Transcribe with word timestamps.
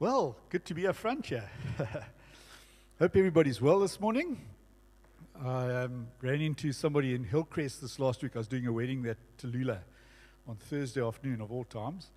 Well, 0.00 0.36
good 0.48 0.64
to 0.66 0.74
be 0.74 0.86
up 0.86 0.94
front 0.94 1.26
here. 1.26 1.50
Hope 3.00 3.16
everybody's 3.16 3.60
well 3.60 3.80
this 3.80 3.98
morning. 3.98 4.40
I 5.44 5.74
um, 5.74 6.06
ran 6.22 6.40
into 6.40 6.70
somebody 6.70 7.16
in 7.16 7.24
Hillcrest 7.24 7.80
this 7.80 7.98
last 7.98 8.22
week. 8.22 8.36
I 8.36 8.38
was 8.38 8.46
doing 8.46 8.68
a 8.68 8.72
wedding 8.72 9.04
at 9.06 9.16
Tallulah 9.38 9.80
on 10.46 10.54
Thursday 10.54 11.04
afternoon, 11.04 11.40
of 11.40 11.50
all 11.50 11.64
times, 11.64 12.12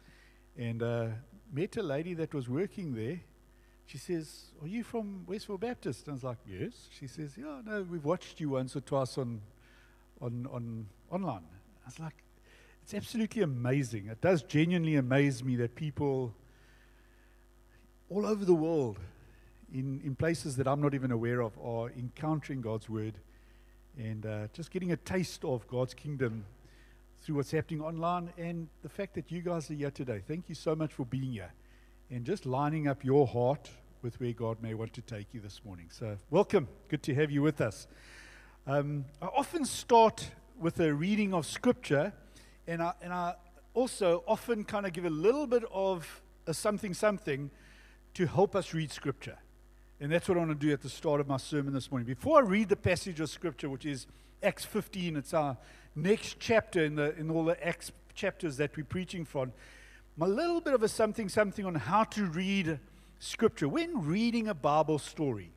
and 0.55 0.83
uh, 0.83 1.07
met 1.51 1.75
a 1.75 1.81
lady 1.81 2.13
that 2.13 2.35
was 2.35 2.47
working 2.47 2.93
there. 2.93 3.19
She 3.87 3.97
says, 3.97 4.51
Are 4.61 4.67
you 4.67 4.83
from 4.83 5.25
Westville 5.25 5.57
Baptist? 5.57 6.05
And 6.05 6.11
I 6.11 6.13
was 6.13 6.23
like, 6.23 6.37
Yes. 6.47 6.87
She 6.91 7.07
says, 7.07 7.31
Yeah, 7.35 7.61
no, 7.65 7.81
we've 7.81 8.05
watched 8.05 8.39
you 8.39 8.49
once 8.49 8.75
or 8.75 8.81
twice 8.81 9.17
on, 9.17 9.41
on, 10.21 10.47
on 10.53 10.85
online. 11.09 11.47
I 11.83 11.87
was 11.87 11.99
like, 11.99 12.23
It's 12.83 12.93
absolutely 12.93 13.41
amazing. 13.41 14.05
It 14.05 14.21
does 14.21 14.43
genuinely 14.43 14.97
amaze 14.97 15.43
me 15.43 15.55
that 15.55 15.73
people 15.73 16.35
all 18.11 18.25
over 18.25 18.43
the 18.43 18.53
world, 18.53 18.99
in, 19.73 20.01
in 20.03 20.15
places 20.15 20.57
that 20.57 20.67
I'm 20.67 20.81
not 20.81 20.93
even 20.93 21.11
aware 21.11 21.41
of, 21.41 21.57
are 21.57 21.89
encountering 21.97 22.59
God's 22.59 22.89
word 22.89 23.13
and 23.97 24.25
uh, 24.25 24.47
just 24.51 24.69
getting 24.69 24.91
a 24.91 24.97
taste 24.97 25.45
of 25.45 25.65
God's 25.69 25.93
kingdom 25.93 26.43
through 27.21 27.35
what's 27.35 27.51
happening 27.51 27.79
online 27.79 28.33
and 28.37 28.67
the 28.83 28.89
fact 28.89 29.13
that 29.15 29.31
you 29.31 29.41
guys 29.41 29.71
are 29.71 29.75
here 29.75 29.91
today. 29.91 30.21
Thank 30.27 30.49
you 30.49 30.55
so 30.55 30.75
much 30.75 30.91
for 30.91 31.05
being 31.05 31.31
here 31.31 31.53
and 32.09 32.25
just 32.25 32.45
lining 32.45 32.89
up 32.89 33.05
your 33.05 33.25
heart 33.25 33.69
with 34.01 34.19
where 34.19 34.33
God 34.33 34.61
may 34.61 34.73
want 34.73 34.93
to 34.95 35.01
take 35.01 35.27
you 35.33 35.39
this 35.39 35.61
morning. 35.63 35.87
So, 35.89 36.17
welcome. 36.29 36.67
Good 36.89 37.03
to 37.03 37.15
have 37.15 37.31
you 37.31 37.41
with 37.41 37.61
us. 37.61 37.87
Um, 38.67 39.05
I 39.21 39.27
often 39.27 39.63
start 39.63 40.31
with 40.59 40.81
a 40.81 40.93
reading 40.93 41.33
of 41.33 41.45
scripture, 41.45 42.11
and 42.67 42.83
I, 42.83 42.91
and 43.01 43.13
I 43.13 43.35
also 43.73 44.25
often 44.27 44.65
kind 44.65 44.85
of 44.85 44.91
give 44.91 45.05
a 45.05 45.09
little 45.09 45.47
bit 45.47 45.63
of 45.71 46.21
a 46.45 46.53
something 46.53 46.93
something 46.93 47.51
to 48.13 48.25
help 48.27 48.55
us 48.55 48.73
read 48.73 48.91
Scripture. 48.91 49.37
And 49.99 50.11
that's 50.11 50.27
what 50.27 50.37
I 50.37 50.39
want 50.39 50.59
to 50.59 50.67
do 50.67 50.73
at 50.73 50.81
the 50.81 50.89
start 50.89 51.21
of 51.21 51.27
my 51.27 51.37
sermon 51.37 51.73
this 51.73 51.91
morning. 51.91 52.07
Before 52.07 52.39
I 52.39 52.41
read 52.41 52.69
the 52.69 52.75
passage 52.75 53.19
of 53.19 53.29
Scripture, 53.29 53.69
which 53.69 53.85
is 53.85 54.07
Acts 54.41 54.65
15, 54.65 55.15
it's 55.15 55.33
our 55.33 55.57
next 55.95 56.39
chapter 56.39 56.83
in, 56.83 56.95
the, 56.95 57.15
in 57.17 57.29
all 57.29 57.45
the 57.45 57.65
Acts 57.65 57.91
chapters 58.15 58.57
that 58.57 58.75
we're 58.75 58.83
preaching 58.83 59.25
from, 59.25 59.53
my 60.17 60.25
little 60.25 60.59
bit 60.59 60.73
of 60.73 60.83
a 60.83 60.87
something 60.87 61.29
something 61.29 61.65
on 61.65 61.75
how 61.75 62.03
to 62.03 62.25
read 62.25 62.79
Scripture. 63.19 63.67
When 63.67 64.05
reading 64.05 64.47
a 64.47 64.53
Bible 64.53 64.99
story 64.99 65.51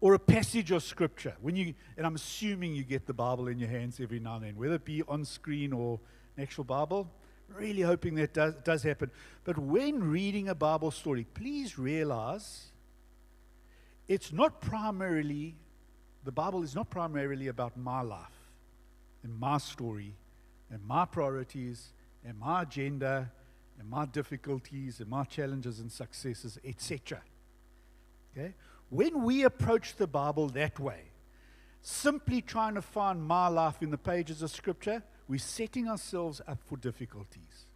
or 0.00 0.14
a 0.14 0.18
passage 0.18 0.70
of 0.72 0.82
Scripture, 0.82 1.34
when 1.40 1.56
you, 1.56 1.74
and 1.96 2.06
I'm 2.06 2.16
assuming 2.16 2.74
you 2.74 2.82
get 2.82 3.06
the 3.06 3.14
Bible 3.14 3.48
in 3.48 3.58
your 3.58 3.68
hands 3.68 4.00
every 4.00 4.20
now 4.20 4.36
and 4.36 4.44
then, 4.44 4.56
whether 4.56 4.74
it 4.74 4.84
be 4.84 5.02
on 5.08 5.24
screen 5.24 5.72
or 5.72 6.00
an 6.36 6.42
actual 6.42 6.64
Bible, 6.64 7.10
Really 7.48 7.82
hoping 7.82 8.14
that 8.16 8.34
does, 8.34 8.54
does 8.64 8.82
happen. 8.82 9.10
But 9.44 9.58
when 9.58 10.04
reading 10.04 10.48
a 10.48 10.54
Bible 10.54 10.90
story, 10.90 11.26
please 11.34 11.78
realize 11.78 12.66
it's 14.06 14.32
not 14.32 14.60
primarily, 14.60 15.54
the 16.24 16.32
Bible 16.32 16.62
is 16.62 16.74
not 16.74 16.90
primarily 16.90 17.48
about 17.48 17.76
my 17.76 18.02
life 18.02 18.52
and 19.22 19.38
my 19.38 19.58
story 19.58 20.14
and 20.70 20.84
my 20.86 21.04
priorities 21.04 21.92
and 22.24 22.38
my 22.38 22.62
agenda 22.62 23.30
and 23.78 23.88
my 23.88 24.04
difficulties 24.06 25.00
and 25.00 25.08
my 25.08 25.24
challenges 25.24 25.80
and 25.80 25.90
successes, 25.90 26.58
etc. 26.64 27.20
Okay? 28.36 28.54
When 28.90 29.24
we 29.24 29.44
approach 29.44 29.96
the 29.96 30.06
Bible 30.06 30.48
that 30.48 30.78
way, 30.78 31.02
simply 31.82 32.40
trying 32.40 32.74
to 32.74 32.82
find 32.82 33.22
my 33.22 33.48
life 33.48 33.82
in 33.82 33.90
the 33.90 33.98
pages 33.98 34.42
of 34.42 34.50
Scripture, 34.50 35.02
we're 35.28 35.38
setting 35.38 35.88
ourselves 35.88 36.40
up 36.48 36.58
for 36.64 36.76
difficulties. 36.78 37.66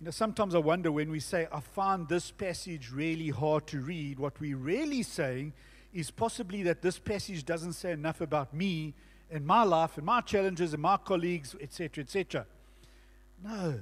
You 0.00 0.06
know, 0.06 0.10
sometimes 0.10 0.54
I 0.54 0.58
wonder 0.58 0.90
when 0.90 1.10
we 1.10 1.20
say, 1.20 1.46
I 1.52 1.60
find 1.60 2.08
this 2.08 2.30
passage 2.30 2.90
really 2.90 3.28
hard 3.28 3.66
to 3.68 3.80
read, 3.80 4.18
what 4.18 4.40
we're 4.40 4.56
really 4.56 5.02
saying 5.02 5.52
is 5.92 6.10
possibly 6.10 6.62
that 6.64 6.82
this 6.82 6.98
passage 6.98 7.44
doesn't 7.44 7.74
say 7.74 7.92
enough 7.92 8.20
about 8.20 8.54
me 8.54 8.94
and 9.30 9.46
my 9.46 9.62
life 9.62 9.96
and 9.98 10.06
my 10.06 10.20
challenges 10.20 10.72
and 10.72 10.82
my 10.82 10.96
colleagues, 10.96 11.54
etc., 11.60 12.02
etc. 12.02 12.46
No. 13.44 13.80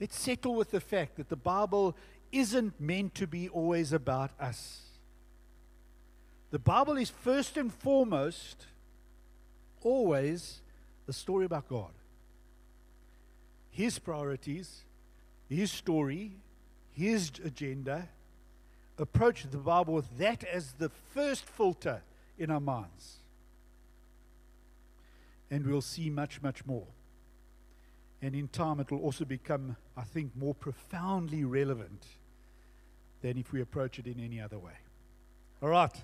Let's 0.00 0.18
settle 0.18 0.54
with 0.54 0.70
the 0.70 0.80
fact 0.80 1.16
that 1.16 1.30
the 1.30 1.36
Bible 1.36 1.96
isn't 2.30 2.80
meant 2.80 3.14
to 3.14 3.26
be 3.26 3.48
always 3.48 3.92
about 3.92 4.30
us. 4.38 4.82
The 6.50 6.58
Bible 6.58 6.96
is 6.96 7.10
first 7.10 7.56
and 7.56 7.72
foremost 7.72 8.66
always 9.84 10.60
the 11.06 11.12
story 11.12 11.44
about 11.44 11.68
God. 11.68 11.92
His 13.70 13.98
priorities, 13.98 14.82
His 15.48 15.70
story, 15.70 16.32
His 16.94 17.30
agenda. 17.44 18.08
Approach 18.98 19.46
the 19.50 19.58
Bible 19.58 19.94
with 19.94 20.18
that 20.18 20.44
as 20.44 20.72
the 20.72 20.88
first 20.88 21.44
filter 21.44 22.02
in 22.38 22.50
our 22.50 22.60
minds. 22.60 23.16
And 25.50 25.66
we'll 25.66 25.80
see 25.80 26.10
much, 26.10 26.40
much 26.42 26.64
more. 26.64 26.86
And 28.22 28.34
in 28.34 28.48
time, 28.48 28.80
it 28.80 28.90
will 28.90 29.00
also 29.00 29.24
become, 29.24 29.76
I 29.96 30.02
think, 30.02 30.30
more 30.36 30.54
profoundly 30.54 31.44
relevant 31.44 32.06
than 33.20 33.36
if 33.36 33.52
we 33.52 33.60
approach 33.60 33.98
it 33.98 34.06
in 34.06 34.20
any 34.20 34.40
other 34.40 34.58
way. 34.58 34.72
All 35.62 35.68
right. 35.68 35.94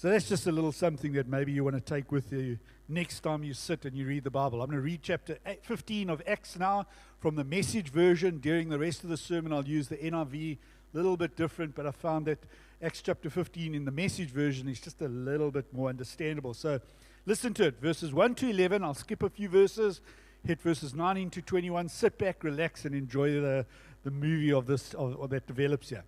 So 0.00 0.08
that's 0.08 0.30
just 0.30 0.46
a 0.46 0.50
little 0.50 0.72
something 0.72 1.12
that 1.12 1.28
maybe 1.28 1.52
you 1.52 1.62
want 1.62 1.76
to 1.76 1.82
take 1.82 2.10
with 2.10 2.32
you 2.32 2.58
next 2.88 3.20
time 3.20 3.44
you 3.44 3.52
sit 3.52 3.84
and 3.84 3.94
you 3.94 4.06
read 4.06 4.24
the 4.24 4.30
Bible. 4.30 4.62
I'm 4.62 4.70
going 4.70 4.78
to 4.78 4.82
read 4.82 5.00
chapter 5.02 5.36
15 5.60 6.08
of 6.08 6.22
Acts 6.26 6.58
now 6.58 6.86
from 7.18 7.36
the 7.36 7.44
message 7.44 7.90
version. 7.90 8.38
During 8.38 8.70
the 8.70 8.78
rest 8.78 9.04
of 9.04 9.10
the 9.10 9.18
sermon, 9.18 9.52
I'll 9.52 9.68
use 9.68 9.88
the 9.88 9.98
NIV, 9.98 10.56
a 10.56 10.96
little 10.96 11.18
bit 11.18 11.36
different, 11.36 11.74
but 11.74 11.86
I 11.86 11.90
found 11.90 12.24
that 12.28 12.38
Acts 12.80 13.02
chapter 13.02 13.28
15 13.28 13.74
in 13.74 13.84
the 13.84 13.90
message 13.90 14.30
version 14.30 14.70
is 14.70 14.80
just 14.80 15.02
a 15.02 15.08
little 15.08 15.50
bit 15.50 15.70
more 15.70 15.90
understandable. 15.90 16.54
So 16.54 16.80
listen 17.26 17.52
to 17.52 17.66
it. 17.66 17.78
Verses 17.78 18.14
1 18.14 18.36
to 18.36 18.48
11, 18.48 18.82
I'll 18.82 18.94
skip 18.94 19.22
a 19.22 19.28
few 19.28 19.50
verses, 19.50 20.00
hit 20.46 20.62
verses 20.62 20.94
19 20.94 21.28
to 21.28 21.42
21. 21.42 21.90
Sit 21.90 22.16
back, 22.16 22.42
relax, 22.42 22.86
and 22.86 22.94
enjoy 22.94 23.32
the, 23.32 23.66
the 24.04 24.10
movie 24.10 24.50
of 24.50 24.66
this 24.66 24.94
of, 24.94 25.20
of 25.20 25.28
that 25.28 25.46
develops 25.46 25.90
here. 25.90 26.04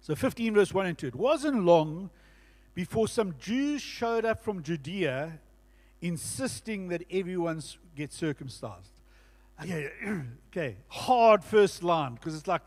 So 0.00 0.16
15 0.16 0.54
verse 0.54 0.74
1 0.74 0.86
and 0.86 0.98
2. 0.98 1.06
It 1.06 1.14
wasn't 1.14 1.64
long 1.64 2.10
before 2.74 3.08
some 3.08 3.34
Jews 3.38 3.82
showed 3.82 4.24
up 4.24 4.42
from 4.42 4.62
Judea 4.62 5.40
insisting 6.00 6.88
that 6.88 7.02
everyone 7.10 7.62
get 7.96 8.12
circumcised. 8.12 8.92
Okay, 9.62 9.90
okay, 10.50 10.76
hard 10.88 11.44
first 11.44 11.82
line 11.82 12.14
because 12.14 12.34
it's 12.34 12.46
like 12.46 12.62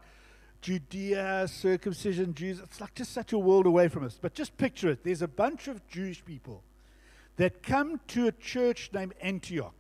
Judea, 0.62 1.48
circumcision, 1.48 2.34
Jews. 2.34 2.60
It's 2.60 2.80
like 2.80 2.96
just 2.96 3.12
such 3.12 3.34
a 3.34 3.38
world 3.38 3.66
away 3.66 3.88
from 3.88 4.06
us. 4.06 4.18
But 4.22 4.34
just 4.34 4.56
picture 4.58 4.90
it. 4.90 5.04
There's 5.04 5.22
a 5.22 5.28
bunch 5.28 5.68
of 5.68 5.86
Jewish 5.88 6.24
people 6.24 6.64
that 7.36 7.64
come 7.64 8.00
to 8.10 8.28
a 8.28 8.32
church 8.32 8.92
named 8.94 9.14
Antioch 9.22 9.74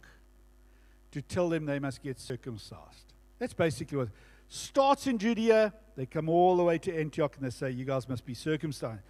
to 1.11 1.21
tell 1.21 1.47
them 1.49 1.65
they 1.65 1.79
must 1.79 2.01
get 2.01 2.19
circumcised. 2.19 3.13
That's 3.39 3.53
basically 3.53 3.97
what 3.97 4.09
starts 4.53 5.07
in 5.07 5.17
Judea. 5.17 5.73
They 5.95 6.05
come 6.05 6.29
all 6.29 6.55
the 6.55 6.63
way 6.63 6.77
to 6.79 6.95
Antioch 6.95 7.35
and 7.35 7.45
they 7.45 7.49
say, 7.49 7.71
You 7.71 7.85
guys 7.85 8.07
must 8.07 8.25
be 8.25 8.33
circumcised. 8.33 9.01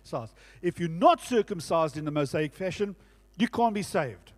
If 0.61 0.79
you're 0.79 0.89
not 0.89 1.21
circumcised 1.21 1.97
in 1.97 2.05
the 2.05 2.11
Mosaic 2.11 2.53
fashion, 2.53 2.95
you 3.37 3.47
can't 3.47 3.73
be 3.73 3.83
saved. 3.83 4.31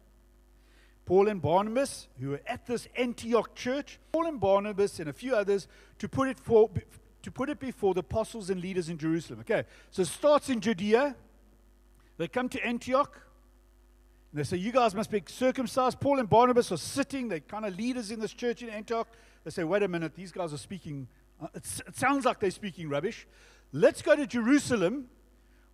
Paul 1.05 1.27
and 1.27 1.41
Barnabas, 1.41 2.07
who 2.19 2.29
were 2.29 2.41
at 2.47 2.65
this 2.65 2.88
Antioch 2.95 3.53
church, 3.53 3.99
Paul 4.11 4.25
and 4.25 4.39
Barnabas 4.39 4.99
and 4.99 5.07
a 5.07 5.13
few 5.13 5.35
others, 5.35 5.67
to 5.99 6.09
put 6.09 6.27
it, 6.27 6.39
for, 6.39 6.71
to 7.21 7.31
put 7.31 7.49
it 7.49 7.59
before 7.59 7.94
the 7.94 7.99
apostles 7.99 8.49
and 8.49 8.59
leaders 8.59 8.89
in 8.89 8.97
Jerusalem. 8.97 9.41
Okay, 9.41 9.63
so 9.91 10.01
it 10.01 10.07
starts 10.07 10.49
in 10.49 10.59
Judea. 10.59 11.15
They 12.17 12.27
come 12.27 12.49
to 12.49 12.65
Antioch. 12.65 13.21
And 14.31 14.39
they 14.39 14.44
say, 14.44 14.57
You 14.57 14.71
guys 14.71 14.95
must 14.95 15.11
be 15.11 15.21
circumcised. 15.27 15.99
Paul 15.99 16.19
and 16.19 16.27
Barnabas 16.27 16.71
are 16.71 16.77
sitting, 16.77 17.27
they're 17.27 17.41
kind 17.41 17.65
of 17.65 17.75
leaders 17.75 18.09
in 18.09 18.19
this 18.19 18.33
church 18.33 18.63
in 18.63 18.69
Antioch. 18.69 19.07
They 19.45 19.51
say, 19.51 19.63
Wait 19.63 19.83
a 19.83 19.88
minute, 19.88 20.16
these 20.16 20.33
guys 20.33 20.53
are 20.53 20.57
speaking, 20.57 21.07
uh, 21.41 21.47
it 21.53 21.65
sounds 21.95 22.25
like 22.25 22.39
they're 22.39 22.51
speaking 22.51 22.89
rubbish. 22.89 23.27
Let's 23.71 24.01
go 24.01 24.15
to 24.15 24.27
Jerusalem 24.27 25.07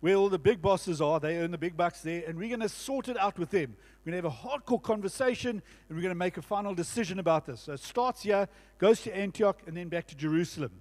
where 0.00 0.16
all 0.16 0.28
the 0.28 0.38
big 0.38 0.60
bosses 0.60 1.00
are. 1.00 1.20
They 1.20 1.38
earn 1.38 1.52
the 1.52 1.58
big 1.58 1.76
bucks 1.76 2.00
there, 2.02 2.24
and 2.26 2.36
we're 2.36 2.48
going 2.48 2.60
to 2.60 2.68
sort 2.68 3.08
it 3.08 3.16
out 3.16 3.38
with 3.38 3.50
them. 3.50 3.76
We're 4.04 4.10
going 4.10 4.22
to 4.22 4.28
have 4.28 4.36
a 4.36 4.48
hardcore 4.48 4.82
conversation, 4.82 5.50
and 5.88 5.96
we're 5.96 6.02
going 6.02 6.10
to 6.10 6.16
make 6.16 6.36
a 6.36 6.42
final 6.42 6.74
decision 6.74 7.20
about 7.20 7.46
this. 7.46 7.62
So 7.62 7.74
it 7.74 7.80
starts 7.80 8.22
here, 8.22 8.48
goes 8.78 9.00
to 9.02 9.16
Antioch, 9.16 9.60
and 9.66 9.76
then 9.76 9.88
back 9.88 10.08
to 10.08 10.16
Jerusalem. 10.16 10.72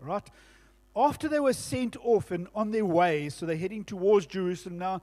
All 0.00 0.08
right? 0.08 0.28
After 0.96 1.28
they 1.28 1.38
were 1.38 1.52
sent 1.52 1.96
off 2.04 2.32
and 2.32 2.48
on 2.52 2.72
their 2.72 2.84
way, 2.84 3.28
so 3.28 3.46
they're 3.46 3.56
heading 3.56 3.84
towards 3.84 4.26
Jerusalem 4.26 4.78
now, 4.78 5.02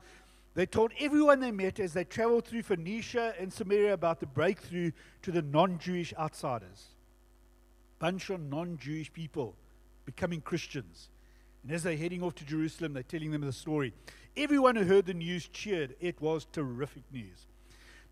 they 0.53 0.65
told 0.65 0.91
everyone 0.99 1.39
they 1.39 1.51
met 1.51 1.79
as 1.79 1.93
they 1.93 2.03
traveled 2.03 2.45
through 2.45 2.63
Phoenicia 2.63 3.35
and 3.39 3.53
Samaria 3.53 3.93
about 3.93 4.19
the 4.19 4.25
breakthrough 4.25 4.91
to 5.21 5.31
the 5.31 5.41
non 5.41 5.79
Jewish 5.79 6.13
outsiders. 6.19 6.87
Bunch 8.01 8.31
of 8.31 8.41
non 8.41 8.79
Jewish 8.79 9.13
people 9.13 9.55
becoming 10.05 10.41
Christians. 10.41 11.09
And 11.61 11.71
as 11.71 11.83
they're 11.83 11.95
heading 11.95 12.23
off 12.23 12.33
to 12.35 12.43
Jerusalem, 12.43 12.93
they're 12.93 13.03
telling 13.03 13.29
them 13.29 13.41
the 13.41 13.53
story. 13.53 13.93
Everyone 14.35 14.75
who 14.75 14.85
heard 14.85 15.05
the 15.05 15.13
news 15.13 15.47
cheered. 15.47 15.95
It 15.99 16.19
was 16.19 16.47
terrific 16.51 17.03
news. 17.13 17.45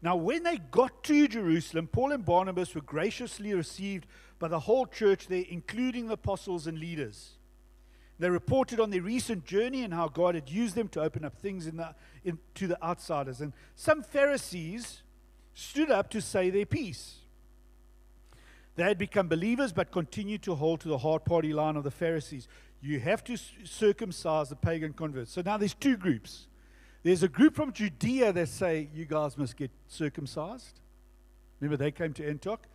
Now, 0.03 0.15
when 0.15 0.43
they 0.43 0.57
got 0.57 1.03
to 1.05 1.27
Jerusalem, 1.27 1.87
Paul 1.87 2.11
and 2.11 2.23
Barnabas 2.23 2.75
were 2.75 2.81
graciously 2.81 3.51
received 3.51 4.05
by 4.37 4.47
the 4.47 4.59
whole 4.59 4.85
church 4.85 5.25
there, 5.25 5.43
including 5.49 6.05
the 6.05 6.13
apostles 6.13 6.67
and 6.67 6.77
leaders. 6.77 7.31
They 8.19 8.29
reported 8.29 8.79
on 8.79 8.91
their 8.91 9.01
recent 9.01 9.43
journey 9.43 9.83
and 9.83 9.91
how 9.91 10.07
God 10.07 10.35
had 10.35 10.51
used 10.51 10.75
them 10.75 10.89
to 10.89 11.01
open 11.01 11.25
up 11.25 11.35
things 11.39 11.65
in 11.65 11.77
the, 11.77 11.95
in, 12.23 12.37
to 12.53 12.67
the 12.67 12.81
outsiders. 12.83 13.41
And 13.41 13.53
some 13.75 14.03
Pharisees 14.03 15.01
stood 15.55 15.89
up 15.89 16.11
to 16.11 16.21
say 16.21 16.51
their 16.51 16.67
piece. 16.67 17.18
They 18.79 18.85
had 18.85 18.97
become 18.97 19.27
believers 19.27 19.73
but 19.73 19.91
continued 19.91 20.41
to 20.43 20.55
hold 20.55 20.79
to 20.79 20.87
the 20.87 20.99
hard 20.99 21.25
party 21.25 21.51
line 21.51 21.75
of 21.75 21.83
the 21.83 21.91
Pharisees. 21.91 22.47
You 22.79 23.01
have 23.01 23.21
to 23.25 23.35
circumcise 23.65 24.47
the 24.47 24.55
pagan 24.55 24.93
converts. 24.93 25.33
So 25.33 25.41
now 25.41 25.57
there's 25.57 25.73
two 25.73 25.97
groups. 25.97 26.47
There's 27.03 27.21
a 27.21 27.27
group 27.27 27.57
from 27.57 27.73
Judea 27.73 28.31
that 28.31 28.47
say, 28.47 28.87
You 28.93 29.03
guys 29.03 29.37
must 29.37 29.57
get 29.57 29.69
circumcised. 29.89 30.79
Remember, 31.59 31.75
they 31.75 31.91
came 31.91 32.13
to 32.13 32.25
Antioch. 32.25 32.67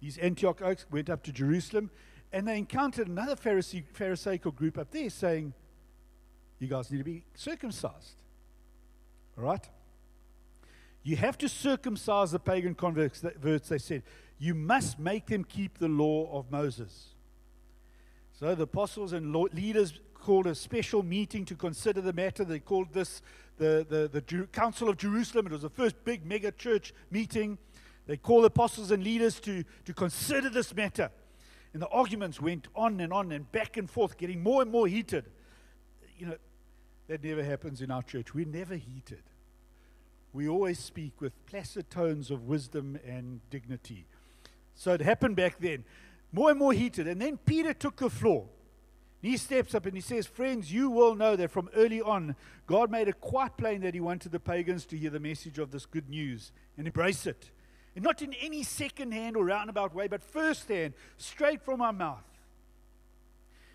These 0.00 0.18
Antioch 0.18 0.60
oaks 0.62 0.84
went 0.90 1.08
up 1.08 1.22
to 1.22 1.32
Jerusalem, 1.32 1.92
and 2.32 2.48
they 2.48 2.58
encountered 2.58 3.06
another 3.06 3.36
Pharisee, 3.36 3.84
Pharisaical 3.92 4.50
group 4.50 4.76
up 4.76 4.90
there 4.90 5.10
saying, 5.10 5.52
You 6.58 6.66
guys 6.66 6.90
need 6.90 6.98
to 6.98 7.04
be 7.04 7.22
circumcised. 7.36 8.16
All 9.38 9.44
right? 9.44 9.64
You 11.04 11.14
have 11.14 11.38
to 11.38 11.48
circumcise 11.48 12.32
the 12.32 12.40
pagan 12.40 12.74
converts, 12.74 13.20
they 13.68 13.78
said. 13.78 14.02
You 14.42 14.56
must 14.56 14.98
make 14.98 15.26
them 15.26 15.44
keep 15.44 15.78
the 15.78 15.86
law 15.86 16.28
of 16.36 16.50
Moses. 16.50 17.10
So 18.32 18.56
the 18.56 18.64
apostles 18.64 19.12
and 19.12 19.32
leaders 19.32 20.00
called 20.14 20.48
a 20.48 20.54
special 20.56 21.04
meeting 21.04 21.44
to 21.44 21.54
consider 21.54 22.00
the 22.00 22.12
matter. 22.12 22.42
They 22.44 22.58
called 22.58 22.92
this 22.92 23.22
the, 23.58 23.86
the, 23.88 24.20
the 24.20 24.48
Council 24.48 24.88
of 24.88 24.96
Jerusalem. 24.96 25.46
It 25.46 25.52
was 25.52 25.62
the 25.62 25.70
first 25.70 25.94
big 26.04 26.26
mega 26.26 26.50
church 26.50 26.92
meeting. 27.08 27.56
They 28.08 28.16
called 28.16 28.44
apostles 28.44 28.90
and 28.90 29.04
leaders 29.04 29.38
to, 29.42 29.62
to 29.84 29.94
consider 29.94 30.50
this 30.50 30.74
matter. 30.74 31.12
And 31.72 31.80
the 31.80 31.88
arguments 31.90 32.40
went 32.40 32.66
on 32.74 32.98
and 32.98 33.12
on 33.12 33.30
and 33.30 33.50
back 33.52 33.76
and 33.76 33.88
forth, 33.88 34.18
getting 34.18 34.42
more 34.42 34.60
and 34.60 34.72
more 34.72 34.88
heated. 34.88 35.26
You 36.18 36.26
know, 36.26 36.36
that 37.06 37.22
never 37.22 37.44
happens 37.44 37.80
in 37.80 37.92
our 37.92 38.02
church. 38.02 38.34
We're 38.34 38.46
never 38.46 38.74
heated. 38.74 39.22
We 40.32 40.48
always 40.48 40.80
speak 40.80 41.20
with 41.20 41.32
placid 41.46 41.90
tones 41.90 42.32
of 42.32 42.48
wisdom 42.48 42.98
and 43.06 43.40
dignity. 43.48 44.06
So 44.74 44.92
it 44.92 45.00
happened 45.00 45.36
back 45.36 45.58
then. 45.60 45.84
More 46.32 46.50
and 46.50 46.58
more 46.58 46.72
heated. 46.72 47.06
And 47.06 47.20
then 47.20 47.36
Peter 47.36 47.74
took 47.74 47.96
the 47.96 48.10
floor. 48.10 48.46
He 49.22 49.36
steps 49.36 49.74
up 49.74 49.86
and 49.86 49.94
he 49.94 50.00
says, 50.00 50.26
Friends, 50.26 50.72
you 50.72 50.90
will 50.90 51.14
know 51.14 51.36
that 51.36 51.52
from 51.52 51.70
early 51.76 52.02
on, 52.02 52.34
God 52.66 52.90
made 52.90 53.06
it 53.06 53.20
quite 53.20 53.56
plain 53.56 53.82
that 53.82 53.94
He 53.94 54.00
wanted 54.00 54.32
the 54.32 54.40
pagans 54.40 54.84
to 54.86 54.98
hear 54.98 55.10
the 55.10 55.20
message 55.20 55.58
of 55.58 55.70
this 55.70 55.86
good 55.86 56.08
news 56.08 56.50
and 56.76 56.88
embrace 56.88 57.24
it. 57.26 57.52
And 57.94 58.04
not 58.04 58.20
in 58.20 58.34
any 58.34 58.64
second 58.64 59.12
hand 59.12 59.36
or 59.36 59.44
roundabout 59.44 59.94
way, 59.94 60.08
but 60.08 60.22
first 60.22 60.68
hand, 60.68 60.94
straight 61.18 61.62
from 61.62 61.80
our 61.80 61.92
mouth. 61.92 62.24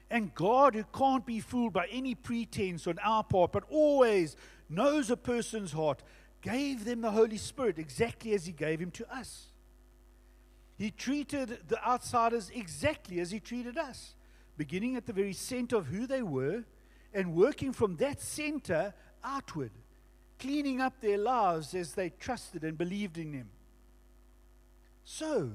And 0.09 0.33
God, 0.33 0.73
who 0.73 0.83
can't 0.93 1.25
be 1.25 1.39
fooled 1.39 1.73
by 1.73 1.87
any 1.91 2.15
pretense 2.15 2.87
on 2.87 2.99
our 2.99 3.23
part, 3.23 3.53
but 3.53 3.63
always 3.69 4.35
knows 4.69 5.09
a 5.09 5.17
person's 5.17 5.71
heart, 5.71 6.03
gave 6.41 6.83
them 6.83 7.01
the 7.01 7.11
Holy 7.11 7.37
Spirit 7.37 7.77
exactly 7.79 8.33
as 8.33 8.45
He 8.45 8.51
gave 8.51 8.81
Him 8.81 8.91
to 8.91 9.15
us. 9.15 9.47
He 10.77 10.91
treated 10.91 11.59
the 11.67 11.83
outsiders 11.85 12.51
exactly 12.53 13.19
as 13.19 13.31
He 13.31 13.39
treated 13.39 13.77
us, 13.77 14.15
beginning 14.57 14.95
at 14.95 15.05
the 15.05 15.13
very 15.13 15.33
center 15.33 15.75
of 15.75 15.87
who 15.87 16.05
they 16.05 16.21
were 16.21 16.63
and 17.13 17.33
working 17.33 17.73
from 17.73 17.95
that 17.97 18.21
center 18.21 18.93
outward, 19.23 19.71
cleaning 20.39 20.79
up 20.79 21.01
their 21.01 21.17
lives 21.17 21.73
as 21.73 21.93
they 21.93 22.09
trusted 22.11 22.63
and 22.63 22.77
believed 22.77 23.17
in 23.17 23.33
Him. 23.33 23.49
So, 25.03 25.51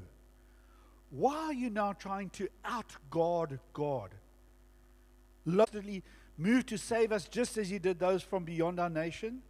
why 1.11 1.37
are 1.37 1.53
you 1.53 1.71
now 1.71 1.93
trying 1.93 2.31
to 2.31 2.49
out 2.65 2.93
God 3.11 3.61
God? 3.73 4.11
Literally 5.45 6.03
move 6.37 6.67
to 6.67 6.79
save 6.79 7.13
us 7.13 7.29
just 7.29 7.57
as 7.59 7.69
He 7.69 7.79
did 7.79 8.01
those 8.01 8.23
from 8.23 8.45
beyond 8.45 8.81
our 8.81 8.91
nation? 8.91 9.43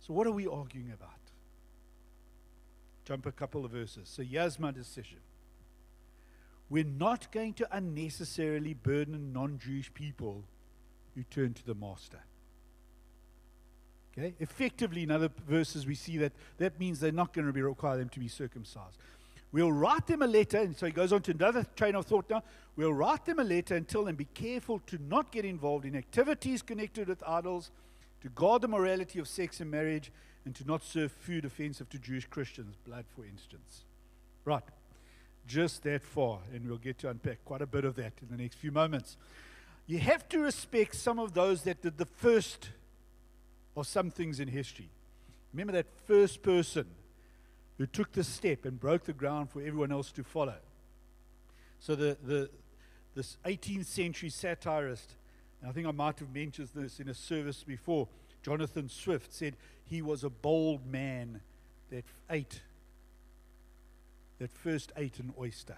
So, 0.00 0.12
what 0.12 0.26
are 0.26 0.32
we 0.32 0.46
arguing 0.46 0.92
about? 0.92 1.13
Jump 3.04 3.26
a 3.26 3.32
couple 3.32 3.64
of 3.64 3.70
verses. 3.70 4.08
So 4.08 4.22
here's 4.22 4.58
my 4.58 4.70
decision. 4.70 5.18
We're 6.70 6.84
not 6.84 7.30
going 7.30 7.52
to 7.54 7.76
unnecessarily 7.76 8.74
burden 8.74 9.32
non 9.32 9.58
Jewish 9.58 9.92
people 9.92 10.44
who 11.14 11.22
turn 11.24 11.54
to 11.54 11.64
the 11.64 11.74
Master. 11.74 12.20
Okay? 14.16 14.34
Effectively, 14.40 15.02
in 15.02 15.10
other 15.10 15.30
verses, 15.46 15.86
we 15.86 15.94
see 15.94 16.18
that 16.18 16.32
that 16.58 16.78
means 16.80 17.00
they're 17.00 17.12
not 17.12 17.32
going 17.32 17.46
to 17.46 17.52
be 17.52 17.62
require 17.62 17.98
them 17.98 18.08
to 18.10 18.20
be 18.20 18.28
circumcised. 18.28 18.96
We'll 19.52 19.72
write 19.72 20.06
them 20.06 20.22
a 20.22 20.26
letter, 20.26 20.58
and 20.58 20.76
so 20.76 20.86
he 20.86 20.92
goes 20.92 21.12
on 21.12 21.22
to 21.22 21.30
another 21.30 21.64
train 21.76 21.94
of 21.94 22.06
thought 22.06 22.28
now. 22.28 22.42
We'll 22.74 22.92
write 22.92 23.24
them 23.24 23.38
a 23.38 23.44
letter 23.44 23.76
and 23.76 23.86
tell 23.86 24.04
them 24.04 24.16
be 24.16 24.24
careful 24.24 24.80
to 24.86 24.98
not 25.08 25.30
get 25.30 25.44
involved 25.44 25.84
in 25.84 25.94
activities 25.94 26.60
connected 26.60 27.06
with 27.06 27.22
idols, 27.24 27.70
to 28.22 28.28
guard 28.30 28.62
the 28.62 28.68
morality 28.68 29.20
of 29.20 29.28
sex 29.28 29.60
and 29.60 29.70
marriage, 29.70 30.10
and 30.44 30.54
to 30.54 30.64
not 30.66 30.84
serve 30.84 31.12
food 31.12 31.44
offensive 31.44 31.88
to 31.90 31.98
Jewish 31.98 32.26
Christians, 32.26 32.76
blood, 32.86 33.04
for 33.14 33.24
instance. 33.24 33.84
Right. 34.44 34.62
Just 35.46 35.82
that 35.84 36.02
far, 36.02 36.38
and 36.52 36.66
we'll 36.66 36.78
get 36.78 36.98
to 36.98 37.10
unpack 37.10 37.44
quite 37.44 37.62
a 37.62 37.66
bit 37.66 37.84
of 37.84 37.96
that 37.96 38.12
in 38.22 38.34
the 38.34 38.42
next 38.42 38.56
few 38.56 38.72
moments. 38.72 39.16
You 39.86 39.98
have 39.98 40.28
to 40.30 40.38
respect 40.38 40.96
some 40.96 41.18
of 41.18 41.34
those 41.34 41.62
that 41.62 41.82
did 41.82 41.98
the 41.98 42.06
first 42.06 42.70
of 43.76 43.86
some 43.86 44.10
things 44.10 44.40
in 44.40 44.48
history. 44.48 44.88
Remember 45.52 45.72
that 45.74 45.86
first 46.06 46.42
person 46.42 46.86
who 47.78 47.86
took 47.86 48.12
the 48.12 48.24
step 48.24 48.64
and 48.64 48.78
broke 48.78 49.04
the 49.04 49.12
ground 49.12 49.50
for 49.50 49.60
everyone 49.60 49.92
else 49.92 50.12
to 50.12 50.24
follow. 50.24 50.56
So 51.80 51.94
the, 51.94 52.16
the 52.24 52.50
this 53.14 53.36
18th 53.44 53.86
century 53.86 54.28
satirist, 54.28 55.14
and 55.60 55.70
I 55.70 55.72
think 55.72 55.86
I 55.86 55.92
might 55.92 56.18
have 56.18 56.34
mentioned 56.34 56.68
this 56.74 57.00
in 57.00 57.08
a 57.08 57.14
service 57.14 57.62
before, 57.62 58.08
Jonathan 58.42 58.88
Swift 58.88 59.32
said 59.32 59.56
he 59.88 60.02
was 60.02 60.24
a 60.24 60.30
bold 60.30 60.86
man 60.86 61.40
that 61.90 62.04
ate, 62.30 62.62
that 64.38 64.52
first 64.52 64.92
ate 64.96 65.18
an 65.18 65.32
oyster. 65.38 65.76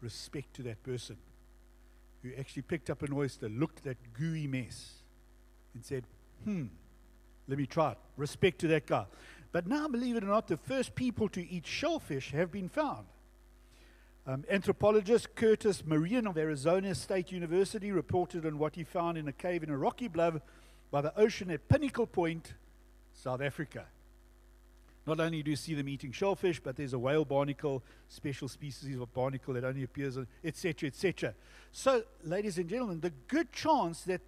Respect 0.00 0.54
to 0.54 0.62
that 0.62 0.82
person 0.82 1.16
who 2.22 2.30
actually 2.38 2.62
picked 2.62 2.90
up 2.90 3.02
an 3.02 3.12
oyster, 3.12 3.48
looked 3.48 3.78
at 3.78 3.84
that 3.84 4.12
gooey 4.12 4.46
mess, 4.46 4.92
and 5.74 5.84
said, 5.84 6.04
hmm, 6.44 6.66
let 7.48 7.58
me 7.58 7.66
try 7.66 7.92
it. 7.92 7.98
Respect 8.16 8.58
to 8.60 8.68
that 8.68 8.86
guy. 8.86 9.06
But 9.52 9.66
now, 9.66 9.88
believe 9.88 10.16
it 10.16 10.22
or 10.22 10.28
not, 10.28 10.46
the 10.46 10.56
first 10.56 10.94
people 10.94 11.28
to 11.30 11.46
eat 11.48 11.66
shellfish 11.66 12.30
have 12.30 12.52
been 12.52 12.68
found. 12.68 13.06
Um, 14.26 14.44
anthropologist 14.48 15.34
Curtis 15.34 15.82
Marean 15.82 16.28
of 16.28 16.36
Arizona 16.38 16.94
State 16.94 17.32
University 17.32 17.90
reported 17.90 18.46
on 18.46 18.58
what 18.58 18.76
he 18.76 18.84
found 18.84 19.18
in 19.18 19.26
a 19.26 19.32
cave 19.32 19.62
in 19.62 19.70
a 19.70 19.76
rocky 19.76 20.08
bluff 20.08 20.34
by 20.90 21.00
the 21.00 21.18
ocean 21.18 21.50
at 21.50 21.68
Pinnacle 21.68 22.06
Point, 22.06 22.54
South 23.20 23.40
Africa. 23.40 23.86
Not 25.06 25.20
only 25.20 25.42
do 25.42 25.50
you 25.50 25.56
see 25.56 25.74
them 25.74 25.88
eating 25.88 26.12
shellfish, 26.12 26.60
but 26.60 26.76
there's 26.76 26.92
a 26.92 26.98
whale 26.98 27.24
barnacle, 27.24 27.82
special 28.08 28.48
species 28.48 28.98
of 28.98 29.12
barnacle 29.12 29.54
that 29.54 29.64
only 29.64 29.82
appears, 29.82 30.18
etc., 30.44 30.88
etc. 30.88 31.34
So, 31.72 32.04
ladies 32.24 32.58
and 32.58 32.68
gentlemen, 32.68 33.00
the 33.00 33.12
good 33.28 33.50
chance 33.52 34.02
that 34.02 34.20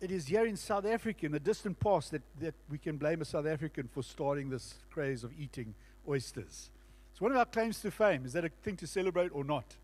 it 0.00 0.10
is 0.10 0.26
here 0.26 0.46
in 0.46 0.56
South 0.56 0.86
Africa, 0.86 1.26
in 1.26 1.32
the 1.32 1.40
distant 1.40 1.78
past, 1.78 2.10
that, 2.10 2.22
that 2.40 2.54
we 2.68 2.78
can 2.78 2.96
blame 2.96 3.20
a 3.20 3.24
South 3.24 3.46
African 3.46 3.88
for 3.88 4.02
starting 4.02 4.50
this 4.50 4.74
craze 4.90 5.24
of 5.24 5.32
eating 5.38 5.74
oysters. 6.08 6.70
It's 7.12 7.20
one 7.20 7.30
of 7.30 7.36
our 7.36 7.44
claims 7.44 7.80
to 7.82 7.90
fame. 7.90 8.24
Is 8.24 8.32
that 8.32 8.44
a 8.44 8.50
thing 8.62 8.76
to 8.76 8.86
celebrate 8.86 9.30
or 9.32 9.44
not? 9.44 9.76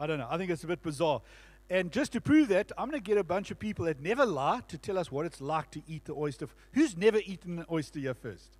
I 0.00 0.06
don't 0.06 0.18
know. 0.18 0.28
I 0.30 0.38
think 0.38 0.50
it's 0.50 0.64
a 0.64 0.68
bit 0.68 0.82
bizarre. 0.82 1.20
And 1.70 1.92
just 1.92 2.12
to 2.12 2.20
prove 2.20 2.48
that, 2.48 2.72
I'm 2.78 2.88
going 2.88 3.00
to 3.02 3.06
get 3.06 3.18
a 3.18 3.24
bunch 3.24 3.50
of 3.50 3.58
people 3.58 3.84
that 3.84 4.00
never 4.00 4.24
lie 4.24 4.60
to 4.68 4.78
tell 4.78 4.96
us 4.96 5.12
what 5.12 5.26
it's 5.26 5.40
like 5.40 5.70
to 5.72 5.82
eat 5.86 6.06
the 6.06 6.14
oyster. 6.14 6.48
Who's 6.72 6.96
never 6.96 7.18
eaten 7.18 7.58
an 7.58 7.66
oyster 7.70 7.98
here 7.98 8.14
first? 8.14 8.56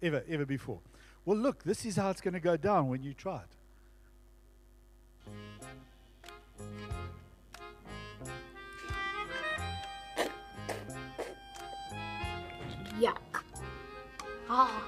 Ever, 0.00 0.24
ever 0.28 0.46
before? 0.46 0.80
Well, 1.26 1.36
look, 1.36 1.64
this 1.64 1.84
is 1.84 1.96
how 1.96 2.10
it's 2.10 2.22
going 2.22 2.34
to 2.34 2.40
go 2.40 2.56
down 2.56 2.88
when 2.88 3.02
you 3.02 3.12
try 3.12 3.40
it. 3.40 3.56
Yuck. 12.98 13.42
Ah. 14.48 14.82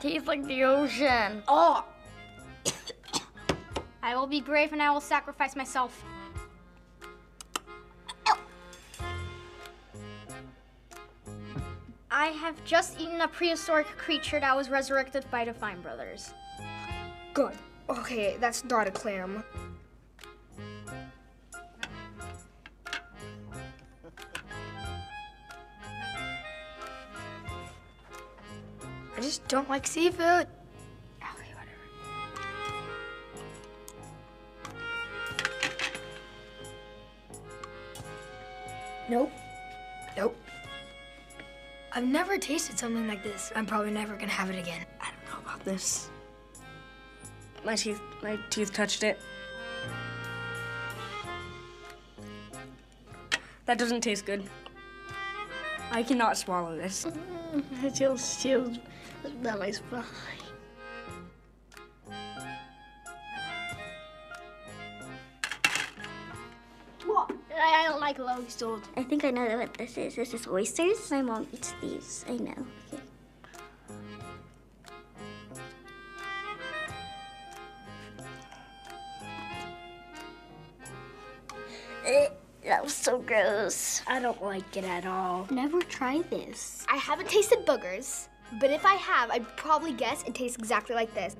Tastes 0.00 0.28
like 0.28 0.44
the 0.46 0.62
ocean. 0.62 1.42
Oh. 1.48 1.84
I 4.04 4.14
will 4.14 4.26
be 4.26 4.42
brave 4.42 4.74
and 4.74 4.82
I 4.82 4.90
will 4.90 5.00
sacrifice 5.00 5.56
myself. 5.56 6.04
I 12.10 12.26
have 12.26 12.62
just 12.66 13.00
eaten 13.00 13.22
a 13.22 13.28
prehistoric 13.28 13.86
creature 13.86 14.38
that 14.38 14.54
was 14.54 14.68
resurrected 14.68 15.24
by 15.30 15.46
the 15.46 15.54
Fine 15.54 15.80
Brothers. 15.80 16.34
Good. 17.32 17.54
Okay, 17.88 18.36
that's 18.38 18.62
not 18.64 18.86
a 18.86 18.90
clam. 18.90 19.42
I 29.16 29.20
just 29.22 29.48
don't 29.48 29.70
like 29.70 29.86
seafood. 29.86 30.46
Nope. 39.14 39.30
Nope. 40.16 40.36
I've 41.92 42.04
never 42.04 42.36
tasted 42.36 42.76
something 42.76 43.06
like 43.06 43.22
this. 43.22 43.52
I'm 43.54 43.64
probably 43.64 43.92
never 43.92 44.16
gonna 44.16 44.32
have 44.32 44.50
it 44.50 44.58
again. 44.58 44.84
I 45.00 45.10
don't 45.12 45.24
know 45.30 45.38
about 45.48 45.64
this. 45.64 46.10
My 47.64 47.76
teeth, 47.76 48.00
my 48.24 48.36
teeth 48.50 48.72
touched 48.72 49.04
it. 49.04 49.20
That 53.66 53.78
doesn't 53.78 54.00
taste 54.00 54.26
good. 54.26 54.50
I 55.92 56.02
cannot 56.02 56.36
swallow 56.36 56.76
this. 56.76 57.06
It 57.84 57.96
feels 57.96 58.42
chilled 58.42 58.80
down 59.44 59.60
my 59.60 59.70
spine. 59.70 60.02
I 68.04 68.08
I 68.08 68.12
don't 68.12 68.26
like 68.26 68.38
oysters. 68.44 68.82
I 68.98 69.02
think 69.02 69.24
I 69.24 69.30
know 69.30 69.56
what 69.56 69.72
this 69.74 69.96
is. 69.96 70.16
This 70.16 70.34
is 70.34 70.46
oysters. 70.46 71.10
My 71.10 71.22
mom 71.22 71.46
eats 71.52 71.74
these. 71.80 72.24
I 72.28 72.36
know. 72.36 72.66
Okay. 72.92 73.02
Eh, 82.04 82.28
That 82.66 82.84
was 82.84 82.92
so 82.94 83.18
gross. 83.20 84.02
I 84.06 84.20
don't 84.20 84.42
like 84.42 84.76
it 84.76 84.84
at 84.84 85.06
all. 85.06 85.46
Never 85.50 85.80
try 85.80 86.20
this. 86.28 86.86
I 86.92 86.96
haven't 86.96 87.30
tasted 87.30 87.64
boogers, 87.64 88.28
but 88.60 88.70
if 88.70 88.84
I 88.84 88.96
have, 88.96 89.30
I'd 89.30 89.56
probably 89.56 89.92
guess 89.92 90.22
it 90.24 90.34
tastes 90.34 90.58
exactly 90.58 90.94
like 90.94 91.12
this. 91.14 91.36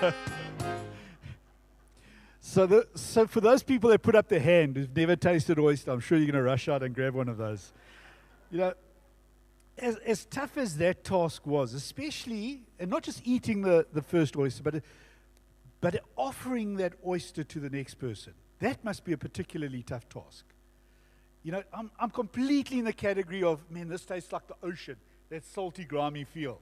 So, 2.50 2.66
the, 2.66 2.88
so 2.96 3.28
for 3.28 3.40
those 3.40 3.62
people 3.62 3.90
that 3.90 4.02
put 4.02 4.16
up 4.16 4.26
their 4.26 4.40
hand 4.40 4.76
who've 4.76 4.96
never 4.96 5.14
tasted 5.14 5.56
oyster, 5.56 5.92
I'm 5.92 6.00
sure 6.00 6.18
you're 6.18 6.26
going 6.26 6.34
to 6.34 6.42
rush 6.42 6.68
out 6.68 6.82
and 6.82 6.92
grab 6.92 7.14
one 7.14 7.28
of 7.28 7.36
those. 7.36 7.72
You 8.50 8.58
know, 8.58 8.74
as, 9.78 9.94
as 9.98 10.24
tough 10.24 10.58
as 10.58 10.76
that 10.78 11.04
task 11.04 11.46
was, 11.46 11.74
especially, 11.74 12.62
and 12.80 12.90
not 12.90 13.04
just 13.04 13.22
eating 13.24 13.62
the, 13.62 13.86
the 13.92 14.02
first 14.02 14.36
oyster, 14.36 14.64
but, 14.64 14.82
but 15.80 16.02
offering 16.16 16.74
that 16.78 16.94
oyster 17.06 17.44
to 17.44 17.60
the 17.60 17.70
next 17.70 18.00
person, 18.00 18.34
that 18.58 18.84
must 18.84 19.04
be 19.04 19.12
a 19.12 19.16
particularly 19.16 19.84
tough 19.84 20.08
task. 20.08 20.44
You 21.44 21.52
know, 21.52 21.62
I'm, 21.72 21.92
I'm 22.00 22.10
completely 22.10 22.80
in 22.80 22.84
the 22.84 22.92
category 22.92 23.44
of, 23.44 23.60
man, 23.70 23.88
this 23.88 24.04
tastes 24.04 24.32
like 24.32 24.48
the 24.48 24.56
ocean, 24.60 24.96
that 25.28 25.44
salty, 25.44 25.84
grimy 25.84 26.24
feel. 26.24 26.60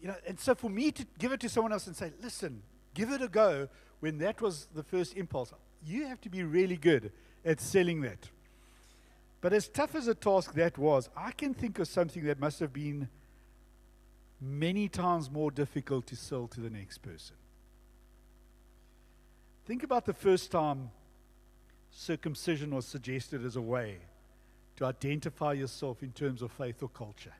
You 0.00 0.08
know, 0.08 0.16
and 0.26 0.40
so 0.40 0.54
for 0.54 0.70
me 0.70 0.90
to 0.92 1.06
give 1.18 1.32
it 1.32 1.40
to 1.40 1.50
someone 1.50 1.74
else 1.74 1.86
and 1.86 1.94
say, 1.94 2.12
listen, 2.22 2.62
give 2.94 3.10
it 3.10 3.20
a 3.20 3.28
go, 3.28 3.68
when 4.00 4.18
that 4.18 4.40
was 4.40 4.68
the 4.74 4.82
first 4.82 5.16
impulse, 5.16 5.52
you 5.84 6.06
have 6.06 6.20
to 6.22 6.28
be 6.28 6.42
really 6.42 6.76
good 6.76 7.12
at 7.44 7.60
selling 7.60 8.00
that. 8.02 8.30
But 9.40 9.52
as 9.52 9.68
tough 9.68 9.94
as 9.94 10.08
a 10.08 10.14
task 10.14 10.54
that 10.54 10.76
was, 10.76 11.08
I 11.16 11.30
can 11.30 11.54
think 11.54 11.78
of 11.78 11.88
something 11.88 12.24
that 12.24 12.40
must 12.40 12.60
have 12.60 12.72
been 12.72 13.08
many 14.40 14.88
times 14.88 15.30
more 15.30 15.50
difficult 15.50 16.06
to 16.08 16.16
sell 16.16 16.46
to 16.48 16.60
the 16.60 16.70
next 16.70 16.98
person. 16.98 17.36
Think 19.66 19.82
about 19.82 20.04
the 20.04 20.14
first 20.14 20.50
time 20.50 20.90
circumcision 21.90 22.74
was 22.74 22.86
suggested 22.86 23.44
as 23.44 23.56
a 23.56 23.60
way 23.60 23.98
to 24.76 24.84
identify 24.84 25.54
yourself 25.54 26.02
in 26.02 26.12
terms 26.12 26.42
of 26.42 26.52
faith 26.52 26.82
or 26.82 26.88
culture. 26.88 27.32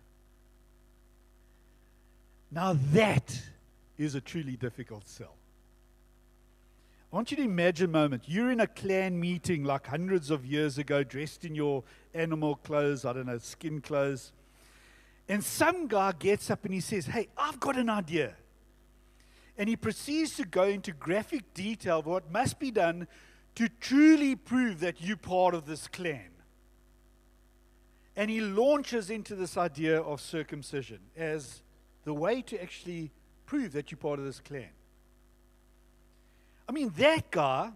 Now, 2.51 2.79
that 2.93 3.43
is 3.99 4.15
a 4.15 4.21
truly 4.21 4.57
difficult 4.57 5.07
sell. 5.07 5.35
I 7.17 7.19
want 7.19 7.31
you 7.31 7.39
to 7.39 7.45
imagine 7.45 7.87
a 7.87 7.93
moment. 7.93 8.25
You're 8.27 8.51
in 8.51 8.61
a 8.61 8.67
clan 8.67 9.19
meeting 9.19 9.65
like 9.65 9.87
hundreds 9.87 10.31
of 10.31 10.45
years 10.45 10.77
ago, 10.77 11.03
dressed 11.03 11.47
in 11.47 11.55
your 11.55 11.83
animal 12.13 12.57
clothes, 12.57 13.07
I 13.07 13.15
don't 13.15 13.25
know, 13.25 13.39
skin 13.39 13.81
clothes. 13.81 14.33
And 15.27 15.43
some 15.43 15.87
guy 15.87 16.13
gets 16.13 16.51
up 16.51 16.67
and 16.67 16.75
he 16.75 16.81
says, 16.81 17.07
Hey, 17.07 17.29
I've 17.35 17.59
got 17.59 17.79
an 17.79 17.89
idea. 17.89 18.35
And 19.57 19.67
he 19.67 19.77
proceeds 19.77 20.37
to 20.37 20.45
go 20.45 20.65
into 20.65 20.93
graphic 20.93 21.55
detail 21.55 22.01
of 22.01 22.07
what 22.07 22.31
must 22.31 22.59
be 22.59 22.71
done 22.71 23.09
to 23.55 23.71
truly 23.81 24.37
prove 24.37 24.81
that 24.81 25.01
you're 25.01 25.17
part 25.17 25.55
of 25.55 25.65
this 25.65 25.89
clan. 25.89 26.29
And 28.15 28.29
he 28.29 28.43
launches 28.43 29.09
into 29.09 29.35
this 29.35 29.57
idea 29.57 30.03
of 30.03 30.21
circumcision 30.21 30.99
as 31.17 31.63
the 32.05 32.13
way 32.13 32.43
to 32.43 32.63
actually 32.63 33.11
prove 33.47 33.73
that 33.73 33.91
you're 33.91 33.97
part 33.97 34.19
of 34.19 34.27
this 34.27 34.41
clan. 34.41 34.69
I 36.69 36.73
mean, 36.73 36.93
that 36.99 37.31
guy, 37.31 37.71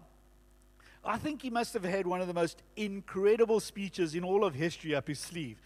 I 1.03 1.17
think 1.17 1.41
he 1.41 1.49
must 1.49 1.73
have 1.73 1.83
had 1.83 2.05
one 2.05 2.21
of 2.21 2.27
the 2.27 2.33
most 2.33 2.61
incredible 2.75 3.59
speeches 3.59 4.15
in 4.15 4.23
all 4.23 4.43
of 4.43 4.53
history 4.53 4.93
up 4.93 5.07
his 5.07 5.19
sleeve. 5.19 5.57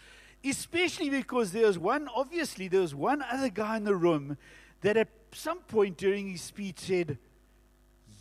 Especially 0.43 1.09
because 1.09 1.51
there 1.51 1.65
was 1.65 1.79
one, 1.79 2.07
obviously, 2.15 2.67
there 2.67 2.81
was 2.81 2.93
one 2.93 3.23
other 3.23 3.49
guy 3.49 3.77
in 3.77 3.83
the 3.83 3.95
room 3.95 4.37
that 4.81 4.95
at 4.95 5.09
some 5.31 5.59
point 5.59 5.97
during 5.97 6.29
his 6.29 6.41
speech 6.41 6.79
said, 6.79 7.17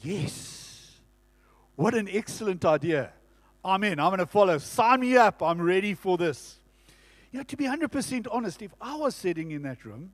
Yes, 0.02 0.96
what 1.76 1.94
an 1.94 2.08
excellent 2.10 2.64
idea. 2.64 3.12
I'm 3.64 3.82
in, 3.84 3.98
I'm 3.98 4.10
going 4.10 4.18
to 4.18 4.26
follow. 4.26 4.58
Sign 4.58 5.00
me 5.00 5.16
up, 5.16 5.42
I'm 5.42 5.60
ready 5.60 5.94
for 5.94 6.18
this. 6.18 6.58
You 7.32 7.38
know, 7.38 7.44
to 7.44 7.56
be 7.56 7.64
100% 7.64 8.26
honest, 8.30 8.62
if 8.62 8.72
I 8.80 8.96
was 8.96 9.14
sitting 9.14 9.50
in 9.50 9.62
that 9.62 9.84
room 9.84 10.12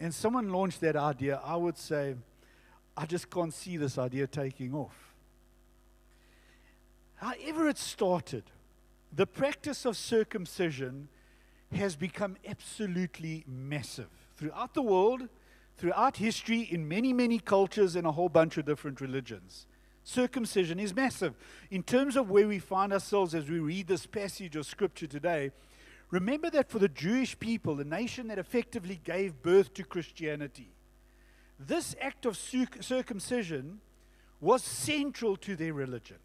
and 0.00 0.12
someone 0.12 0.50
launched 0.50 0.80
that 0.80 0.96
idea, 0.96 1.40
I 1.44 1.56
would 1.56 1.78
say, 1.78 2.16
I 2.96 3.06
just 3.06 3.30
can't 3.30 3.54
see 3.54 3.76
this 3.76 3.98
idea 3.98 4.26
taking 4.26 4.74
off. 4.74 5.14
However, 7.16 7.68
it 7.68 7.78
started, 7.78 8.44
the 9.14 9.26
practice 9.26 9.84
of 9.84 9.96
circumcision 9.96 11.08
has 11.72 11.96
become 11.96 12.36
absolutely 12.46 13.44
massive 13.46 14.10
throughout 14.36 14.74
the 14.74 14.82
world, 14.82 15.28
throughout 15.78 16.16
history, 16.16 16.60
in 16.60 16.88
many, 16.88 17.12
many 17.12 17.38
cultures, 17.38 17.96
and 17.96 18.06
a 18.06 18.12
whole 18.12 18.28
bunch 18.28 18.58
of 18.58 18.66
different 18.66 19.00
religions. 19.00 19.66
Circumcision 20.04 20.80
is 20.80 20.94
massive. 20.94 21.34
In 21.70 21.82
terms 21.82 22.16
of 22.16 22.28
where 22.28 22.48
we 22.48 22.58
find 22.58 22.92
ourselves 22.92 23.34
as 23.34 23.48
we 23.48 23.60
read 23.60 23.86
this 23.86 24.04
passage 24.04 24.56
of 24.56 24.66
Scripture 24.66 25.06
today, 25.06 25.52
remember 26.10 26.50
that 26.50 26.68
for 26.68 26.78
the 26.78 26.88
Jewish 26.88 27.38
people, 27.38 27.76
the 27.76 27.84
nation 27.84 28.28
that 28.28 28.38
effectively 28.38 29.00
gave 29.04 29.42
birth 29.42 29.72
to 29.74 29.84
Christianity, 29.84 30.72
this 31.58 31.94
act 32.00 32.26
of 32.26 32.36
circumcision 32.36 33.80
was 34.40 34.62
central 34.62 35.36
to 35.36 35.54
their 35.56 35.72
religion. 35.72 36.18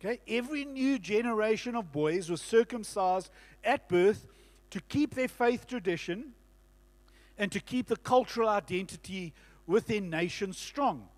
Okay? 0.00 0.20
Every 0.26 0.64
new 0.64 0.98
generation 0.98 1.76
of 1.76 1.92
boys 1.92 2.30
was 2.30 2.40
circumcised 2.40 3.30
at 3.62 3.88
birth 3.88 4.26
to 4.70 4.80
keep 4.80 5.14
their 5.14 5.28
faith 5.28 5.66
tradition 5.66 6.32
and 7.36 7.52
to 7.52 7.60
keep 7.60 7.88
the 7.88 7.96
cultural 7.96 8.48
identity 8.48 9.34
within 9.66 10.08
nation 10.08 10.52
strong. 10.52 11.08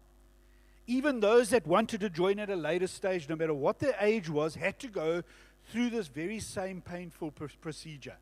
Even 0.86 1.20
those 1.20 1.50
that 1.50 1.66
wanted 1.66 2.00
to 2.00 2.10
join 2.10 2.40
at 2.40 2.50
a 2.50 2.56
later 2.56 2.88
stage, 2.88 3.28
no 3.28 3.36
matter 3.36 3.54
what 3.54 3.78
their 3.78 3.94
age 4.00 4.28
was, 4.28 4.56
had 4.56 4.78
to 4.80 4.88
go 4.88 5.22
through 5.70 5.90
this 5.90 6.08
very 6.08 6.40
same 6.40 6.80
painful 6.80 7.30
pr- 7.30 7.46
procedure. 7.60 8.16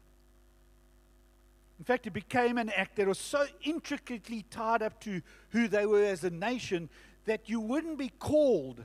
In 1.80 1.84
fact, 1.84 2.06
it 2.06 2.12
became 2.12 2.58
an 2.58 2.68
act 2.76 2.96
that 2.96 3.08
was 3.08 3.18
so 3.18 3.46
intricately 3.62 4.44
tied 4.50 4.82
up 4.82 5.00
to 5.00 5.22
who 5.49 5.66
they 5.66 5.87
were 5.87 6.04
as 6.04 6.22
a 6.22 6.30
nation 6.30 6.90
that 7.25 7.49
you 7.49 7.58
wouldn't 7.58 7.96
be 7.96 8.12
called 8.18 8.84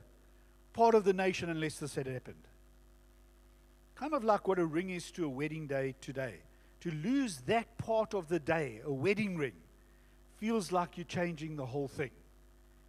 part 0.71 0.95
of 0.95 1.03
the 1.03 1.11
nation 1.11 1.49
unless 1.49 1.77
this 1.77 1.95
had 1.95 2.07
happened. 2.07 2.47
Kind 3.95 4.13
of 4.13 4.23
like 4.23 4.47
what 4.47 4.59
a 4.59 4.65
ring 4.65 4.91
is 4.91 5.11
to 5.11 5.25
a 5.25 5.29
wedding 5.29 5.67
day 5.67 5.93
today. 5.99 6.35
To 6.81 6.91
lose 6.91 7.39
that 7.47 7.77
part 7.77 8.13
of 8.13 8.29
the 8.29 8.39
day, 8.39 8.79
a 8.85 8.93
wedding 8.93 9.35
ring, 9.35 9.55
feels 10.37 10.71
like 10.71 10.97
you're 10.97 11.03
changing 11.03 11.57
the 11.57 11.65
whole 11.65 11.89
thing. 11.89 12.11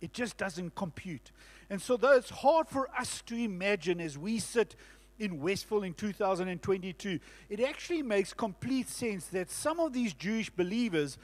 It 0.00 0.12
just 0.12 0.36
doesn't 0.36 0.76
compute. 0.76 1.32
And 1.68 1.82
so, 1.82 1.96
though 1.96 2.14
it's 2.14 2.30
hard 2.30 2.68
for 2.68 2.88
us 2.96 3.22
to 3.22 3.34
imagine 3.34 4.00
as 4.00 4.16
we 4.16 4.38
sit 4.38 4.76
in 5.18 5.40
Westville 5.40 5.82
in 5.82 5.94
2022, 5.94 7.18
it 7.48 7.60
actually 7.60 8.02
makes 8.02 8.32
complete 8.32 8.88
sense 8.88 9.26
that 9.26 9.50
some 9.50 9.80
of 9.80 9.92
these 9.92 10.12
Jewish 10.12 10.50
believers 10.50 11.18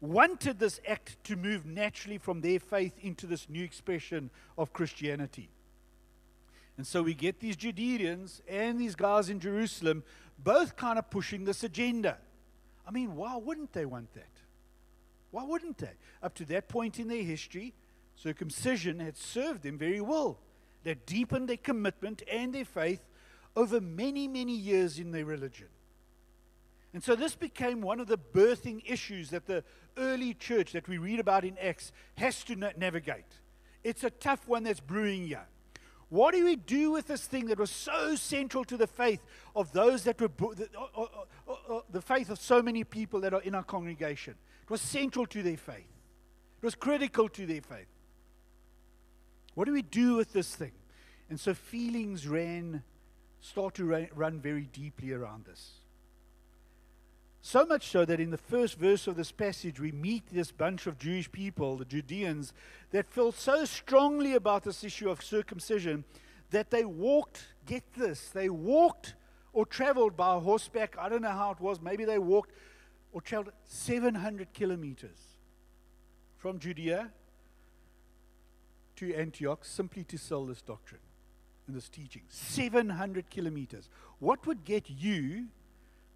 wanted 0.00 0.58
this 0.58 0.80
act 0.86 1.22
to 1.24 1.36
move 1.36 1.64
naturally 1.64 2.18
from 2.18 2.40
their 2.40 2.58
faith 2.58 2.94
into 3.00 3.26
this 3.26 3.48
new 3.48 3.64
expression 3.64 4.30
of 4.58 4.72
Christianity. 4.72 5.48
And 6.76 6.86
so 6.86 7.02
we 7.02 7.14
get 7.14 7.40
these 7.40 7.56
Judeans 7.56 8.42
and 8.48 8.80
these 8.80 8.94
guys 8.94 9.30
in 9.30 9.40
Jerusalem 9.40 10.02
both 10.38 10.76
kind 10.76 10.98
of 10.98 11.08
pushing 11.10 11.44
this 11.44 11.62
agenda. 11.62 12.18
I 12.86 12.90
mean, 12.90 13.14
why 13.14 13.36
wouldn't 13.36 13.72
they 13.72 13.86
want 13.86 14.12
that? 14.14 14.28
Why 15.30 15.44
wouldn't 15.44 15.78
they? 15.78 15.92
Up 16.22 16.34
to 16.34 16.44
that 16.46 16.68
point 16.68 16.98
in 16.98 17.08
their 17.08 17.22
history, 17.22 17.74
circumcision 18.16 19.00
had 19.00 19.16
served 19.16 19.62
them 19.62 19.78
very 19.78 20.00
well. 20.00 20.38
That 20.82 21.06
deepened 21.06 21.48
their 21.48 21.56
commitment 21.56 22.22
and 22.30 22.54
their 22.54 22.64
faith 22.64 23.00
over 23.56 23.80
many, 23.80 24.28
many 24.28 24.54
years 24.54 24.98
in 24.98 25.12
their 25.12 25.24
religion. 25.24 25.68
And 26.92 27.02
so 27.02 27.16
this 27.16 27.34
became 27.34 27.80
one 27.80 27.98
of 27.98 28.06
the 28.06 28.18
birthing 28.18 28.82
issues 28.86 29.30
that 29.30 29.46
the 29.46 29.64
early 29.96 30.34
church 30.34 30.72
that 30.72 30.88
we 30.88 30.98
read 30.98 31.18
about 31.18 31.44
in 31.44 31.58
Acts 31.58 31.92
has 32.16 32.44
to 32.44 32.56
na- 32.56 32.70
navigate. 32.76 33.40
It's 33.82 34.04
a 34.04 34.10
tough 34.10 34.46
one 34.46 34.62
that's 34.62 34.80
brewing 34.80 35.26
here. 35.26 35.46
What 36.08 36.34
do 36.34 36.44
we 36.44 36.54
do 36.54 36.92
with 36.92 37.08
this 37.08 37.26
thing 37.26 37.46
that 37.46 37.58
was 37.58 37.70
so 37.70 38.14
central 38.14 38.64
to 38.66 38.76
the 38.76 38.86
faith 38.86 39.20
of 39.56 39.72
those 39.72 40.04
that 40.04 40.20
were 40.20 40.30
the 41.90 42.00
faith 42.00 42.30
of 42.30 42.38
so 42.38 42.62
many 42.62 42.84
people 42.84 43.20
that 43.20 43.34
are 43.34 43.42
in 43.42 43.54
our 43.54 43.64
congregation? 43.64 44.36
It 44.62 44.70
was 44.70 44.80
central 44.80 45.26
to 45.26 45.42
their 45.42 45.56
faith. 45.56 45.90
It 46.62 46.64
was 46.64 46.76
critical 46.76 47.28
to 47.30 47.46
their 47.46 47.62
faith. 47.62 47.88
What 49.54 49.64
do 49.64 49.72
we 49.72 49.82
do 49.82 50.14
with 50.14 50.32
this 50.32 50.54
thing? 50.54 50.72
And 51.28 51.40
so 51.40 51.54
feelings 51.54 52.28
ran, 52.28 52.84
start 53.44 53.74
to 53.74 54.08
run 54.14 54.40
very 54.40 54.68
deeply 54.72 55.12
around 55.12 55.44
this. 55.44 55.80
So 57.42 57.66
much 57.66 57.88
so 57.88 58.06
that 58.06 58.18
in 58.18 58.30
the 58.30 58.38
first 58.38 58.78
verse 58.78 59.06
of 59.06 59.16
this 59.16 59.30
passage, 59.30 59.78
we 59.78 59.92
meet 59.92 60.22
this 60.32 60.50
bunch 60.50 60.86
of 60.86 60.98
Jewish 60.98 61.30
people, 61.30 61.76
the 61.76 61.84
Judeans, 61.84 62.54
that 62.90 63.10
felt 63.10 63.34
so 63.34 63.66
strongly 63.66 64.34
about 64.34 64.64
this 64.64 64.82
issue 64.82 65.10
of 65.10 65.22
circumcision 65.22 66.04
that 66.50 66.70
they 66.70 66.86
walked, 66.86 67.44
get 67.66 67.82
this, 67.94 68.30
they 68.30 68.48
walked 68.48 69.14
or 69.52 69.66
traveled 69.66 70.16
by 70.16 70.38
horseback. 70.38 70.96
I 70.98 71.10
don't 71.10 71.22
know 71.22 71.28
how 71.28 71.50
it 71.50 71.60
was. 71.60 71.82
Maybe 71.82 72.06
they 72.06 72.18
walked 72.18 72.50
or 73.12 73.20
traveled 73.20 73.54
700 73.66 74.54
kilometers 74.54 75.18
from 76.38 76.58
Judea 76.58 77.10
to 78.96 79.14
Antioch 79.14 79.66
simply 79.66 80.02
to 80.04 80.16
sell 80.16 80.46
this 80.46 80.62
doctrine 80.62 81.02
and 81.66 81.76
this 81.76 81.88
teaching. 81.88 82.22
700 82.28 83.30
kilometers. 83.30 83.88
What 84.18 84.46
would 84.46 84.64
get 84.64 84.88
you 84.90 85.46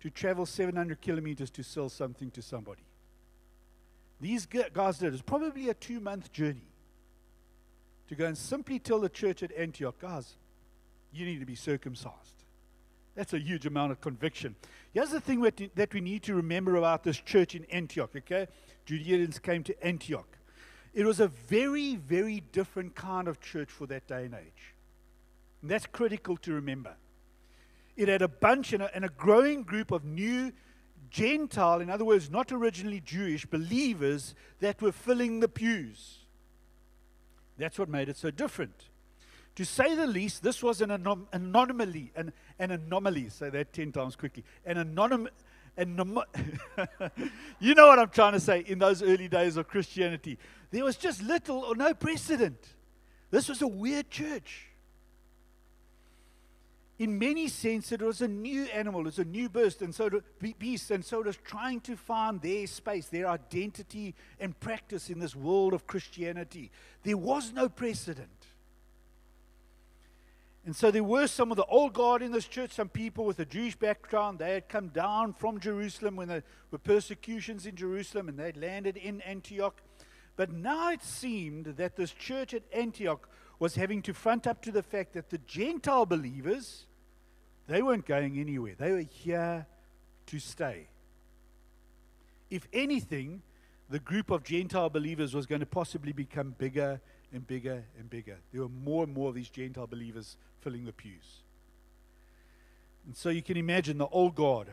to 0.00 0.11
travel 0.11 0.47
700 0.47 1.00
kilometers 1.00 1.50
to 1.50 1.62
sell 1.62 1.88
something 1.88 2.31
to 2.33 2.43
somebody? 2.43 2.83
These 4.21 4.47
guys 4.47 4.99
did. 4.99 5.12
It's 5.12 5.23
probably 5.23 5.69
a 5.69 5.75
two 5.75 6.00
month 6.00 6.33
journey 6.33 6.69
to 8.09 8.14
go 8.14 8.26
and 8.26 8.37
simply 8.37 8.78
tell 8.78 9.00
the 9.00 9.09
church 9.09 9.43
at 9.43 9.52
Antioch, 9.52 9.99
guys, 10.00 10.35
you 11.12 11.25
need 11.25 11.40
to 11.40 11.47
be 11.47 11.55
circumcised. 11.55 12.45
That's 13.14 13.33
a 13.33 13.38
huge 13.38 13.67
amount 13.67 13.93
of 13.93 14.00
conviction. 14.00 14.55
Here's 14.93 15.11
the 15.11 15.21
thing 15.21 15.40
that 15.75 15.93
we 15.93 16.00
need 16.00 16.23
to 16.25 16.35
remember 16.35 16.76
about 16.76 17.05
this 17.05 17.19
church 17.19 17.55
in 17.55 17.64
Antioch, 17.67 18.11
okay? 18.17 18.47
Judeans 18.87 19.38
came 19.38 19.62
to 19.64 19.85
Antioch. 19.85 20.38
It 20.95 21.05
was 21.05 21.21
a 21.21 21.28
very, 21.28 21.97
very 21.97 22.43
different 22.52 22.95
kind 22.95 23.28
of 23.28 23.40
church 23.40 23.71
for 23.71 23.87
that 23.87 24.07
day 24.07 24.25
and 24.25 24.35
age. 24.35 24.75
And 25.62 25.71
that's 25.71 25.87
critical 25.87 26.37
to 26.38 26.53
remember. 26.53 26.95
It 27.97 28.09
had 28.09 28.23
a 28.23 28.29
bunch 28.29 28.73
and 28.73 28.83
a, 28.83 28.95
and 28.95 29.05
a 29.05 29.09
growing 29.09 29.62
group 29.65 29.91
of 29.91 30.05
new 30.05 30.53
Gentile, 31.11 31.81
in 31.81 31.91
other 31.91 32.05
words, 32.05 32.31
not 32.31 32.53
originally 32.53 33.00
Jewish 33.00 33.47
believers 33.47 34.35
that 34.61 34.81
were 34.83 34.93
filling 34.93 35.41
the 35.41 35.49
pews. 35.49 36.19
That's 37.57 37.79
what 37.79 37.88
made 37.88 38.09
it 38.09 38.17
so 38.17 38.31
different. 38.31 38.85
To 39.57 39.65
say 39.65 39.95
the 39.97 40.07
least, 40.07 40.43
this 40.43 40.62
was 40.62 40.81
an 40.81 40.91
anom- 40.91 41.27
anomaly, 41.33 42.12
an, 42.15 42.33
an 42.59 42.71
anomaly. 42.71 43.31
Say 43.31 43.50
that 43.50 43.73
10 43.73 43.91
times 43.91 44.15
quickly. 44.15 44.45
An 44.65 44.79
anomaly. 44.79 45.31
Anom- 45.77 46.25
you 47.61 47.75
know 47.75 47.87
what 47.87 47.99
I'm 47.99 48.11
trying 48.11 48.33
to 48.33 48.41
say 48.41 48.65
in 48.67 48.79
those 48.79 49.03
early 49.03 49.29
days 49.29 49.57
of 49.57 49.69
Christianity. 49.69 50.38
There 50.71 50.85
was 50.85 50.97
just 50.97 51.23
little 51.23 51.65
or 51.65 51.75
no 51.75 51.95
precedent. 51.95 52.59
This 53.31 53.49
was 53.49 53.62
a 53.62 53.67
weird 53.67 54.11
church 54.11 54.67
in 56.99 57.17
many 57.17 57.47
sense, 57.47 57.93
it 57.93 58.02
was 58.02 58.21
a 58.21 58.28
new 58.28 58.64
animal, 58.64 59.02
it 59.02 59.05
was 59.05 59.19
a 59.21 59.25
new 59.25 59.49
beast, 59.49 59.83
and 59.83 59.95
so 59.95 60.09
the 60.09 60.52
beast, 60.59 60.90
and 60.90 61.05
so 61.05 61.21
it 61.21 61.26
was 61.26 61.37
trying 61.37 61.81
to 61.83 61.97
find 61.97 62.40
their 62.43 62.67
space, 62.67 63.07
their 63.07 63.28
identity 63.28 64.17
and 64.40 64.59
practice 64.59 65.09
in 65.09 65.21
this 65.21 65.37
world 65.37 65.75
of 65.75 65.87
Christianity. 65.87 66.73
There 67.05 67.17
was 67.17 67.52
no 67.52 67.69
precedent. 67.69 68.47
And 70.67 70.75
so 70.75 70.90
there 70.90 71.05
were 71.05 71.28
some 71.28 71.52
of 71.52 71.57
the 71.57 71.64
old 71.67 71.94
guard 71.94 72.20
in 72.20 72.33
this 72.33 72.46
church, 72.46 72.72
some 72.72 72.88
people 72.88 73.25
with 73.25 73.38
a 73.38 73.44
Jewish 73.44 73.77
background. 73.77 74.40
They 74.40 74.55
had 74.55 74.68
come 74.68 74.88
down 74.88 75.33
from 75.35 75.61
Jerusalem 75.61 76.16
when 76.16 76.29
there 76.29 76.42
were 76.72 76.79
persecutions 76.79 77.64
in 77.64 77.77
Jerusalem 77.77 78.29
and 78.29 78.38
they 78.38 78.46
had 78.46 78.57
landed 78.57 78.96
in 78.96 79.20
Antioch. 79.22 79.81
But 80.37 80.53
now 80.53 80.90
it 80.90 81.03
seemed 81.03 81.77
that 81.77 81.96
this 81.96 82.11
church 82.11 82.53
at 82.53 82.64
Antioch 82.72 83.29
was 83.59 83.77
having 83.77 84.03
to 84.03 84.12
front 84.12 84.46
up 84.46 84.61
to 84.62 84.70
the 84.70 84.83
fact 84.83 85.14
that 85.14 85.31
the 85.31 85.38
Gentile 85.38 86.05
believers 86.05 86.87
they 87.68 87.83
weren't 87.83 88.07
going 88.07 88.40
anywhere, 88.40 88.74
they 88.76 88.90
were 88.92 89.04
here 89.09 89.66
to 90.26 90.38
stay. 90.38 90.88
If 92.50 92.66
anything, 92.72 93.42
the 93.90 93.98
group 93.98 94.31
of 94.31 94.42
Gentile 94.42 94.90
believers 94.90 95.35
was 95.35 95.46
going 95.46 95.61
to 95.61 95.66
possibly 95.66 96.12
become 96.12 96.54
bigger 96.59 97.00
and 97.33 97.46
bigger 97.46 97.85
and 97.98 98.09
bigger. 98.09 98.38
There 98.52 98.62
were 98.62 98.68
more 98.68 99.04
and 99.04 99.14
more 99.14 99.28
of 99.28 99.35
these 99.35 99.50
Gentile 99.50 99.87
believers 99.87 100.37
filling 100.61 100.87
the 100.87 100.92
pews. 100.92 101.42
And 103.07 103.16
so 103.16 103.28
you 103.28 103.42
can 103.42 103.57
imagine 103.57 103.98
the 103.98 104.09
old 104.09 104.35
guard, 104.35 104.68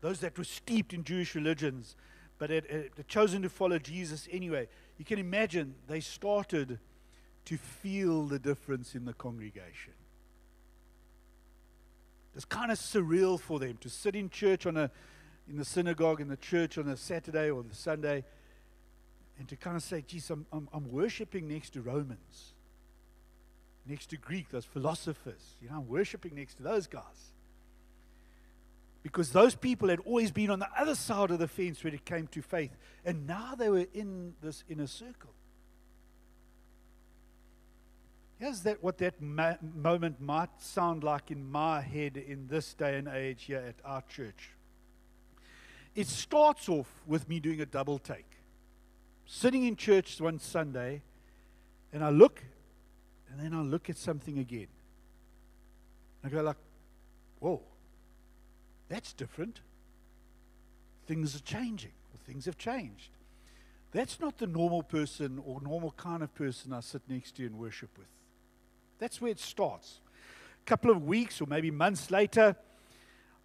those 0.00 0.20
that 0.20 0.36
were 0.36 0.44
steeped 0.44 0.92
in 0.92 1.04
Jewish 1.04 1.34
religions, 1.34 1.96
but 2.38 2.50
had, 2.50 2.66
had 2.66 3.08
chosen 3.08 3.42
to 3.42 3.48
follow 3.48 3.78
Jesus 3.78 4.28
anyway. 4.30 4.68
You 4.98 5.04
can 5.04 5.18
imagine 5.18 5.74
they 5.88 6.00
started 6.00 6.78
to 7.46 7.56
feel 7.56 8.26
the 8.26 8.38
difference 8.38 8.94
in 8.94 9.04
the 9.04 9.12
congregation. 9.12 9.92
It's 12.34 12.44
kind 12.44 12.72
of 12.72 12.78
surreal 12.78 13.38
for 13.38 13.58
them 13.58 13.76
to 13.80 13.88
sit 13.88 14.16
in 14.16 14.28
church 14.28 14.66
on 14.66 14.76
a, 14.76 14.90
in 15.48 15.56
the 15.56 15.64
synagogue, 15.64 16.20
in 16.20 16.28
the 16.28 16.36
church 16.36 16.78
on 16.78 16.88
a 16.88 16.96
Saturday 16.96 17.50
or 17.50 17.62
the 17.62 17.74
Sunday, 17.74 18.24
and 19.38 19.48
to 19.48 19.56
kind 19.56 19.76
of 19.76 19.82
say, 19.82 20.02
geez, 20.06 20.30
I'm, 20.30 20.46
I'm, 20.52 20.68
I'm 20.72 20.90
worshiping 20.90 21.48
next 21.48 21.70
to 21.70 21.80
Romans, 21.80 22.54
next 23.86 24.10
to 24.10 24.16
Greek, 24.16 24.50
those 24.50 24.64
philosophers. 24.64 25.56
You 25.60 25.68
know, 25.68 25.76
I'm 25.76 25.88
worshiping 25.88 26.34
next 26.34 26.54
to 26.56 26.62
those 26.62 26.86
guys. 26.86 27.32
Because 29.02 29.30
those 29.30 29.54
people 29.54 29.88
had 29.90 30.00
always 30.00 30.30
been 30.30 30.50
on 30.50 30.60
the 30.60 30.68
other 30.78 30.94
side 30.94 31.30
of 31.30 31.38
the 31.38 31.48
fence 31.48 31.84
when 31.84 31.94
it 31.94 32.04
came 32.04 32.26
to 32.28 32.42
faith, 32.42 32.70
and 33.04 33.26
now 33.26 33.54
they 33.54 33.68
were 33.68 33.86
in 33.92 34.34
this 34.42 34.64
inner 34.68 34.86
circle. 34.86 35.30
Here's 38.44 38.60
that 38.64 38.84
what 38.84 38.98
that 38.98 39.22
ma- 39.22 39.56
moment 39.62 40.20
might 40.20 40.50
sound 40.60 41.02
like 41.02 41.30
in 41.30 41.50
my 41.50 41.80
head 41.80 42.18
in 42.18 42.46
this 42.46 42.74
day 42.74 42.98
and 42.98 43.08
age 43.08 43.44
here 43.44 43.64
at 43.66 43.76
our 43.86 44.02
church. 44.02 44.50
It 45.94 46.08
starts 46.08 46.68
off 46.68 46.90
with 47.06 47.26
me 47.26 47.40
doing 47.40 47.62
a 47.62 47.64
double 47.64 47.98
take. 47.98 48.30
Sitting 49.24 49.64
in 49.64 49.76
church 49.76 50.20
one 50.20 50.38
Sunday, 50.38 51.00
and 51.90 52.04
I 52.04 52.10
look, 52.10 52.44
and 53.30 53.40
then 53.40 53.58
I 53.58 53.62
look 53.62 53.88
at 53.88 53.96
something 53.96 54.38
again. 54.38 54.68
I 56.22 56.28
go 56.28 56.42
like, 56.42 56.58
whoa, 57.38 57.62
that's 58.90 59.14
different. 59.14 59.60
Things 61.06 61.34
are 61.34 61.40
changing, 61.44 61.92
or 62.12 62.18
things 62.26 62.44
have 62.44 62.58
changed. 62.58 63.08
That's 63.92 64.20
not 64.20 64.36
the 64.36 64.46
normal 64.46 64.82
person 64.82 65.40
or 65.42 65.62
normal 65.62 65.92
kind 65.92 66.22
of 66.22 66.34
person 66.34 66.74
I 66.74 66.80
sit 66.80 67.00
next 67.08 67.36
to 67.36 67.46
and 67.46 67.58
worship 67.58 67.96
with. 67.96 68.08
That's 69.04 69.20
where 69.20 69.30
it 69.30 69.38
starts. 69.38 70.00
A 70.62 70.64
couple 70.64 70.90
of 70.90 71.04
weeks 71.04 71.38
or 71.42 71.46
maybe 71.46 71.70
months 71.70 72.10
later, 72.10 72.56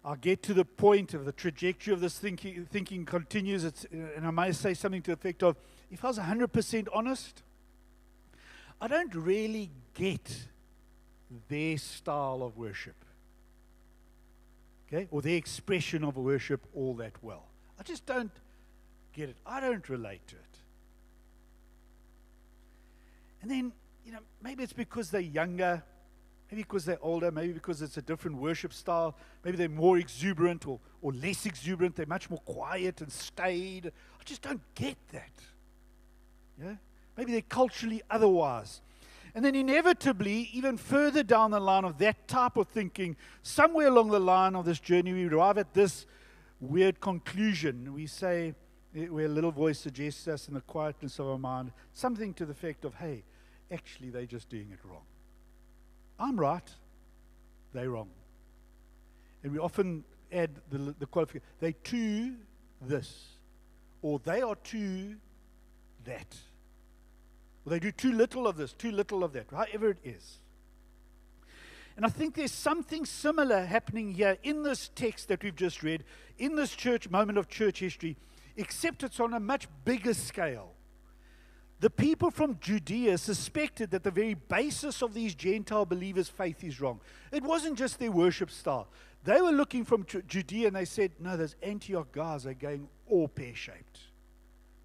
I'll 0.02 0.16
get 0.16 0.42
to 0.44 0.54
the 0.54 0.64
point 0.64 1.12
of 1.12 1.26
the 1.26 1.32
trajectory 1.32 1.92
of 1.92 2.00
this 2.00 2.18
thinking, 2.18 2.66
thinking 2.70 3.04
continues. 3.04 3.64
It's, 3.64 3.84
and 3.92 4.26
I 4.26 4.30
may 4.30 4.52
say 4.52 4.72
something 4.72 5.02
to 5.02 5.10
the 5.10 5.12
effect 5.12 5.42
of 5.42 5.58
if 5.90 6.02
I 6.02 6.08
was 6.08 6.18
100% 6.18 6.88
honest, 6.94 7.42
I 8.80 8.88
don't 8.88 9.14
really 9.14 9.70
get 9.92 10.46
their 11.50 11.76
style 11.76 12.42
of 12.42 12.56
worship. 12.56 13.04
Okay? 14.88 15.08
Or 15.10 15.20
their 15.20 15.36
expression 15.36 16.04
of 16.04 16.16
worship 16.16 16.66
all 16.74 16.94
that 16.94 17.22
well. 17.22 17.44
I 17.78 17.82
just 17.82 18.06
don't 18.06 18.32
get 19.12 19.28
it. 19.28 19.36
I 19.44 19.60
don't 19.60 19.86
relate 19.90 20.26
to 20.28 20.36
it. 20.36 20.56
And 23.42 23.50
then 23.50 23.72
you 24.04 24.12
know, 24.12 24.20
maybe 24.42 24.62
it's 24.62 24.72
because 24.72 25.10
they're 25.10 25.20
younger, 25.20 25.82
maybe 26.50 26.62
because 26.62 26.84
they're 26.84 27.02
older, 27.02 27.30
maybe 27.30 27.52
because 27.52 27.82
it's 27.82 27.96
a 27.96 28.02
different 28.02 28.36
worship 28.36 28.72
style, 28.72 29.16
maybe 29.44 29.56
they're 29.56 29.68
more 29.68 29.98
exuberant 29.98 30.66
or, 30.66 30.80
or 31.02 31.12
less 31.12 31.46
exuberant, 31.46 31.96
they're 31.96 32.06
much 32.06 32.28
more 32.30 32.40
quiet 32.40 33.00
and 33.00 33.10
staid. 33.10 33.92
I 34.18 34.24
just 34.24 34.42
don't 34.42 34.62
get 34.74 34.96
that. 35.12 35.32
Yeah? 36.60 36.74
Maybe 37.16 37.32
they're 37.32 37.42
culturally 37.42 38.02
otherwise. 38.10 38.80
And 39.34 39.44
then, 39.44 39.54
inevitably, 39.54 40.50
even 40.52 40.76
further 40.76 41.22
down 41.22 41.52
the 41.52 41.60
line 41.60 41.84
of 41.84 41.98
that 41.98 42.26
type 42.26 42.56
of 42.56 42.66
thinking, 42.68 43.16
somewhere 43.42 43.86
along 43.86 44.08
the 44.10 44.18
line 44.18 44.56
of 44.56 44.64
this 44.64 44.80
journey, 44.80 45.12
we 45.12 45.26
arrive 45.28 45.56
at 45.56 45.72
this 45.72 46.04
weird 46.58 47.00
conclusion. 47.00 47.94
We 47.94 48.06
say, 48.06 48.54
eh, 48.96 49.06
where 49.06 49.26
a 49.26 49.28
little 49.28 49.52
voice 49.52 49.78
suggests 49.78 50.26
us 50.26 50.48
in 50.48 50.54
the 50.54 50.60
quietness 50.60 51.20
of 51.20 51.28
our 51.28 51.38
mind, 51.38 51.70
something 51.92 52.34
to 52.34 52.44
the 52.44 52.52
effect 52.52 52.84
of, 52.84 52.94
hey, 52.94 53.22
actually 53.72 54.10
they're 54.10 54.26
just 54.26 54.48
doing 54.48 54.70
it 54.72 54.78
wrong. 54.84 55.04
I'm 56.18 56.38
right, 56.38 56.68
they're 57.72 57.90
wrong. 57.90 58.10
And 59.42 59.52
we 59.52 59.58
often 59.58 60.04
add 60.32 60.50
the, 60.70 60.94
the 60.98 61.06
qualification. 61.06 61.46
They 61.60 61.72
to 61.72 62.34
this, 62.82 63.28
or 64.02 64.18
they 64.18 64.42
are 64.42 64.54
to 64.54 65.16
that. 66.04 66.36
Or 67.64 67.70
they 67.70 67.78
do 67.78 67.92
too 67.92 68.12
little 68.12 68.46
of 68.46 68.56
this, 68.56 68.72
too 68.72 68.92
little 68.92 69.24
of 69.24 69.32
that, 69.32 69.46
however 69.50 69.90
it 69.90 69.98
is. 70.04 70.38
And 71.96 72.06
I 72.06 72.08
think 72.08 72.34
there's 72.34 72.52
something 72.52 73.04
similar 73.04 73.64
happening 73.64 74.12
here 74.12 74.38
in 74.42 74.62
this 74.62 74.90
text 74.94 75.28
that 75.28 75.42
we've 75.42 75.56
just 75.56 75.82
read, 75.82 76.04
in 76.38 76.56
this 76.56 76.74
church 76.74 77.10
moment 77.10 77.36
of 77.36 77.48
church 77.48 77.80
history, 77.80 78.16
except 78.56 79.02
it's 79.02 79.20
on 79.20 79.34
a 79.34 79.40
much 79.40 79.68
bigger 79.84 80.14
scale. 80.14 80.72
The 81.80 81.90
people 81.90 82.30
from 82.30 82.58
Judea 82.60 83.16
suspected 83.16 83.90
that 83.90 84.04
the 84.04 84.10
very 84.10 84.34
basis 84.34 85.02
of 85.02 85.14
these 85.14 85.34
Gentile 85.34 85.86
believers' 85.86 86.28
faith 86.28 86.62
is 86.62 86.78
wrong. 86.78 87.00
It 87.32 87.42
wasn't 87.42 87.78
just 87.78 87.98
their 87.98 88.12
worship 88.12 88.50
style. 88.50 88.86
They 89.24 89.40
were 89.40 89.50
looking 89.50 89.86
from 89.86 90.04
Judea 90.04 90.66
and 90.66 90.76
they 90.76 90.84
said, 90.84 91.12
No, 91.18 91.38
those 91.38 91.56
Antioch 91.62 92.12
guys 92.12 92.46
are 92.46 92.54
going 92.54 92.88
all 93.08 93.28
pear 93.28 93.54
shaped. 93.54 93.98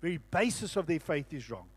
Very 0.01 0.17
basis 0.31 0.77
of 0.77 0.87
their 0.87 0.99
faith 0.99 1.33
is 1.33 1.49
wrong. 1.49 1.67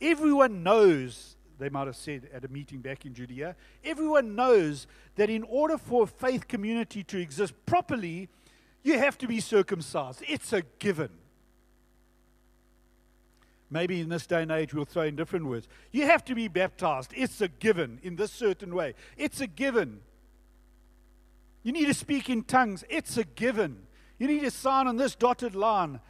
Everyone 0.00 0.64
knows, 0.64 1.36
they 1.60 1.68
might 1.68 1.86
have 1.86 1.96
said 1.96 2.28
at 2.32 2.44
a 2.44 2.48
meeting 2.48 2.80
back 2.80 3.06
in 3.06 3.14
Judea, 3.14 3.54
everyone 3.84 4.34
knows 4.34 4.88
that 5.14 5.30
in 5.30 5.44
order 5.44 5.78
for 5.78 6.02
a 6.02 6.06
faith 6.08 6.48
community 6.48 7.04
to 7.04 7.20
exist 7.20 7.54
properly, 7.64 8.28
you 8.82 8.98
have 8.98 9.16
to 9.18 9.28
be 9.28 9.38
circumcised. 9.38 10.24
It's 10.26 10.52
a 10.52 10.62
given. 10.80 11.10
Maybe 13.72 14.02
in 14.02 14.10
this 14.10 14.26
day 14.26 14.42
and 14.42 14.52
age 14.52 14.74
we'll 14.74 14.84
throw 14.84 15.04
in 15.04 15.16
different 15.16 15.46
words. 15.46 15.66
You 15.92 16.04
have 16.04 16.22
to 16.26 16.34
be 16.34 16.46
baptized. 16.46 17.10
It's 17.16 17.40
a 17.40 17.48
given 17.48 18.00
in 18.02 18.16
this 18.16 18.30
certain 18.30 18.74
way. 18.74 18.92
It's 19.16 19.40
a 19.40 19.46
given. 19.46 20.02
You 21.62 21.72
need 21.72 21.86
to 21.86 21.94
speak 21.94 22.28
in 22.28 22.44
tongues. 22.44 22.84
It's 22.90 23.16
a 23.16 23.24
given. 23.24 23.78
You 24.18 24.26
need 24.26 24.42
to 24.42 24.50
sign 24.50 24.86
on 24.88 24.98
this 24.98 25.14
dotted 25.14 25.54
line. 25.54 26.00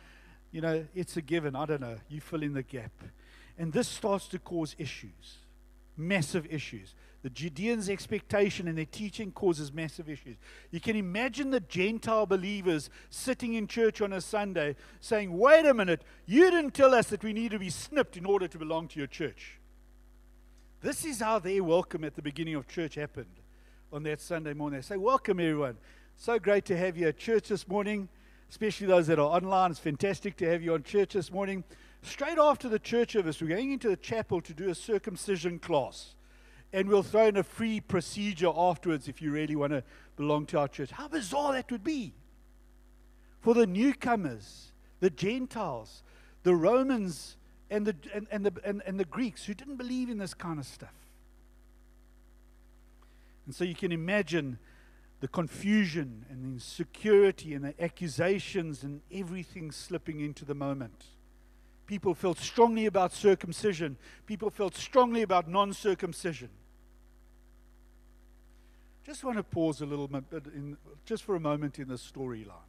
You 0.51 0.61
know, 0.61 0.85
it's 0.92 1.16
a 1.16 1.22
given. 1.22 1.55
I 1.55 1.66
don't 1.66 1.81
know. 1.81 1.98
You 2.09 2.20
fill 2.20 2.42
in 2.42 2.53
the 2.53 2.64
gap. 2.64 2.90
And 3.57 3.72
this 3.72 3.87
starts 3.87 4.27
to 4.29 4.40
cause 4.40 4.75
issues, 4.77 5.38
massive 5.96 6.46
issues. 6.51 6.96
The 7.23 7.31
Judeans' 7.31 7.89
expectation 7.89 8.67
and 8.67 8.77
their 8.77 8.85
teaching 8.85 9.31
causes 9.31 9.73
massive 9.73 10.11
issues. 10.11 10.37
You 10.73 10.81
can 10.81 10.97
imagine 10.97 11.51
the 11.51 11.61
Gentile 11.61 12.27
believers 12.27 12.91
sitting 13.11 13.55
in 13.55 13.69
church 13.69 14.01
on 14.01 14.13
a 14.13 14.21
Sunday 14.21 14.75
saying, 15.01 15.37
Wait 15.39 15.65
a 15.65 15.73
minute, 15.73 16.03
you 16.27 16.51
didn't 16.51 16.75
tell 16.75 16.93
us 16.93 17.09
that 17.11 17.23
we 17.23 17.33
need 17.33 17.53
to 17.53 17.61
be 17.61 17.71
snipped 17.71 18.17
in 18.17 18.27
order 18.27 18.49
to 18.49 18.59
belong 18.59 18.89
to 18.89 18.99
your 18.99 19.07
church. 19.07 19.61
This 20.81 21.05
is 21.05 21.21
how 21.21 21.39
their 21.39 21.63
welcome 21.63 22.03
at 22.03 22.17
the 22.17 22.23
beginning 22.23 22.57
of 22.57 22.67
church 22.67 22.97
happened 22.97 23.39
on 23.93 24.03
that 24.03 24.21
Sunday 24.21 24.53
morning. 24.53 24.81
They 24.81 24.85
say, 24.85 24.97
Welcome, 24.97 25.39
everyone. 25.39 25.77
So 26.17 26.41
great 26.41 26.65
to 26.67 26.77
have 26.77 26.97
you 26.97 27.07
at 27.07 27.19
church 27.19 27.49
this 27.49 27.69
morning, 27.69 28.09
especially 28.51 28.89
those 28.89 29.07
that 29.07 29.21
are 29.21 29.37
online. 29.37 29.71
It's 29.71 29.79
fantastic 29.79 30.37
to 30.39 30.51
have 30.51 30.61
you 30.61 30.75
on 30.75 30.83
church 30.83 31.13
this 31.13 31.31
morning. 31.31 31.63
Straight 32.03 32.39
after 32.39 32.69
the 32.69 32.81
church 32.81 33.13
service, 33.13 33.41
we're 33.41 33.47
going 33.47 33.71
into 33.71 33.89
the 33.89 33.97
chapel 33.97 34.41
to 34.41 34.53
do 34.53 34.71
a 34.71 34.75
circumcision 34.75 35.61
class 35.61 36.17
and 36.73 36.89
we'll 36.89 37.03
throw 37.03 37.27
in 37.27 37.37
a 37.37 37.43
free 37.43 37.81
procedure 37.81 38.51
afterwards 38.55 39.09
if 39.09 39.21
you 39.21 39.31
really 39.31 39.57
want 39.57 39.73
to 39.73 39.83
belong 40.17 40.47
to 40.47 40.59
our 40.59 40.69
church. 40.69 40.91
How 40.91 41.09
bizarre 41.09 41.53
that 41.53 41.71
would 41.71 41.85
be 41.85 42.15
for 43.41 43.55
the 43.55 43.67
newcomers, 43.67 44.73
the 45.01 45.11
Gentiles, 45.11 46.03
the 46.45 46.55
Romans, 46.55 47.37
and 47.71 47.87
the, 47.87 47.97
and, 48.15 48.27
and, 48.31 48.47
the, 48.47 48.53
and, 48.65 48.83
and 48.87 48.99
the 48.99 49.05
Greeks 49.05 49.45
who 49.45 49.55
didn't 49.55 49.77
believe 49.77 50.09
in 50.09 50.19
this 50.19 50.35
kind 50.35 50.59
of 50.59 50.67
stuff. 50.67 50.95
And 53.47 53.55
so 53.55 53.65
you 53.65 53.75
can 53.75 53.93
imagine 53.93 54.59
the 55.21 55.29
confusion 55.29 56.25
and 56.31 56.43
the 56.43 56.49
insecurity 56.49 57.55
and 57.55 57.65
the 57.65 57.83
accusations 57.83 58.83
and 58.83 59.01
everything 59.13 59.71
slipping 59.71 60.21
into 60.21 60.45
the 60.45 60.55
moment. 60.55 61.05
People 61.87 62.15
felt 62.15 62.39
strongly 62.39 62.87
about 62.87 63.13
circumcision, 63.13 63.97
people 64.27 64.51
felt 64.51 64.75
strongly 64.75 65.23
about 65.23 65.49
non 65.49 65.73
circumcision. 65.73 66.49
Just 69.05 69.25
want 69.25 69.37
to 69.37 69.43
pause 69.43 69.81
a 69.81 69.87
little 69.87 70.09
bit, 70.09 70.25
in, 70.55 70.77
just 71.05 71.25
for 71.25 71.35
a 71.35 71.41
moment 71.41 71.79
in 71.79 71.88
the 71.88 71.95
storyline. 71.95 72.69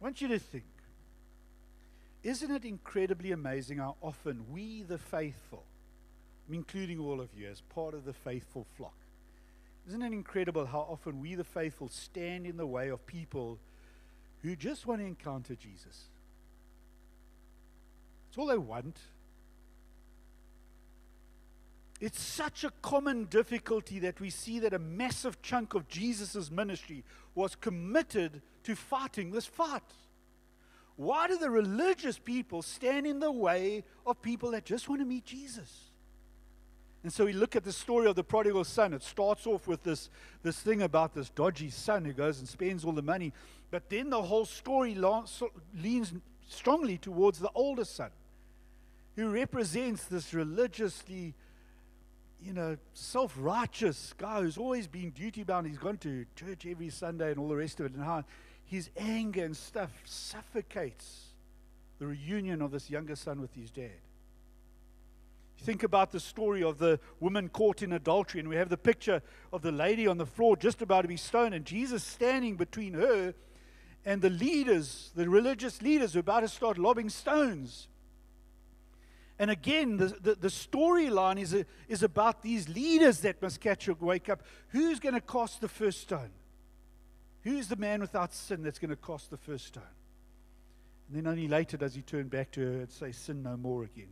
I 0.00 0.04
want 0.04 0.20
you 0.20 0.28
to 0.28 0.38
think 0.38 0.64
isn't 2.22 2.50
it 2.50 2.64
incredibly 2.66 3.32
amazing 3.32 3.78
how 3.78 3.96
often 4.02 4.44
we, 4.52 4.82
the 4.82 4.98
faithful, 4.98 5.64
including 6.52 7.00
all 7.00 7.18
of 7.18 7.28
you 7.34 7.48
as 7.48 7.62
part 7.62 7.94
of 7.94 8.04
the 8.04 8.12
faithful 8.12 8.66
flock, 8.76 8.92
isn't 9.88 10.02
it 10.02 10.12
incredible 10.12 10.66
how 10.66 10.80
often 10.80 11.20
we, 11.20 11.34
the 11.34 11.44
faithful, 11.44 11.88
stand 11.88 12.46
in 12.46 12.56
the 12.58 12.66
way 12.66 12.88
of 12.88 13.06
people 13.06 13.58
who 14.42 14.54
just 14.54 14.86
want 14.86 15.00
to 15.00 15.06
encounter 15.06 15.54
Jesus? 15.54 16.08
It's 18.28 18.38
all 18.38 18.46
they 18.46 18.58
want. 18.58 18.98
It's 22.00 22.20
such 22.20 22.64
a 22.64 22.72
common 22.80 23.24
difficulty 23.24 23.98
that 24.00 24.20
we 24.20 24.30
see 24.30 24.58
that 24.60 24.72
a 24.72 24.78
massive 24.78 25.42
chunk 25.42 25.74
of 25.74 25.86
Jesus' 25.86 26.50
ministry 26.50 27.04
was 27.34 27.54
committed 27.54 28.40
to 28.64 28.74
fighting 28.74 29.30
this 29.30 29.44
fight. 29.44 29.82
Why 30.96 31.28
do 31.28 31.36
the 31.38 31.50
religious 31.50 32.18
people 32.18 32.62
stand 32.62 33.06
in 33.06 33.20
the 33.20 33.30
way 33.30 33.84
of 34.06 34.22
people 34.22 34.50
that 34.52 34.64
just 34.64 34.88
want 34.88 35.00
to 35.02 35.06
meet 35.06 35.24
Jesus? 35.26 35.90
And 37.02 37.12
so 37.12 37.24
we 37.24 37.32
look 37.32 37.56
at 37.56 37.64
the 37.64 37.72
story 37.72 38.06
of 38.06 38.16
the 38.16 38.24
prodigal 38.24 38.64
son. 38.64 38.92
It 38.92 39.02
starts 39.02 39.46
off 39.46 39.66
with 39.66 39.82
this, 39.82 40.10
this 40.42 40.58
thing 40.58 40.82
about 40.82 41.14
this 41.14 41.30
dodgy 41.30 41.70
son 41.70 42.04
who 42.04 42.12
goes 42.12 42.38
and 42.38 42.48
spends 42.48 42.84
all 42.84 42.92
the 42.92 43.02
money. 43.02 43.32
But 43.70 43.88
then 43.88 44.10
the 44.10 44.22
whole 44.22 44.44
story 44.44 44.94
leans 45.74 46.12
strongly 46.48 46.98
towards 46.98 47.38
the 47.38 47.50
older 47.54 47.84
son, 47.84 48.10
who 49.16 49.30
represents 49.30 50.04
this 50.04 50.34
religiously 50.34 51.34
you 52.42 52.52
know, 52.52 52.76
self 52.94 53.34
righteous 53.38 54.14
guy 54.16 54.40
who's 54.40 54.58
always 54.58 54.86
been 54.86 55.10
duty 55.10 55.42
bound. 55.42 55.66
He's 55.66 55.78
gone 55.78 55.98
to 55.98 56.24
church 56.36 56.66
every 56.66 56.90
Sunday 56.90 57.30
and 57.30 57.38
all 57.38 57.48
the 57.48 57.56
rest 57.56 57.80
of 57.80 57.86
it. 57.86 57.92
And 57.92 58.02
how 58.02 58.24
his 58.64 58.90
anger 58.96 59.44
and 59.44 59.56
stuff 59.56 59.90
suffocates 60.04 61.26
the 61.98 62.06
reunion 62.06 62.62
of 62.62 62.70
this 62.70 62.88
younger 62.88 63.16
son 63.16 63.40
with 63.40 63.54
his 63.54 63.70
dad. 63.70 64.00
Think 65.58 65.82
about 65.82 66.10
the 66.10 66.20
story 66.20 66.62
of 66.62 66.78
the 66.78 66.98
woman 67.18 67.50
caught 67.50 67.82
in 67.82 67.92
adultery, 67.92 68.40
and 68.40 68.48
we 68.48 68.56
have 68.56 68.70
the 68.70 68.78
picture 68.78 69.20
of 69.52 69.60
the 69.60 69.72
lady 69.72 70.06
on 70.06 70.16
the 70.16 70.24
floor 70.24 70.56
just 70.56 70.80
about 70.80 71.02
to 71.02 71.08
be 71.08 71.18
stoned, 71.18 71.54
and 71.54 71.66
Jesus 71.66 72.02
standing 72.02 72.56
between 72.56 72.94
her 72.94 73.34
and 74.06 74.22
the 74.22 74.30
leaders, 74.30 75.10
the 75.14 75.28
religious 75.28 75.82
leaders, 75.82 76.14
who 76.14 76.20
are 76.20 76.20
about 76.20 76.40
to 76.40 76.48
start 76.48 76.78
lobbing 76.78 77.10
stones. 77.10 77.88
And 79.40 79.50
again, 79.50 79.96
the, 79.96 80.08
the, 80.08 80.34
the 80.34 80.48
storyline 80.48 81.40
is, 81.40 81.56
is 81.88 82.02
about 82.02 82.42
these 82.42 82.68
leaders 82.68 83.20
that 83.20 83.40
must 83.40 83.58
catch 83.58 83.88
a 83.88 83.94
wake 83.94 84.28
up. 84.28 84.42
Who's 84.68 85.00
going 85.00 85.14
to 85.14 85.20
cast 85.22 85.62
the 85.62 85.68
first 85.68 86.02
stone? 86.02 86.28
Who's 87.42 87.66
the 87.66 87.76
man 87.76 88.02
without 88.02 88.34
sin 88.34 88.62
that's 88.62 88.78
going 88.78 88.90
to 88.90 88.96
cast 88.96 89.30
the 89.30 89.38
first 89.38 89.68
stone? 89.68 89.82
And 91.08 91.16
then 91.16 91.26
only 91.26 91.48
later 91.48 91.78
does 91.78 91.94
he 91.94 92.02
turn 92.02 92.28
back 92.28 92.50
to 92.50 92.60
her 92.60 92.80
and 92.80 92.92
say, 92.92 93.12
Sin 93.12 93.42
no 93.42 93.56
more 93.56 93.84
again. 93.84 94.10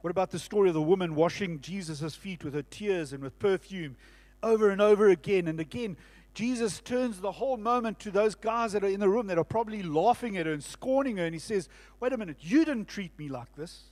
What 0.00 0.10
about 0.10 0.30
the 0.30 0.38
story 0.38 0.68
of 0.68 0.74
the 0.74 0.80
woman 0.80 1.14
washing 1.14 1.60
Jesus' 1.60 2.14
feet 2.14 2.44
with 2.44 2.54
her 2.54 2.62
tears 2.62 3.12
and 3.12 3.22
with 3.22 3.38
perfume 3.38 3.96
over 4.42 4.70
and 4.70 4.80
over 4.80 5.10
again 5.10 5.48
and 5.48 5.60
again? 5.60 5.98
Jesus 6.34 6.80
turns 6.80 7.20
the 7.20 7.32
whole 7.32 7.56
moment 7.56 8.00
to 8.00 8.10
those 8.10 8.34
guys 8.34 8.72
that 8.72 8.82
are 8.82 8.88
in 8.88 8.98
the 8.98 9.08
room 9.08 9.28
that 9.28 9.38
are 9.38 9.44
probably 9.44 9.84
laughing 9.84 10.36
at 10.36 10.46
her 10.46 10.52
and 10.52 10.62
scorning 10.62 11.16
her. 11.16 11.24
And 11.24 11.34
he 11.34 11.38
says, 11.38 11.68
Wait 12.00 12.12
a 12.12 12.16
minute, 12.16 12.38
you 12.40 12.64
didn't 12.64 12.88
treat 12.88 13.16
me 13.18 13.28
like 13.28 13.54
this. 13.56 13.84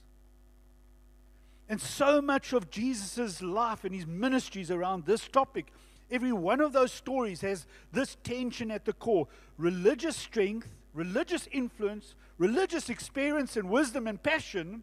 And 1.68 1.80
so 1.80 2.20
much 2.20 2.52
of 2.52 2.70
Jesus' 2.70 3.40
life 3.40 3.84
and 3.84 3.94
his 3.94 4.06
ministries 4.06 4.70
around 4.70 5.06
this 5.06 5.28
topic, 5.28 5.72
every 6.10 6.32
one 6.32 6.60
of 6.60 6.72
those 6.72 6.92
stories 6.92 7.40
has 7.42 7.66
this 7.92 8.16
tension 8.24 8.70
at 8.70 8.84
the 8.84 8.92
core 8.92 9.28
religious 9.56 10.16
strength, 10.16 10.74
religious 10.92 11.48
influence, 11.52 12.16
religious 12.38 12.90
experience 12.90 13.56
and 13.56 13.70
wisdom 13.70 14.08
and 14.08 14.20
passion, 14.20 14.82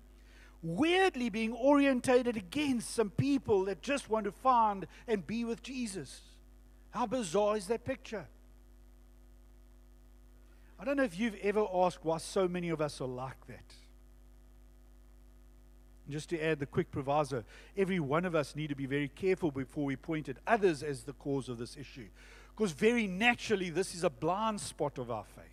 weirdly 0.63 1.29
being 1.29 1.53
orientated 1.53 2.37
against 2.37 2.89
some 2.89 3.09
people 3.09 3.65
that 3.65 3.81
just 3.81 4.09
want 4.09 4.23
to 4.23 4.31
find 4.31 4.87
and 5.07 5.27
be 5.27 5.43
with 5.43 5.61
Jesus. 5.61 6.21
How 6.91 7.05
bizarre 7.05 7.57
is 7.57 7.67
that 7.67 7.85
picture? 7.85 8.25
I 10.79 10.85
don't 10.85 10.97
know 10.97 11.03
if 11.03 11.19
you've 11.19 11.35
ever 11.41 11.65
asked 11.73 11.99
why 12.03 12.17
so 12.19 12.47
many 12.47 12.69
of 12.69 12.81
us 12.81 13.01
are 13.01 13.07
like 13.07 13.45
that. 13.47 13.73
just 16.09 16.29
to 16.29 16.43
add 16.43 16.59
the 16.59 16.65
quick 16.65 16.89
proviso, 16.89 17.43
every 17.77 17.99
one 17.99 18.25
of 18.25 18.33
us 18.33 18.55
need 18.55 18.69
to 18.69 18.75
be 18.75 18.87
very 18.87 19.09
careful 19.09 19.51
before 19.51 19.85
we 19.85 19.95
point 19.95 20.27
at 20.27 20.37
others 20.47 20.81
as 20.81 21.03
the 21.03 21.13
cause 21.13 21.49
of 21.49 21.59
this 21.59 21.77
issue. 21.77 22.07
Because 22.55 22.71
very 22.71 23.05
naturally, 23.07 23.69
this 23.69 23.93
is 23.93 24.03
a 24.03 24.09
blind 24.09 24.59
spot 24.59 24.97
of 24.97 25.11
our 25.11 25.23
faith. 25.35 25.45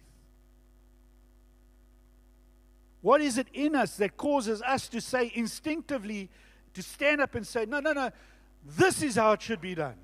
What 3.02 3.20
is 3.20 3.36
it 3.36 3.48
in 3.52 3.76
us 3.76 3.96
that 3.98 4.16
causes 4.16 4.62
us 4.62 4.88
to 4.88 5.00
say 5.00 5.30
instinctively, 5.34 6.30
to 6.74 6.82
stand 6.82 7.20
up 7.20 7.34
and 7.34 7.46
say, 7.46 7.66
no, 7.66 7.80
no, 7.80 7.92
no, 7.92 8.10
this 8.64 9.02
is 9.02 9.16
how 9.16 9.32
it 9.32 9.42
should 9.42 9.60
be 9.60 9.74
done? 9.74 9.94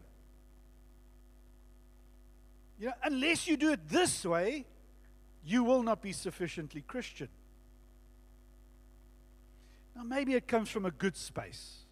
You 2.78 2.86
know, 2.86 2.94
unless 3.04 3.46
you 3.46 3.56
do 3.56 3.72
it 3.72 3.88
this 3.88 4.24
way, 4.24 4.64
you 5.44 5.64
will 5.64 5.82
not 5.82 6.02
be 6.02 6.12
sufficiently 6.12 6.82
Christian. 6.82 7.28
Now, 9.94 10.02
maybe 10.02 10.34
it 10.34 10.48
comes 10.48 10.68
from 10.68 10.86
a 10.86 10.90
good 10.90 11.16
space. 11.16 11.82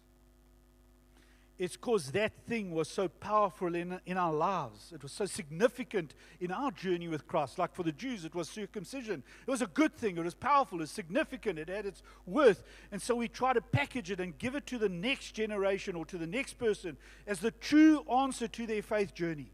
It's 1.61 1.75
because 1.75 2.09
that 2.13 2.33
thing 2.47 2.71
was 2.71 2.87
so 2.87 3.07
powerful 3.07 3.75
in, 3.75 3.99
in 4.07 4.17
our 4.17 4.33
lives. 4.33 4.91
It 4.95 5.03
was 5.03 5.11
so 5.11 5.27
significant 5.27 6.15
in 6.39 6.51
our 6.51 6.71
journey 6.71 7.07
with 7.07 7.27
Christ. 7.27 7.59
Like 7.59 7.75
for 7.75 7.83
the 7.83 7.91
Jews, 7.91 8.25
it 8.25 8.33
was 8.33 8.49
circumcision. 8.49 9.21
It 9.45 9.51
was 9.51 9.61
a 9.61 9.67
good 9.67 9.95
thing. 9.95 10.17
It 10.17 10.23
was 10.23 10.33
powerful. 10.33 10.79
It 10.79 10.81
was 10.81 10.89
significant. 10.89 11.59
It 11.59 11.69
had 11.69 11.85
its 11.85 12.01
worth. 12.25 12.63
And 12.91 12.99
so 12.99 13.15
we 13.15 13.27
try 13.27 13.53
to 13.53 13.61
package 13.61 14.09
it 14.09 14.19
and 14.19 14.35
give 14.39 14.55
it 14.55 14.65
to 14.67 14.79
the 14.79 14.89
next 14.89 15.33
generation 15.33 15.95
or 15.95 16.03
to 16.05 16.17
the 16.17 16.25
next 16.25 16.53
person 16.53 16.97
as 17.27 17.41
the 17.41 17.51
true 17.51 18.03
answer 18.11 18.47
to 18.47 18.65
their 18.65 18.81
faith 18.81 19.13
journey. 19.13 19.51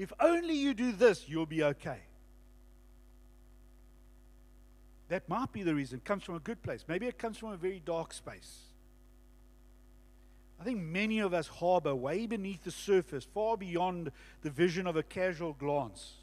If 0.00 0.14
only 0.18 0.54
you 0.54 0.72
do 0.72 0.92
this, 0.92 1.28
you'll 1.28 1.44
be 1.44 1.62
okay. 1.62 1.98
That 5.10 5.28
might 5.28 5.52
be 5.52 5.62
the 5.62 5.74
reason. 5.74 5.98
It 5.98 6.06
comes 6.06 6.22
from 6.22 6.36
a 6.36 6.40
good 6.40 6.62
place. 6.62 6.86
Maybe 6.88 7.06
it 7.06 7.18
comes 7.18 7.36
from 7.36 7.50
a 7.50 7.58
very 7.58 7.82
dark 7.84 8.14
space. 8.14 8.60
I 10.58 10.64
think 10.64 10.80
many 10.80 11.18
of 11.18 11.34
us 11.34 11.48
harbor 11.48 11.94
way 11.94 12.26
beneath 12.26 12.64
the 12.64 12.70
surface, 12.70 13.26
far 13.34 13.58
beyond 13.58 14.10
the 14.40 14.48
vision 14.48 14.86
of 14.86 14.96
a 14.96 15.02
casual 15.02 15.52
glance. 15.52 16.14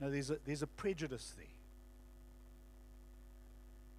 Now, 0.00 0.08
there's 0.08 0.30
a, 0.30 0.38
there's 0.44 0.62
a 0.62 0.66
prejudice 0.66 1.34
there. 1.36 1.46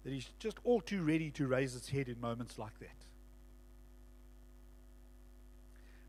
That 0.04 0.14
is 0.14 0.28
just 0.40 0.58
all 0.62 0.82
too 0.82 1.02
ready 1.02 1.30
to 1.30 1.46
raise 1.46 1.74
its 1.74 1.88
head 1.88 2.10
in 2.10 2.20
moments 2.20 2.58
like 2.58 2.78
that. 2.80 3.05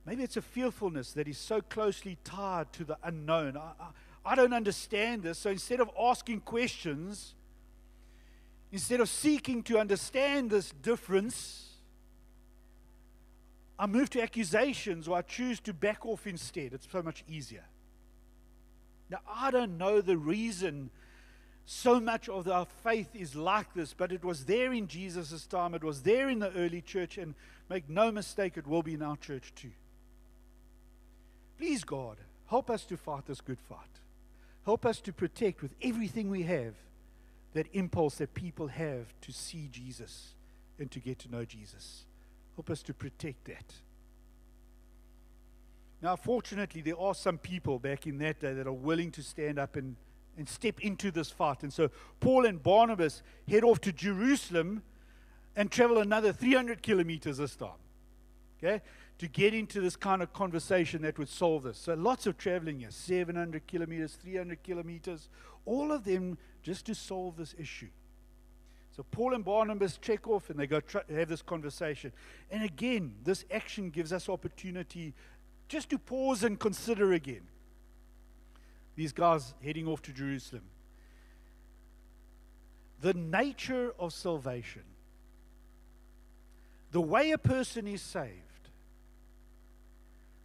Maybe 0.08 0.24
it's 0.24 0.38
a 0.38 0.42
fearfulness 0.42 1.12
that 1.14 1.28
is 1.28 1.38
so 1.38 1.60
closely 1.60 2.18
tied 2.24 2.72
to 2.74 2.86
the 2.86 2.98
unknown. 3.04 3.58
I, 3.58 3.74
I, 3.78 4.32
I 4.32 4.36
don't 4.36 4.54
understand 4.54 5.24
this. 5.24 5.38
So 5.38 5.50
instead 5.50 5.82
of 5.82 5.92
asking 6.00 6.40
questions, 6.42 7.34
instead 8.72 9.02
of 9.02 9.10
seeking 9.10 9.64
to 9.64 9.78
understand 9.78 10.50
this 10.50 10.72
difference, 10.72 11.74
I 13.78 13.86
move 13.86 14.10
to 14.12 14.22
accusations 14.22 15.10
or 15.10 15.18
I 15.18 15.24
choose 15.24 15.60
to 15.62 15.74
back 15.74 16.06
off 16.06 16.26
instead. 16.26 16.72
It's 16.72 16.88
so 16.90 17.04
much 17.04 17.26
easier. 17.28 17.66
Now, 19.10 19.20
I 19.30 19.52
don't 19.52 19.78
know 19.78 20.00
the 20.00 20.18
reason 20.18 20.90
so 21.66 22.00
much 22.00 22.30
of 22.30 22.48
our 22.48 22.66
faith 22.66 23.14
is 23.14 23.36
like 23.36 23.74
this, 23.74 23.94
but 23.94 24.14
it 24.14 24.24
was 24.24 24.46
there 24.46 24.72
in 24.72 24.88
Jesus' 24.88 25.46
time, 25.46 25.74
it 25.74 25.84
was 25.84 26.04
there 26.04 26.30
in 26.30 26.40
the 26.40 26.54
early 26.54 26.80
church, 26.80 27.18
and 27.18 27.36
make 27.70 27.90
no 27.90 28.10
mistake, 28.10 28.56
it 28.56 28.66
will 28.66 28.84
be 28.84 28.94
in 28.94 29.02
our 29.02 29.18
church 29.18 29.52
too. 29.54 29.72
Please, 31.58 31.84
God, 31.84 32.18
help 32.48 32.70
us 32.70 32.86
to 32.86 32.98
fight 32.98 33.26
this 33.26 33.42
good 33.42 33.60
fight. 33.60 33.80
Help 34.66 34.86
us 34.86 35.00
to 35.02 35.14
protect 35.14 35.62
with 35.62 35.74
everything 35.82 36.30
we 36.30 36.44
have 36.44 36.74
that 37.54 37.68
impulse 37.74 38.16
that 38.16 38.34
people 38.34 38.68
have 38.68 39.14
to 39.22 39.32
see 39.32 39.70
Jesus 39.72 40.36
and 40.78 40.92
to 40.92 41.00
get 41.00 41.20
to 41.20 41.32
know 41.32 41.46
Jesus. 41.46 42.06
Help 42.56 42.70
us 42.70 42.84
to 42.84 42.94
protect 42.94 43.46
that. 43.46 43.74
Now, 46.02 46.16
fortunately, 46.16 46.82
there 46.82 47.00
are 47.00 47.16
some 47.16 47.38
people 47.38 47.80
back 47.80 48.06
in 48.06 48.20
that 48.20 48.40
day 48.40 48.54
that 48.54 48.68
are 48.68 48.74
willing 48.74 49.10
to 49.12 49.24
stand 49.24 49.58
up 49.58 49.76
and, 49.76 49.96
and 50.38 50.48
step 50.48 50.80
into 50.82 51.10
this 51.10 51.32
fight. 51.32 51.64
And 51.64 51.74
so 51.74 51.90
Paul 52.20 52.46
and 52.46 52.62
Barnabas 52.62 53.24
head 53.48 53.64
off 53.64 53.82
to 53.82 53.92
Jerusalem 53.92 54.84
and 55.56 55.72
travel 55.72 55.98
another 55.98 56.32
300 56.32 56.84
kilometers 56.84 57.38
this 57.38 57.56
time. 57.56 57.70
Okay? 58.60 58.82
To 59.20 59.28
get 59.28 59.54
into 59.54 59.82
this 59.82 59.96
kind 59.96 60.22
of 60.22 60.32
conversation 60.32 61.02
that 61.02 61.18
would 61.18 61.30
solve 61.30 61.64
this. 61.64 61.78
So 61.78 61.94
lots 61.96 62.28
of 62.28 62.38
traveling 62.38 62.82
here 62.82 62.92
700 62.92 63.66
kilometers, 63.68 64.18
300 64.22 64.62
kilometers, 64.62 65.30
all 65.66 65.92
of 65.92 66.04
them 66.04 66.38
just 66.62 66.86
to 66.86 66.96
solve 66.96 67.38
this 67.38 67.56
issue. 67.58 67.90
So 68.96 69.04
Paul 69.12 69.34
and 69.34 69.44
Barnabas 69.44 69.98
check 69.98 70.28
off 70.28 70.50
and 70.50 70.60
they 70.60 70.68
go 70.68 70.82
have 71.10 71.30
this 71.30 71.42
conversation. 71.42 72.12
And 72.50 72.64
again, 72.64 73.16
this 73.24 73.46
action 73.52 73.90
gives 73.90 74.14
us 74.14 74.30
opportunity 74.30 75.14
just 75.68 75.90
to 75.90 75.98
pause 75.98 76.44
and 76.44 76.60
consider 76.60 77.14
again. 77.14 77.44
These 78.96 79.14
guys 79.14 79.54
heading 79.64 79.88
off 79.88 80.02
to 80.04 80.12
Jerusalem. 80.12 80.64
The 83.02 83.14
nature 83.14 83.94
of 84.00 84.14
salvation, 84.14 84.82
the 86.92 87.02
way 87.02 87.30
a 87.30 87.38
person 87.38 87.88
is 87.88 88.02
saved 88.02 88.47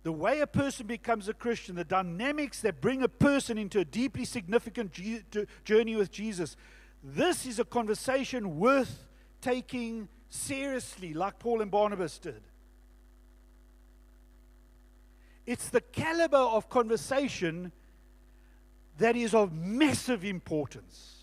the 0.03 0.13
way 0.13 0.41
a 0.41 0.47
person 0.47 0.87
becomes 0.87 1.29
a 1.29 1.35
Christian, 1.35 1.77
the 1.77 1.85
dynamics 1.85 2.61
that 2.63 2.81
bring 2.81 3.03
a 3.03 3.09
person 3.09 3.57
into 3.57 3.79
a 3.79 3.85
deeply 3.85 4.25
significant 4.25 4.93
journey 5.65 5.97
with 5.97 6.11
Jesus, 6.11 6.57
this 7.05 7.47
is 7.47 7.59
a 7.59 7.65
conversation 7.65 8.59
worth 8.59 9.07
taking 9.41 10.09
seriously, 10.29 11.15
like 11.15 11.39
Paul 11.39 11.61
and 11.61 11.71
Barnabas 11.71 12.19
did. 12.19 12.43
It's 15.47 15.69
the 15.69 15.81
caliber 15.81 16.37
of 16.37 16.69
conversation 16.69 17.73
that 18.99 19.17
is 19.17 19.35
of 19.35 19.53
massive 19.53 20.25
importance. 20.25 21.17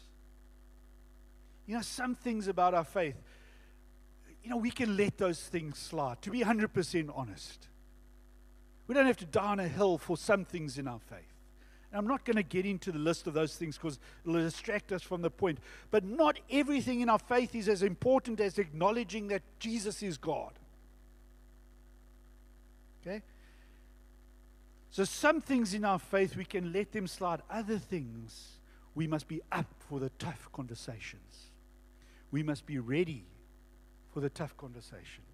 You 1.65 1.75
know, 1.75 1.81
some 1.81 2.15
things 2.15 2.47
about 2.47 2.73
our 2.73 2.83
faith, 2.83 3.15
you 4.43 4.49
know, 4.49 4.57
we 4.57 4.71
can 4.71 4.97
let 4.97 5.17
those 5.17 5.39
things 5.39 5.77
slide, 5.77 6.21
to 6.23 6.31
be 6.31 6.41
100% 6.41 7.11
honest. 7.13 7.67
We 8.89 8.95
don't 8.95 9.05
have 9.05 9.17
to 9.17 9.25
die 9.25 9.51
on 9.51 9.59
a 9.59 9.67
hill 9.67 9.99
for 9.99 10.17
some 10.17 10.43
things 10.43 10.79
in 10.79 10.87
our 10.87 10.97
faith. 10.97 11.19
And 11.91 11.99
I'm 11.99 12.07
not 12.07 12.25
going 12.25 12.37
to 12.37 12.43
get 12.43 12.65
into 12.65 12.91
the 12.91 12.97
list 12.97 13.27
of 13.27 13.35
those 13.35 13.55
things 13.55 13.77
because 13.77 13.99
it'll 14.25 14.39
distract 14.39 14.91
us 14.91 15.03
from 15.03 15.21
the 15.21 15.29
point. 15.29 15.59
But 15.91 16.03
not 16.03 16.39
everything 16.49 17.01
in 17.01 17.07
our 17.07 17.19
faith 17.19 17.53
is 17.53 17.69
as 17.69 17.83
important 17.83 18.39
as 18.39 18.57
acknowledging 18.57 19.27
that 19.27 19.43
Jesus 19.59 20.01
is 20.01 20.17
God. 20.17 20.53
Okay? 23.05 23.21
So, 24.89 25.03
some 25.03 25.39
things 25.39 25.75
in 25.75 25.85
our 25.85 25.99
faith 25.99 26.35
we 26.35 26.43
can 26.43 26.73
let 26.73 26.91
them 26.91 27.05
slide. 27.05 27.43
Other 27.47 27.77
things 27.77 28.57
we 28.95 29.05
must 29.05 29.27
be 29.27 29.39
up 29.51 29.67
for 29.87 29.99
the 29.99 30.09
tough 30.17 30.49
conversations. 30.51 31.51
We 32.31 32.41
must 32.41 32.65
be 32.65 32.79
ready 32.79 33.25
for 34.11 34.19
the 34.19 34.31
tough 34.31 34.57
conversation. 34.57 35.25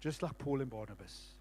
Just 0.00 0.24
like 0.24 0.36
Paul 0.38 0.60
and 0.60 0.68
Barnabas 0.68 1.31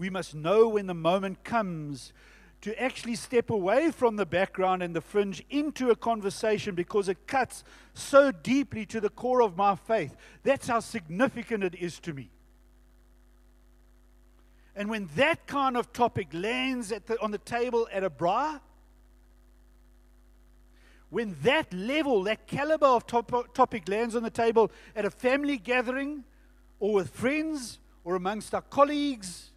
we 0.00 0.08
must 0.08 0.34
know 0.34 0.66
when 0.66 0.86
the 0.86 0.94
moment 0.94 1.44
comes 1.44 2.14
to 2.62 2.82
actually 2.82 3.14
step 3.14 3.50
away 3.50 3.90
from 3.90 4.16
the 4.16 4.24
background 4.24 4.82
and 4.82 4.96
the 4.96 5.00
fringe 5.02 5.44
into 5.50 5.90
a 5.90 5.96
conversation 5.96 6.74
because 6.74 7.06
it 7.10 7.26
cuts 7.26 7.64
so 7.92 8.32
deeply 8.32 8.86
to 8.86 8.98
the 8.98 9.10
core 9.10 9.42
of 9.42 9.58
my 9.58 9.74
faith. 9.74 10.16
That's 10.42 10.68
how 10.68 10.80
significant 10.80 11.64
it 11.64 11.74
is 11.74 12.00
to 12.00 12.14
me. 12.14 12.30
And 14.74 14.88
when 14.88 15.10
that 15.16 15.46
kind 15.46 15.76
of 15.76 15.92
topic 15.92 16.28
lands 16.32 16.88
the, 16.88 17.20
on 17.20 17.30
the 17.30 17.38
table 17.38 17.86
at 17.92 18.02
a 18.02 18.08
bra, 18.08 18.58
when 21.10 21.36
that 21.42 21.74
level, 21.74 22.22
that 22.22 22.46
caliber 22.46 22.86
of 22.86 23.06
top, 23.06 23.52
topic 23.52 23.86
lands 23.86 24.16
on 24.16 24.22
the 24.22 24.30
table 24.30 24.72
at 24.96 25.04
a 25.04 25.10
family 25.10 25.58
gathering 25.58 26.24
or 26.78 26.94
with 26.94 27.10
friends 27.10 27.78
or 28.02 28.14
amongst 28.14 28.54
our 28.54 28.62
colleagues, 28.62 29.50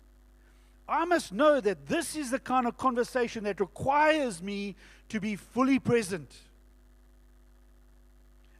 I 0.93 1.05
must 1.05 1.33
know 1.33 1.59
that 1.59 1.87
this 1.87 2.15
is 2.15 2.29
the 2.29 2.37
kind 2.37 2.67
of 2.67 2.77
conversation 2.77 3.45
that 3.45 3.59
requires 3.59 4.43
me 4.43 4.75
to 5.09 5.19
be 5.19 5.35
fully 5.35 5.79
present. 5.79 6.31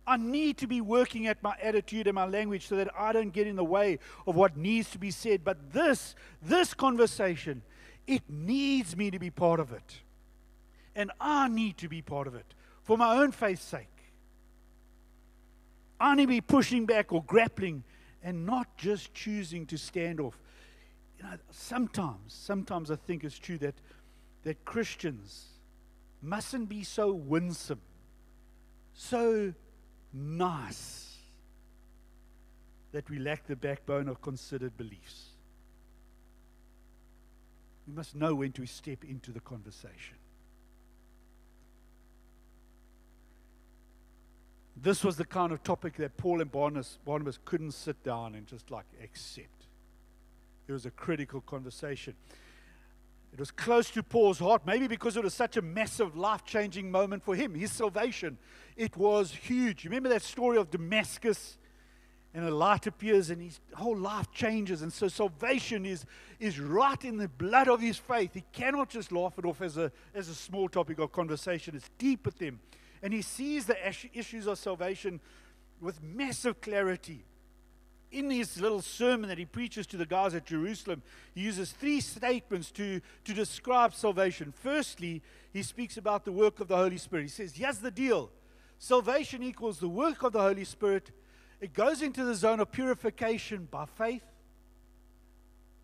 I 0.08 0.18
need 0.18 0.58
to 0.58 0.68
be 0.68 0.82
working 0.82 1.28
at 1.28 1.44
my 1.44 1.56
attitude 1.62 2.08
and 2.08 2.16
my 2.16 2.26
language 2.26 2.68
so 2.68 2.76
that 2.78 2.90
I 2.98 3.14
don't 3.14 3.30
get 3.30 3.46
in 3.46 3.56
the 3.56 3.64
way 3.64 4.00
of 4.26 4.36
what 4.36 4.58
needs 4.58 4.90
to 4.92 4.98
be 4.98 5.12
said. 5.12 5.44
But 5.44 5.74
this, 5.74 6.16
this 6.42 6.74
conversation, 6.74 7.62
it 8.08 8.24
needs 8.28 8.98
me 8.98 9.12
to 9.12 9.20
be 9.20 9.30
part 9.30 9.60
of 9.60 9.72
it. 9.72 10.02
And 10.96 11.12
I 11.22 11.48
need 11.50 11.78
to 11.78 11.88
be 11.88 12.02
part 12.02 12.26
of 12.26 12.34
it 12.34 12.56
for 12.82 12.98
my 12.98 13.16
own 13.16 13.32
faith's 13.32 13.64
sake. 13.64 13.88
I 16.00 16.16
need 16.16 16.24
to 16.24 16.28
be 16.30 16.42
pushing 16.42 16.88
back 16.88 17.14
or 17.14 17.24
grappling 17.24 17.84
and 18.24 18.48
not 18.48 18.76
just 18.76 19.14
choosing 19.14 19.68
to 19.68 19.78
stand 19.78 20.20
off 20.20 20.40
you 21.24 21.30
know, 21.30 21.38
sometimes, 21.52 22.34
sometimes 22.34 22.92
I 22.92 22.96
think 22.96 23.24
it's 23.24 23.40
true 23.40 23.58
that, 23.60 23.76
that 24.44 24.66
Christians 24.66 25.46
mustn't 26.22 26.70
be 26.70 26.84
so 26.84 27.12
winsome, 27.12 27.82
so 28.94 29.54
nice, 30.14 31.18
that 32.92 33.10
we 33.10 33.20
lack 33.20 33.48
the 33.48 33.56
backbone 33.56 34.08
of 34.08 34.22
considered 34.22 34.78
beliefs. 34.78 35.30
We 37.88 37.94
must 37.94 38.16
know 38.16 38.36
when 38.36 38.52
to 38.54 38.66
step 38.66 39.04
into 39.04 39.32
the 39.32 39.40
conversation. 39.40 40.18
This 44.76 45.04
was 45.04 45.18
the 45.18 45.26
kind 45.26 45.52
of 45.52 45.64
topic 45.64 45.96
that 45.98 46.18
Paul 46.18 46.42
and 46.42 46.52
Barnabas, 46.52 46.98
Barnabas 47.06 47.40
couldn't 47.46 47.72
sit 47.72 48.04
down 48.04 48.36
and 48.36 48.48
just 48.48 48.72
like 48.72 48.86
accept. 49.02 49.63
It 50.68 50.72
was 50.72 50.86
a 50.86 50.92
critical 50.92 51.42
conversation. 51.42 52.16
It 53.34 53.40
was 53.40 53.50
close 53.50 53.90
to 53.92 54.04
Paul's 54.04 54.38
heart, 54.38 54.62
maybe 54.66 54.88
because 54.88 55.18
it 55.18 55.24
was 55.24 55.34
such 55.34 55.58
a 55.58 55.62
massive, 55.62 56.16
life 56.16 56.46
changing 56.46 56.92
moment 56.92 57.24
for 57.24 57.36
him, 57.36 57.56
his 57.56 57.72
salvation. 57.72 58.38
It 58.78 58.96
was 58.96 59.32
huge. 59.32 59.84
You 59.84 59.90
remember 59.90 60.10
that 60.10 60.22
story 60.22 60.58
of 60.58 60.70
Damascus? 60.70 61.58
And 62.36 62.46
a 62.46 62.54
light 62.54 62.88
appears, 62.88 63.30
and 63.30 63.42
his 63.42 63.60
whole 63.76 63.98
life 63.98 64.32
changes. 64.32 64.82
And 64.82 64.92
so, 64.92 65.08
salvation 65.08 65.86
is, 65.86 66.06
is 66.40 66.60
right 66.60 67.04
in 67.06 67.18
the 67.18 67.28
blood 67.28 67.68
of 67.68 67.80
his 67.80 67.98
faith. 67.98 68.34
He 68.34 68.44
cannot 68.52 68.90
just 68.90 69.12
laugh 69.12 69.38
it 69.38 69.46
off 69.46 69.62
as 69.62 69.78
a, 69.78 69.92
as 70.16 70.30
a 70.30 70.36
small 70.36 70.68
topic 70.68 70.98
of 70.98 71.12
conversation, 71.12 71.76
it's 71.76 71.90
deep 71.98 72.26
with 72.26 72.40
him. 72.40 72.60
And 73.04 73.14
he 73.14 73.22
sees 73.22 73.66
the 73.66 73.78
issues 74.14 74.48
of 74.48 74.58
salvation 74.58 75.20
with 75.80 76.02
massive 76.02 76.62
clarity 76.62 77.26
in 78.14 78.30
his 78.30 78.62
little 78.62 78.82
sermon 78.82 79.28
that 79.30 79.40
he 79.40 79.46
preaches 79.46 79.88
to 79.88 79.98
the 79.98 80.06
guys 80.06 80.36
at 80.36 80.46
Jerusalem, 80.46 81.02
he 81.34 81.42
uses 81.42 81.72
three 81.72 82.00
statements 82.00 82.70
to, 82.72 83.02
to 83.26 83.34
describe 83.34 83.94
salvation. 83.94 84.54
Firstly, 84.56 85.22
he 85.52 85.64
speaks 85.64 85.98
about 85.98 86.24
the 86.24 86.32
work 86.32 86.60
of 86.60 86.68
the 86.68 86.78
Holy 86.78 86.98
Spirit. 86.98 87.24
He 87.24 87.30
says, 87.30 87.54
Here's 87.56 87.80
the 87.80 87.92
deal 87.92 88.30
salvation 88.78 89.42
equals 89.42 89.80
the 89.80 89.90
work 89.90 90.24
of 90.24 90.34
the 90.34 90.42
Holy 90.42 90.64
Spirit. 90.64 91.12
It 91.60 91.74
goes 91.74 92.02
into 92.02 92.24
the 92.24 92.36
zone 92.36 92.60
of 92.60 92.72
purification 92.72 93.68
by 93.72 93.86
faith. 93.86 94.26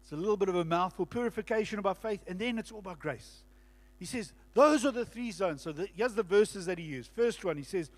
It's 0.03 0.11
a 0.11 0.17
little 0.17 0.37
bit 0.37 0.49
of 0.49 0.55
a 0.55 0.65
mouthful 0.65 1.05
purification 1.05 1.81
by 1.81 1.93
faith, 1.93 2.21
and 2.27 2.37
then 2.37 2.59
it's 2.59 2.71
all 2.71 2.81
by 2.81 2.95
grace. 2.95 3.43
He 3.97 4.05
says, 4.05 4.33
Those 4.53 4.85
are 4.85 4.91
the 4.91 5.05
three 5.05 5.31
zones. 5.31 5.63
So 5.63 5.71
the, 5.71 5.87
here's 5.95 6.13
the 6.13 6.23
verses 6.23 6.67
that 6.67 6.77
he 6.77 6.83
used. 6.83 7.11
First 7.15 7.43
one, 7.43 7.57
he 7.57 7.63
says, 7.63 7.89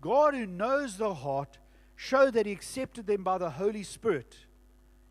God 0.00 0.34
who 0.34 0.46
knows 0.46 0.98
the 0.98 1.14
heart 1.14 1.58
show 2.02 2.32
that 2.32 2.46
he 2.46 2.52
accepted 2.52 3.06
them 3.06 3.22
by 3.22 3.38
the 3.38 3.50
Holy 3.50 3.84
Spirit. 3.84 4.36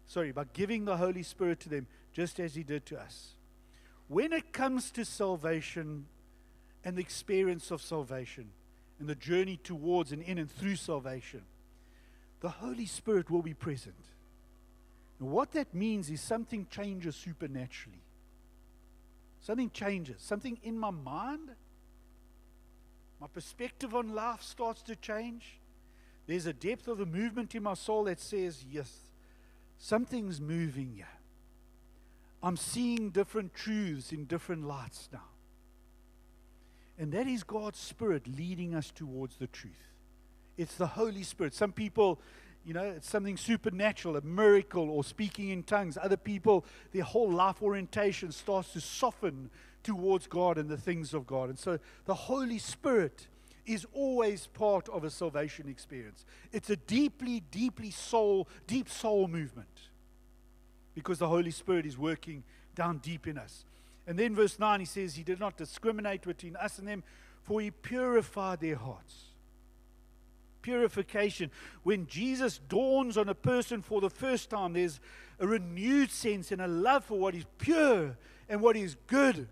Sorry, 0.07 0.33
by 0.33 0.43
giving 0.51 0.83
the 0.83 0.97
Holy 0.97 1.23
Spirit 1.23 1.61
to 1.61 1.69
them, 1.69 1.87
just 2.11 2.37
as 2.37 2.53
he 2.55 2.63
did 2.63 2.85
to 2.87 2.99
us. 2.99 3.35
When 4.09 4.33
it 4.33 4.51
comes 4.51 4.91
to 4.91 5.05
salvation 5.05 6.07
and 6.83 6.97
the 6.97 7.01
experience 7.01 7.71
of 7.71 7.81
salvation 7.81 8.49
and 8.99 9.07
the 9.07 9.15
journey 9.15 9.57
towards 9.63 10.11
and 10.11 10.21
in 10.21 10.37
and 10.37 10.51
through 10.51 10.75
salvation, 10.75 11.43
the 12.41 12.49
Holy 12.49 12.85
Spirit 12.85 13.29
will 13.29 13.41
be 13.41 13.53
present. 13.53 13.95
And 15.17 15.29
what 15.31 15.53
that 15.53 15.73
means 15.73 16.09
is 16.09 16.19
something 16.19 16.67
changes 16.69 17.15
supernaturally. 17.15 18.03
Something 19.39 19.69
changes. 19.69 20.17
Something 20.19 20.57
in 20.61 20.77
my 20.77 20.91
mind, 20.91 21.51
my 23.21 23.27
perspective 23.33 23.95
on 23.95 24.13
life 24.13 24.41
starts 24.41 24.81
to 24.83 24.95
change. 24.97 25.60
There's 26.27 26.45
a 26.45 26.53
depth 26.53 26.87
of 26.87 26.97
the 26.97 27.05
movement 27.05 27.55
in 27.55 27.63
my 27.63 27.73
soul 27.73 28.05
that 28.05 28.19
says, 28.19 28.63
yes, 28.69 28.91
something's 29.77 30.39
moving 30.39 30.93
here. 30.95 31.07
I'm 32.43 32.57
seeing 32.57 33.09
different 33.09 33.53
truths 33.53 34.11
in 34.11 34.25
different 34.25 34.65
lights 34.65 35.09
now. 35.11 35.25
And 36.97 37.11
that 37.13 37.27
is 37.27 37.43
God's 37.43 37.79
Spirit 37.79 38.27
leading 38.27 38.75
us 38.75 38.91
towards 38.91 39.37
the 39.37 39.47
truth. 39.47 39.73
It's 40.57 40.75
the 40.75 40.87
Holy 40.87 41.23
Spirit. 41.23 41.53
Some 41.53 41.71
people, 41.71 42.19
you 42.65 42.73
know, 42.73 42.83
it's 42.83 43.09
something 43.09 43.37
supernatural, 43.37 44.17
a 44.17 44.21
miracle, 44.21 44.89
or 44.89 45.03
speaking 45.03 45.49
in 45.49 45.63
tongues. 45.63 45.97
Other 46.01 46.17
people, 46.17 46.65
their 46.91 47.03
whole 47.03 47.31
life 47.31 47.61
orientation 47.61 48.31
starts 48.31 48.73
to 48.73 48.81
soften 48.81 49.49
towards 49.83 50.27
God 50.27 50.57
and 50.57 50.69
the 50.69 50.77
things 50.77 51.13
of 51.13 51.25
God. 51.25 51.49
And 51.49 51.57
so 51.57 51.79
the 52.05 52.13
Holy 52.13 52.59
Spirit 52.59 53.27
is 53.65 53.85
always 53.93 54.47
part 54.47 54.89
of 54.89 55.03
a 55.03 55.09
salvation 55.09 55.69
experience. 55.69 56.25
It's 56.51 56.69
a 56.69 56.75
deeply, 56.75 57.43
deeply 57.51 57.91
soul, 57.91 58.47
deep 58.67 58.89
soul 58.89 59.27
movement 59.27 59.67
because 60.93 61.19
the 61.19 61.27
Holy 61.27 61.51
Spirit 61.51 61.85
is 61.85 61.97
working 61.97 62.43
down 62.75 62.97
deep 62.99 63.27
in 63.27 63.37
us. 63.37 63.65
And 64.07 64.17
then 64.17 64.35
verse 64.35 64.59
9, 64.59 64.79
he 64.79 64.85
says, 64.85 65.15
He 65.15 65.23
did 65.23 65.39
not 65.39 65.57
discriminate 65.57 66.23
between 66.23 66.55
us 66.55 66.79
and 66.79 66.87
them, 66.87 67.03
for 67.43 67.61
He 67.61 67.71
purified 67.71 68.59
their 68.59 68.75
hearts. 68.75 69.25
Purification. 70.61 71.49
When 71.83 72.07
Jesus 72.07 72.59
dawns 72.69 73.17
on 73.17 73.29
a 73.29 73.35
person 73.35 73.81
for 73.81 74.01
the 74.01 74.09
first 74.09 74.49
time, 74.49 74.73
there's 74.73 74.99
a 75.39 75.47
renewed 75.47 76.11
sense 76.11 76.51
and 76.51 76.61
a 76.61 76.67
love 76.67 77.05
for 77.05 77.17
what 77.17 77.35
is 77.35 77.45
pure 77.57 78.17
and 78.47 78.61
what 78.61 78.75
is 78.75 78.95
good 79.07 79.47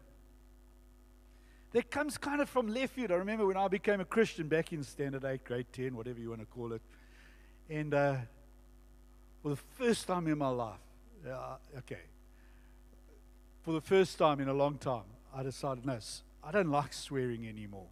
that 1.71 1.91
comes 1.91 2.17
kind 2.17 2.41
of 2.41 2.49
from 2.49 2.67
left 2.67 2.93
field. 2.93 3.12
I 3.12 3.15
remember 3.15 3.45
when 3.45 3.58
I 3.58 3.67
became 3.67 3.99
a 3.99 4.05
Christian 4.05 4.47
back 4.47 4.73
in 4.73 4.84
Standard 4.84 5.23
8, 5.23 5.43
Grade 5.43 5.67
10, 5.71 5.95
whatever 5.95 6.19
you 6.19 6.29
want 6.29 6.41
to 6.41 6.47
call 6.47 6.73
it. 6.73 6.82
And 7.69 7.93
uh, 7.93 8.15
for 9.43 9.49
the 9.49 9.55
first 9.55 10.08
time 10.08 10.27
in 10.27 10.38
my 10.38 10.49
life, 10.49 10.79
uh, 11.27 11.55
okay, 11.77 11.99
for 13.62 13.73
the 13.73 13.82
first 13.82 14.17
time 14.17 14.39
in 14.39 14.47
a 14.47 14.53
long 14.53 14.77
time, 14.77 15.03
I 15.36 15.43
decided, 15.43 15.86
no, 15.86 15.99
I 16.43 16.51
don't 16.51 16.71
like 16.71 16.93
swearing 16.93 17.47
anymore. 17.47 17.88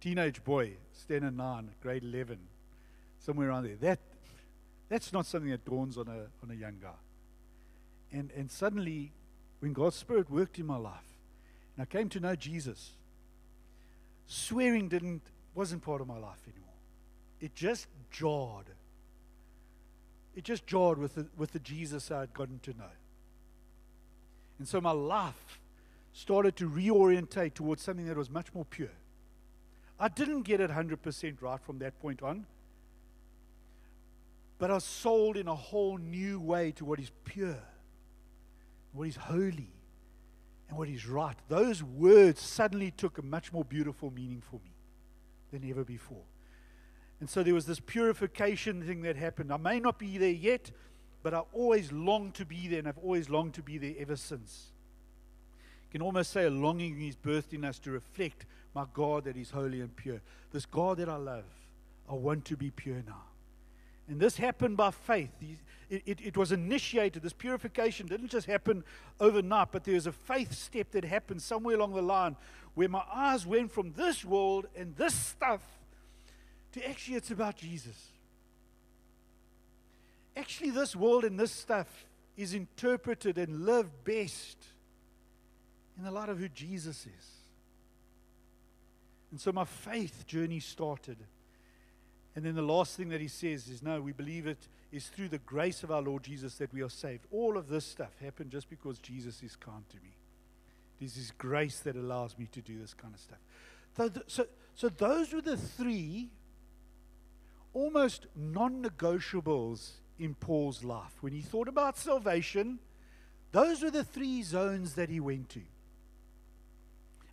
Teenage 0.00 0.44
boy, 0.44 0.72
Standard 0.92 1.36
9, 1.36 1.70
Grade 1.82 2.02
11, 2.02 2.38
somewhere 3.20 3.48
around 3.48 3.64
there. 3.64 3.76
That, 3.76 3.98
that's 4.90 5.12
not 5.12 5.24
something 5.24 5.50
that 5.50 5.64
dawns 5.64 5.96
on 5.96 6.08
a, 6.08 6.26
on 6.44 6.50
a 6.50 6.54
young 6.54 6.76
guy. 6.82 6.90
And, 8.12 8.30
and 8.36 8.50
suddenly, 8.50 9.12
when 9.60 9.72
God's 9.72 9.96
Spirit 9.96 10.30
worked 10.30 10.58
in 10.58 10.66
my 10.66 10.76
life, 10.76 11.15
and 11.76 11.82
I 11.82 11.84
came 11.84 12.08
to 12.10 12.20
know 12.20 12.34
Jesus, 12.34 12.92
swearing 14.26 14.88
didn't 14.88 15.22
wasn't 15.54 15.82
part 15.82 16.00
of 16.00 16.06
my 16.06 16.18
life 16.18 16.40
anymore. 16.46 16.74
It 17.40 17.54
just 17.54 17.86
jarred. 18.10 18.66
It 20.34 20.44
just 20.44 20.66
jarred 20.66 20.98
with 20.98 21.14
the, 21.14 21.26
with 21.36 21.52
the 21.52 21.58
Jesus 21.58 22.10
I 22.10 22.20
had 22.20 22.34
gotten 22.34 22.58
to 22.60 22.70
know. 22.76 22.92
And 24.58 24.68
so 24.68 24.80
my 24.80 24.90
life 24.90 25.58
started 26.12 26.56
to 26.56 26.68
reorientate 26.68 27.54
towards 27.54 27.82
something 27.82 28.06
that 28.06 28.16
was 28.16 28.30
much 28.30 28.54
more 28.54 28.64
pure. 28.66 28.90
I 29.98 30.08
didn't 30.08 30.42
get 30.42 30.60
it 30.60 30.70
100% 30.70 31.36
right 31.40 31.60
from 31.60 31.78
that 31.78 31.98
point 32.00 32.22
on, 32.22 32.44
but 34.58 34.70
I 34.70 34.74
was 34.74 34.84
sold 34.84 35.36
in 35.38 35.48
a 35.48 35.54
whole 35.54 35.96
new 35.96 36.38
way 36.38 36.72
to 36.72 36.84
what 36.84 37.00
is 37.00 37.10
pure, 37.24 37.62
what 38.92 39.08
is 39.08 39.16
holy, 39.16 39.75
and 40.68 40.78
what 40.78 40.88
is 40.88 41.06
right. 41.06 41.36
Those 41.48 41.82
words 41.82 42.40
suddenly 42.40 42.90
took 42.90 43.18
a 43.18 43.22
much 43.22 43.52
more 43.52 43.64
beautiful 43.64 44.10
meaning 44.10 44.40
for 44.40 44.56
me 44.56 44.72
than 45.52 45.68
ever 45.70 45.84
before. 45.84 46.24
And 47.20 47.30
so 47.30 47.42
there 47.42 47.54
was 47.54 47.66
this 47.66 47.80
purification 47.80 48.82
thing 48.82 49.02
that 49.02 49.16
happened. 49.16 49.52
I 49.52 49.56
may 49.56 49.80
not 49.80 49.98
be 49.98 50.18
there 50.18 50.28
yet, 50.28 50.70
but 51.22 51.32
I 51.32 51.42
always 51.52 51.90
long 51.92 52.32
to 52.32 52.44
be 52.44 52.68
there, 52.68 52.80
and 52.80 52.88
I've 52.88 52.98
always 52.98 53.30
longed 53.30 53.54
to 53.54 53.62
be 53.62 53.78
there 53.78 53.94
ever 53.98 54.16
since. 54.16 54.72
You 55.84 55.92
can 55.92 56.02
almost 56.02 56.32
say 56.32 56.44
a 56.44 56.50
longing 56.50 57.00
is 57.00 57.16
birthed 57.16 57.52
in 57.52 57.64
us 57.64 57.78
to 57.80 57.90
reflect 57.90 58.44
my 58.74 58.84
God 58.92 59.24
that 59.24 59.36
is 59.36 59.50
holy 59.50 59.80
and 59.80 59.94
pure. 59.96 60.20
This 60.52 60.66
God 60.66 60.98
that 60.98 61.08
I 61.08 61.16
love, 61.16 61.44
I 62.10 62.14
want 62.14 62.44
to 62.46 62.56
be 62.56 62.70
pure 62.70 63.02
now. 63.06 63.22
And 64.08 64.20
this 64.20 64.36
happened 64.36 64.76
by 64.76 64.90
faith. 64.90 65.30
It, 65.88 66.02
it, 66.06 66.20
it, 66.22 66.36
was 66.36 66.52
initiated. 66.52 67.22
This 67.22 67.32
purification 67.32 68.06
didn't 68.06 68.28
just 68.28 68.46
happen 68.46 68.84
overnight, 69.20 69.68
but 69.72 69.84
there 69.84 69.94
was 69.94 70.06
a 70.06 70.12
faith 70.12 70.52
step 70.52 70.90
that 70.92 71.04
happened 71.04 71.42
somewhere 71.42 71.76
along 71.76 71.94
the 71.94 72.02
line 72.02 72.36
where 72.74 72.88
my 72.88 73.02
eyes 73.12 73.46
went 73.46 73.72
from 73.72 73.92
this 73.92 74.24
world 74.24 74.66
and 74.76 74.94
this 74.96 75.14
stuff 75.14 75.62
to 76.72 76.88
actually 76.88 77.16
it's 77.16 77.30
about 77.30 77.56
Jesus. 77.56 78.10
Actually, 80.36 80.70
this 80.70 80.94
world 80.94 81.24
and 81.24 81.40
this 81.40 81.52
stuff 81.52 82.04
is 82.36 82.52
interpreted 82.52 83.38
and 83.38 83.64
lived 83.64 84.04
best 84.04 84.58
in 85.96 86.04
the 86.04 86.10
light 86.10 86.28
of 86.28 86.38
who 86.38 86.48
Jesus 86.48 87.06
is. 87.06 87.30
And 89.30 89.40
so 89.40 89.52
my 89.52 89.64
faith 89.64 90.26
journey 90.26 90.60
started. 90.60 91.16
And 92.36 92.44
then 92.44 92.54
the 92.54 92.62
last 92.62 92.96
thing 92.96 93.08
that 93.08 93.20
he 93.22 93.28
says 93.28 93.66
is 93.68 93.82
no, 93.82 94.02
we 94.02 94.12
believe 94.12 94.46
it 94.46 94.68
is 94.92 95.06
through 95.06 95.28
the 95.28 95.38
grace 95.38 95.82
of 95.82 95.90
our 95.90 96.02
Lord 96.02 96.22
Jesus 96.22 96.56
that 96.56 96.72
we 96.72 96.82
are 96.82 96.90
saved. 96.90 97.24
All 97.32 97.56
of 97.56 97.68
this 97.68 97.86
stuff 97.86 98.12
happened 98.22 98.50
just 98.50 98.68
because 98.68 98.98
Jesus 98.98 99.42
is 99.42 99.56
kind 99.56 99.88
to 99.88 99.96
me. 99.96 100.14
It 101.00 101.16
is 101.16 101.32
grace 101.38 101.80
that 101.80 101.96
allows 101.96 102.38
me 102.38 102.46
to 102.52 102.60
do 102.60 102.78
this 102.78 102.92
kind 102.92 103.14
of 103.14 103.20
stuff. 103.20 103.38
So, 103.96 104.10
so, 104.26 104.46
so 104.74 104.88
those 104.90 105.32
were 105.32 105.40
the 105.40 105.56
three 105.56 106.28
almost 107.72 108.26
non 108.36 108.82
negotiables 108.82 109.92
in 110.18 110.34
Paul's 110.34 110.84
life. 110.84 111.14
When 111.22 111.32
he 111.32 111.40
thought 111.40 111.68
about 111.68 111.96
salvation, 111.96 112.78
those 113.52 113.82
were 113.82 113.90
the 113.90 114.04
three 114.04 114.42
zones 114.42 114.94
that 114.94 115.08
he 115.08 115.20
went 115.20 115.48
to. 115.50 115.62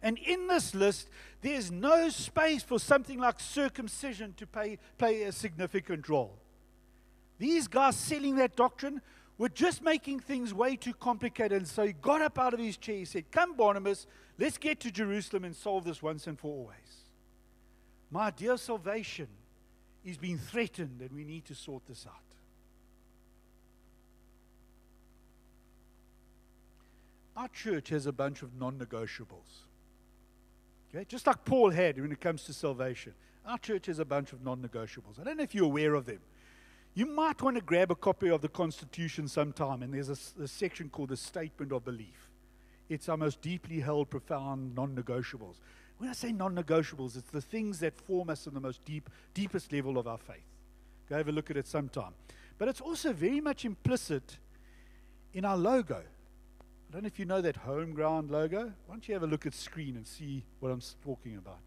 And 0.04 0.20
in 0.20 0.48
this 0.48 0.76
list, 0.76 1.10
there's 1.42 1.72
no 1.72 2.10
space 2.10 2.62
for 2.62 2.80
something 2.80 3.18
like 3.18 3.40
circumcision 3.40 4.34
to 4.38 4.46
pay, 4.46 4.78
play 5.00 5.24
a 5.24 5.32
significant 5.32 6.08
role. 6.08 6.38
These 7.40 7.68
guys 7.68 7.96
selling 7.96 8.36
that 8.36 8.56
doctrine 8.56 9.02
were 9.38 9.50
just 9.50 9.82
making 9.82 10.20
things 10.20 10.54
way 10.54 10.76
too 10.76 10.94
complicated. 10.94 11.58
And 11.58 11.68
so 11.68 11.88
he 11.88 11.94
got 11.94 12.22
up 12.22 12.38
out 12.38 12.54
of 12.54 12.60
his 12.60 12.78
chair. 12.78 12.98
He 12.98 13.06
said, 13.06 13.32
Come, 13.32 13.56
Barnabas, 13.56 14.06
let's 14.38 14.58
get 14.58 14.80
to 14.82 14.92
Jerusalem 14.92 15.46
and 15.46 15.56
solve 15.56 15.86
this 15.86 16.04
once 16.04 16.28
and 16.28 16.38
for 16.38 16.52
always. 16.52 16.78
My 18.12 18.30
dear 18.30 18.58
salvation 18.58 19.28
is 20.06 20.18
being 20.18 20.38
threatened, 20.38 21.02
and 21.02 21.12
we 21.12 21.24
need 21.24 21.46
to 21.46 21.56
sort 21.56 21.88
this 21.88 22.06
out. 22.06 22.24
our 27.36 27.48
church 27.50 27.90
has 27.90 28.06
a 28.06 28.12
bunch 28.12 28.42
of 28.42 28.56
non 28.56 28.78
negotiables. 28.78 29.66
Okay? 30.94 31.06
Just 31.08 31.28
like 31.28 31.44
Paul 31.46 31.72
had 31.72 32.00
when 32.00 32.12
it 32.12 32.22
comes 32.22 32.44
to 32.46 32.54
salvation. 32.54 33.14
Our 33.46 33.58
church 33.58 33.88
has 33.88 34.00
a 34.00 34.06
bunch 34.06 34.32
of 34.32 34.44
non 34.44 34.62
negotiables. 34.62 35.20
I 35.20 35.24
don't 35.24 35.38
know 35.38 35.44
if 35.44 35.54
you're 35.54 35.66
aware 35.66 35.96
of 35.96 36.06
them. 36.06 36.20
You 36.96 37.08
might 37.08 37.42
want 37.42 37.58
to 37.58 37.62
grab 37.62 37.92
a 37.92 37.96
copy 37.96 38.30
of 38.30 38.42
the 38.42 38.50
Constitution 38.50 39.28
sometime, 39.28 39.82
and 39.82 39.94
there's 39.94 40.10
a, 40.10 40.44
a 40.44 40.48
section 40.48 40.90
called 40.90 41.10
the 41.10 41.18
Statement 41.18 41.72
of 41.72 41.84
Belief. 41.84 42.30
It's 42.88 43.10
our 43.10 43.18
most 43.18 43.42
deeply 43.42 43.80
held, 43.80 44.10
profound 44.10 44.76
non 44.76 44.96
negotiables. 44.96 45.56
When 45.98 46.10
I 46.10 46.14
say 46.14 46.32
non 46.32 46.56
negotiables, 46.56 47.18
it's 47.18 47.32
the 47.32 47.42
things 47.42 47.80
that 47.80 47.98
form 47.98 48.30
us 48.30 48.48
on 48.48 48.54
the 48.54 48.60
most 48.60 48.86
deep, 48.86 49.10
deepest 49.34 49.74
level 49.74 49.98
of 49.98 50.08
our 50.08 50.18
faith. 50.18 50.46
Go 51.10 51.18
have 51.18 51.28
a 51.28 51.32
look 51.32 51.50
at 51.50 51.58
it 51.58 51.68
sometime. 51.68 52.14
But 52.58 52.68
it's 52.68 52.82
also 52.82 53.12
very 53.12 53.42
much 53.42 53.66
implicit 53.66 54.38
in 55.34 55.44
our 55.44 55.58
logo. 55.58 56.04
I 56.94 56.98
don't 56.98 57.06
know 57.06 57.08
if 57.08 57.18
you 57.18 57.26
know 57.26 57.42
that 57.42 57.56
home 57.56 57.94
ground 57.94 58.30
logo. 58.30 58.72
Why 58.86 58.94
don't 58.94 59.08
you 59.08 59.16
have 59.16 59.24
a 59.24 59.28
look 59.28 59.48
at 59.48 59.56
screen 59.56 59.96
and 59.96 60.06
see 60.06 60.46
what 60.60 60.70
I'm 60.70 60.80
talking 61.04 61.38
about? 61.38 61.58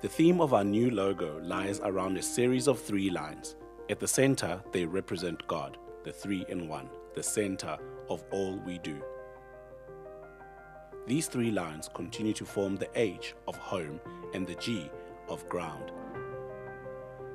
The 0.00 0.08
theme 0.08 0.40
of 0.40 0.54
our 0.54 0.64
new 0.64 0.90
logo 0.90 1.38
lies 1.42 1.78
around 1.84 2.16
a 2.16 2.22
series 2.22 2.68
of 2.68 2.80
three 2.80 3.10
lines. 3.10 3.54
At 3.90 4.00
the 4.00 4.08
center, 4.08 4.62
they 4.72 4.86
represent 4.86 5.46
God, 5.46 5.76
the 6.04 6.10
three 6.10 6.46
in 6.48 6.68
one, 6.68 6.88
the 7.14 7.22
center 7.22 7.76
of 8.08 8.24
all 8.30 8.56
we 8.64 8.78
do. 8.78 8.98
These 11.06 11.26
three 11.26 11.50
lines 11.50 11.90
continue 11.92 12.32
to 12.32 12.46
form 12.46 12.76
the 12.76 12.88
H 12.94 13.34
of 13.46 13.56
home 13.56 14.00
and 14.32 14.46
the 14.46 14.54
G 14.54 14.90
of 15.28 15.46
ground. 15.50 15.92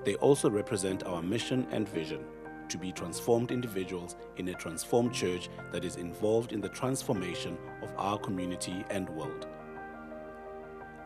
They 0.05 0.15
also 0.15 0.49
represent 0.49 1.03
our 1.03 1.21
mission 1.21 1.67
and 1.69 1.87
vision 1.87 2.25
to 2.71 2.77
be 2.77 2.91
transformed 2.91 3.51
individuals 3.51 4.15
in 4.37 4.47
a 4.47 4.53
transformed 4.53 5.13
church 5.13 5.49
that 5.71 5.85
is 5.85 5.97
involved 5.97 6.53
in 6.53 6.61
the 6.61 6.69
transformation 6.69 7.57
of 7.83 7.93
our 7.97 8.17
community 8.17 8.83
and 8.89 9.09
world. 9.09 9.45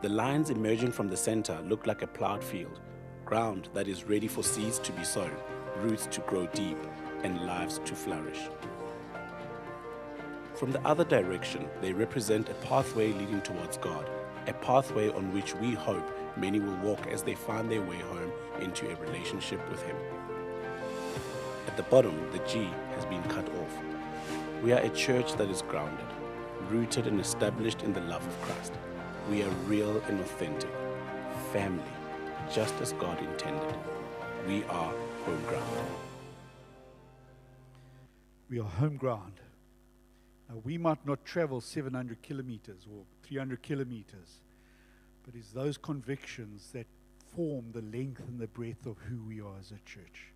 The 0.01 0.09
lines 0.09 0.51
emerging 0.51 0.91
from 0.91 1.07
the 1.07 1.17
center 1.17 1.59
look 1.61 1.87
like 1.87 2.03
a 2.03 2.07
plowed 2.07 2.43
field, 2.43 2.79
ground 3.25 3.69
that 3.73 3.87
is 3.87 4.03
ready 4.03 4.27
for 4.27 4.43
seeds 4.43 4.77
to 4.79 4.91
be 4.91 5.03
sown, 5.03 5.35
roots 5.77 6.05
to 6.11 6.21
grow 6.21 6.45
deep, 6.53 6.77
and 7.23 7.45
lives 7.47 7.79
to 7.85 7.95
flourish. 7.95 8.41
From 10.53 10.71
the 10.71 10.87
other 10.87 11.03
direction, 11.03 11.67
they 11.81 11.91
represent 11.91 12.49
a 12.49 12.53
pathway 12.65 13.11
leading 13.11 13.41
towards 13.41 13.77
God, 13.77 14.07
a 14.47 14.53
pathway 14.53 15.09
on 15.09 15.33
which 15.33 15.55
we 15.55 15.71
hope 15.71 16.07
many 16.37 16.59
will 16.59 16.77
walk 16.77 17.07
as 17.07 17.23
they 17.23 17.35
find 17.35 17.69
their 17.69 17.81
way 17.81 17.97
home 17.97 18.31
into 18.61 18.89
a 18.89 18.95
relationship 18.97 19.59
with 19.69 19.81
Him. 19.81 19.95
At 21.67 21.77
the 21.77 21.83
bottom, 21.83 22.15
the 22.31 22.39
G 22.47 22.69
has 22.95 23.05
been 23.05 23.23
cut 23.23 23.47
off. 23.49 23.77
We 24.63 24.71
are 24.71 24.79
a 24.79 24.89
church 24.89 25.33
that 25.33 25.49
is 25.49 25.61
grounded, 25.61 26.05
rooted 26.69 27.07
and 27.07 27.19
established 27.19 27.83
in 27.83 27.93
the 27.93 28.01
love 28.01 28.25
of 28.25 28.41
Christ. 28.41 28.73
We 29.29 29.43
are 29.43 29.49
real 29.67 30.01
and 30.07 30.19
authentic, 30.19 30.69
family, 31.51 31.83
just 32.51 32.73
as 32.81 32.93
God 32.93 33.19
intended. 33.19 33.75
We 34.47 34.63
are 34.65 34.93
home 35.25 35.43
ground. 35.47 35.87
We 38.49 38.59
are 38.59 38.63
home 38.63 38.97
ground. 38.97 39.39
Now, 40.47 40.57
we 40.63 40.77
might 40.77 41.05
not 41.05 41.25
travel 41.25 41.61
700 41.61 42.21
kilometers 42.21 42.85
or 42.91 43.03
300 43.23 43.63
kilometers, 43.63 44.41
but 45.25 45.33
it's 45.35 45.49
those 45.51 45.77
convictions 45.77 46.69
that 46.73 46.85
form 47.35 47.71
the 47.71 47.81
length 47.81 48.21
and 48.27 48.39
the 48.39 48.47
breadth 48.47 48.85
of 48.85 48.97
who 48.99 49.23
we 49.27 49.41
are 49.41 49.57
as 49.59 49.71
a 49.71 49.89
church, 49.89 50.31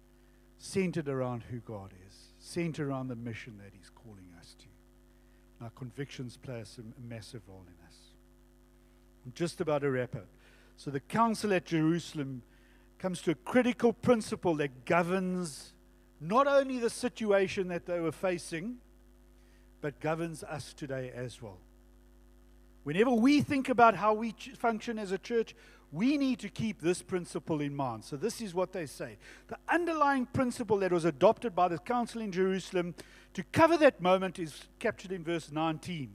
centered 0.60 1.08
around 1.08 1.44
who 1.50 1.60
God 1.60 1.94
is, 2.08 2.14
centered 2.38 2.88
around 2.88 3.08
the 3.08 3.16
mission 3.16 3.58
that 3.58 3.72
He's 3.74 3.90
calling 3.90 4.32
us 4.40 4.56
to. 4.60 4.66
And 5.58 5.66
our 5.66 5.72
convictions 5.72 6.38
play 6.38 6.62
a 6.62 7.02
massive 7.02 7.42
role 7.48 7.66
in 7.66 7.88
us. 7.88 7.96
I'm 9.26 9.34
just 9.34 9.60
about 9.62 9.82
to 9.82 9.90
wrap 9.90 10.16
up. 10.16 10.28
So, 10.78 10.92
the 10.92 11.00
council 11.00 11.54
at 11.54 11.66
Jerusalem 11.66 12.44
comes 13.00 13.22
to 13.24 13.32
a 13.32 13.36
critical 13.36 13.94
principle 13.94 14.56
that 14.56 14.86
governs 14.86 15.74
not 16.22 16.48
only 16.48 16.78
the 16.78 16.90
situation 16.90 17.70
that 17.70 17.86
they 17.86 18.00
were 18.00 18.12
facing, 18.12 18.78
but 19.82 20.00
governs 20.02 20.44
us 20.44 20.74
today 20.74 21.12
as 21.16 21.42
well. 21.42 21.60
Whenever 22.84 23.12
we 23.12 23.42
think 23.42 23.70
about 23.70 23.96
how 23.96 24.14
we 24.14 24.34
function 24.58 25.00
as 25.00 25.12
a 25.12 25.18
church, 25.18 25.56
we 25.92 26.18
need 26.18 26.40
to 26.40 26.50
keep 26.50 26.82
this 26.82 27.02
principle 27.02 27.62
in 27.62 27.76
mind. 27.76 28.04
So, 28.04 28.16
this 28.16 28.42
is 28.42 28.54
what 28.54 28.74
they 28.74 28.86
say. 28.86 29.18
The 29.48 29.58
underlying 29.68 30.28
principle 30.28 30.78
that 30.80 30.92
was 30.92 31.06
adopted 31.06 31.56
by 31.56 31.68
the 31.68 31.80
council 31.80 32.22
in 32.22 32.32
Jerusalem 32.32 32.94
to 33.34 33.44
cover 33.52 33.78
that 33.78 34.02
moment 34.02 34.38
is 34.38 34.68
captured 34.80 35.12
in 35.12 35.24
verse 35.24 35.52
19. 35.52 36.14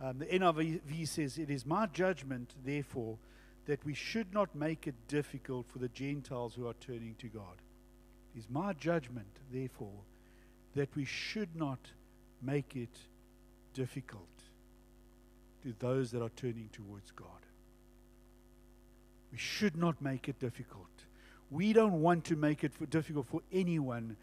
Um, 0.00 0.18
the 0.18 0.26
NIV 0.26 1.06
says, 1.06 1.38
It 1.38 1.50
is 1.50 1.66
my 1.66 1.86
judgment, 1.86 2.54
therefore, 2.64 3.18
that 3.66 3.84
we 3.84 3.94
should 3.94 4.32
not 4.32 4.54
make 4.54 4.86
it 4.86 4.94
difficult 5.06 5.66
for 5.68 5.78
the 5.78 5.88
Gentiles 5.88 6.54
who 6.54 6.66
are 6.66 6.74
turning 6.74 7.14
to 7.18 7.28
God. 7.28 7.62
It 8.34 8.38
is 8.40 8.46
my 8.48 8.72
judgment, 8.72 9.38
therefore, 9.52 10.00
that 10.74 10.94
we 10.96 11.04
should 11.04 11.54
not 11.54 11.78
make 12.42 12.74
it 12.74 12.96
difficult 13.74 14.26
to 15.62 15.74
those 15.78 16.10
that 16.12 16.22
are 16.22 16.30
turning 16.30 16.70
towards 16.72 17.10
God. 17.10 17.26
We 19.32 19.38
should 19.38 19.76
not 19.76 20.00
make 20.00 20.28
it 20.28 20.38
difficult. 20.38 20.88
We 21.50 21.72
don't 21.72 22.00
want 22.00 22.24
to 22.26 22.36
make 22.36 22.64
it 22.64 22.72
for 22.72 22.86
difficult 22.86 23.26
for 23.26 23.42
anyone 23.52 24.16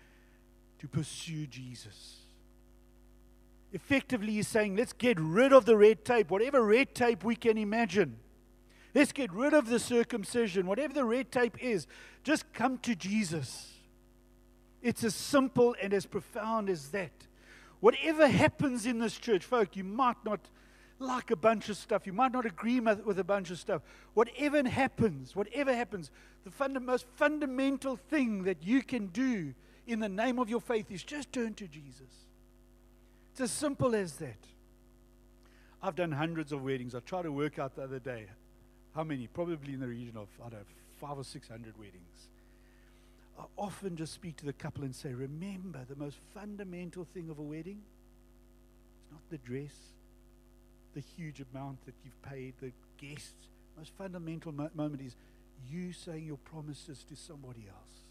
to 0.80 0.88
pursue 0.88 1.48
Jesus. 1.48 2.18
Effectively, 3.74 4.34
he's 4.34 4.48
saying, 4.48 4.76
let's 4.76 4.94
get 4.94 5.20
rid 5.20 5.52
of 5.52 5.66
the 5.66 5.76
red 5.76 6.06
tape, 6.06 6.32
whatever 6.32 6.64
red 6.64 6.96
tape 6.96 7.24
we 7.24 7.36
can 7.36 7.58
imagine. 7.58 8.18
Let's 8.96 9.12
get 9.12 9.32
rid 9.34 9.54
of 9.54 9.68
the 9.68 9.80
circumcision, 9.80 10.66
whatever 10.66 10.94
the 10.94 11.06
red 11.06 11.32
tape 11.32 11.62
is. 11.62 11.86
Just 12.24 12.52
come 12.54 12.78
to 12.80 12.96
Jesus. 12.96 13.74
It's 14.82 15.04
as 15.04 15.16
simple 15.16 15.76
and 15.82 15.94
as 15.94 16.06
profound 16.06 16.70
as 16.70 16.90
that. 16.90 17.12
Whatever 17.80 18.28
happens 18.28 18.86
in 18.86 19.00
this 19.00 19.18
church, 19.18 19.44
folk, 19.44 19.76
you 19.76 19.84
might 19.84 20.24
not 20.24 20.40
like 21.00 21.32
a 21.32 21.36
bunch 21.36 21.70
of 21.70 21.78
stuff. 21.78 22.08
You 22.08 22.14
might 22.14 22.32
not 22.32 22.46
agree 22.46 22.80
with 22.80 23.20
a 23.20 23.24
bunch 23.24 23.52
of 23.52 23.60
stuff. 23.60 23.82
Whatever 24.14 24.68
happens, 24.68 25.36
whatever 25.36 25.74
happens, 25.76 26.12
the 26.44 26.80
most 26.80 27.06
fundamental 27.16 27.96
thing 27.96 28.44
that 28.44 28.64
you 28.64 28.82
can 28.82 29.08
do 29.08 29.54
in 29.86 30.00
the 30.00 30.10
name 30.10 30.40
of 30.40 30.50
your 30.50 30.62
faith 30.62 30.92
is 30.92 31.04
just 31.04 31.32
turn 31.32 31.54
to 31.56 31.68
Jesus. 31.68 32.26
It's 33.32 33.42
as 33.42 33.52
simple 33.52 33.96
as 33.96 34.14
that. 34.14 34.38
I've 35.82 35.96
done 35.96 36.12
hundreds 36.12 36.52
of 36.52 36.64
weddings. 36.64 36.96
I 36.96 37.00
tried 37.00 37.24
to 37.24 37.32
work 37.32 37.60
out 37.60 37.76
the 37.76 37.84
other 37.84 38.00
day 38.00 38.26
how 38.96 39.04
many, 39.04 39.28
probably 39.28 39.74
in 39.74 39.80
the 39.80 39.88
region 39.88 40.18
of, 40.18 40.28
I 40.40 40.50
don't 40.50 40.60
know, 40.60 40.66
five 41.00 41.20
or 41.20 41.24
six 41.24 41.48
hundred 41.48 41.78
weddings. 41.78 42.30
I 43.40 43.44
often 43.56 43.96
just 43.96 44.14
speak 44.14 44.36
to 44.38 44.46
the 44.46 44.54
couple 44.54 44.84
and 44.84 44.96
say, 44.96 45.14
remember, 45.14 45.86
the 45.88 45.96
most 45.96 46.18
fundamental 46.34 47.06
thing 47.14 47.30
of 47.30 47.38
a 47.38 47.44
wedding 47.44 47.84
is 49.06 49.12
not 49.12 49.22
the 49.30 49.38
dress, 49.38 49.76
the 50.98 51.04
huge 51.16 51.44
amount 51.54 51.86
that 51.86 51.94
you've 52.04 52.20
paid, 52.24 52.56
the 52.60 52.72
guests. 52.98 53.50
Most 53.78 53.92
fundamental 53.96 54.52
mo- 54.52 54.72
moment 54.74 55.04
is 55.04 55.16
you 55.70 55.94
saying 55.94 56.26
your 56.26 56.38
promises 56.38 57.06
to 57.08 57.16
somebody 57.16 57.66
else 57.70 58.02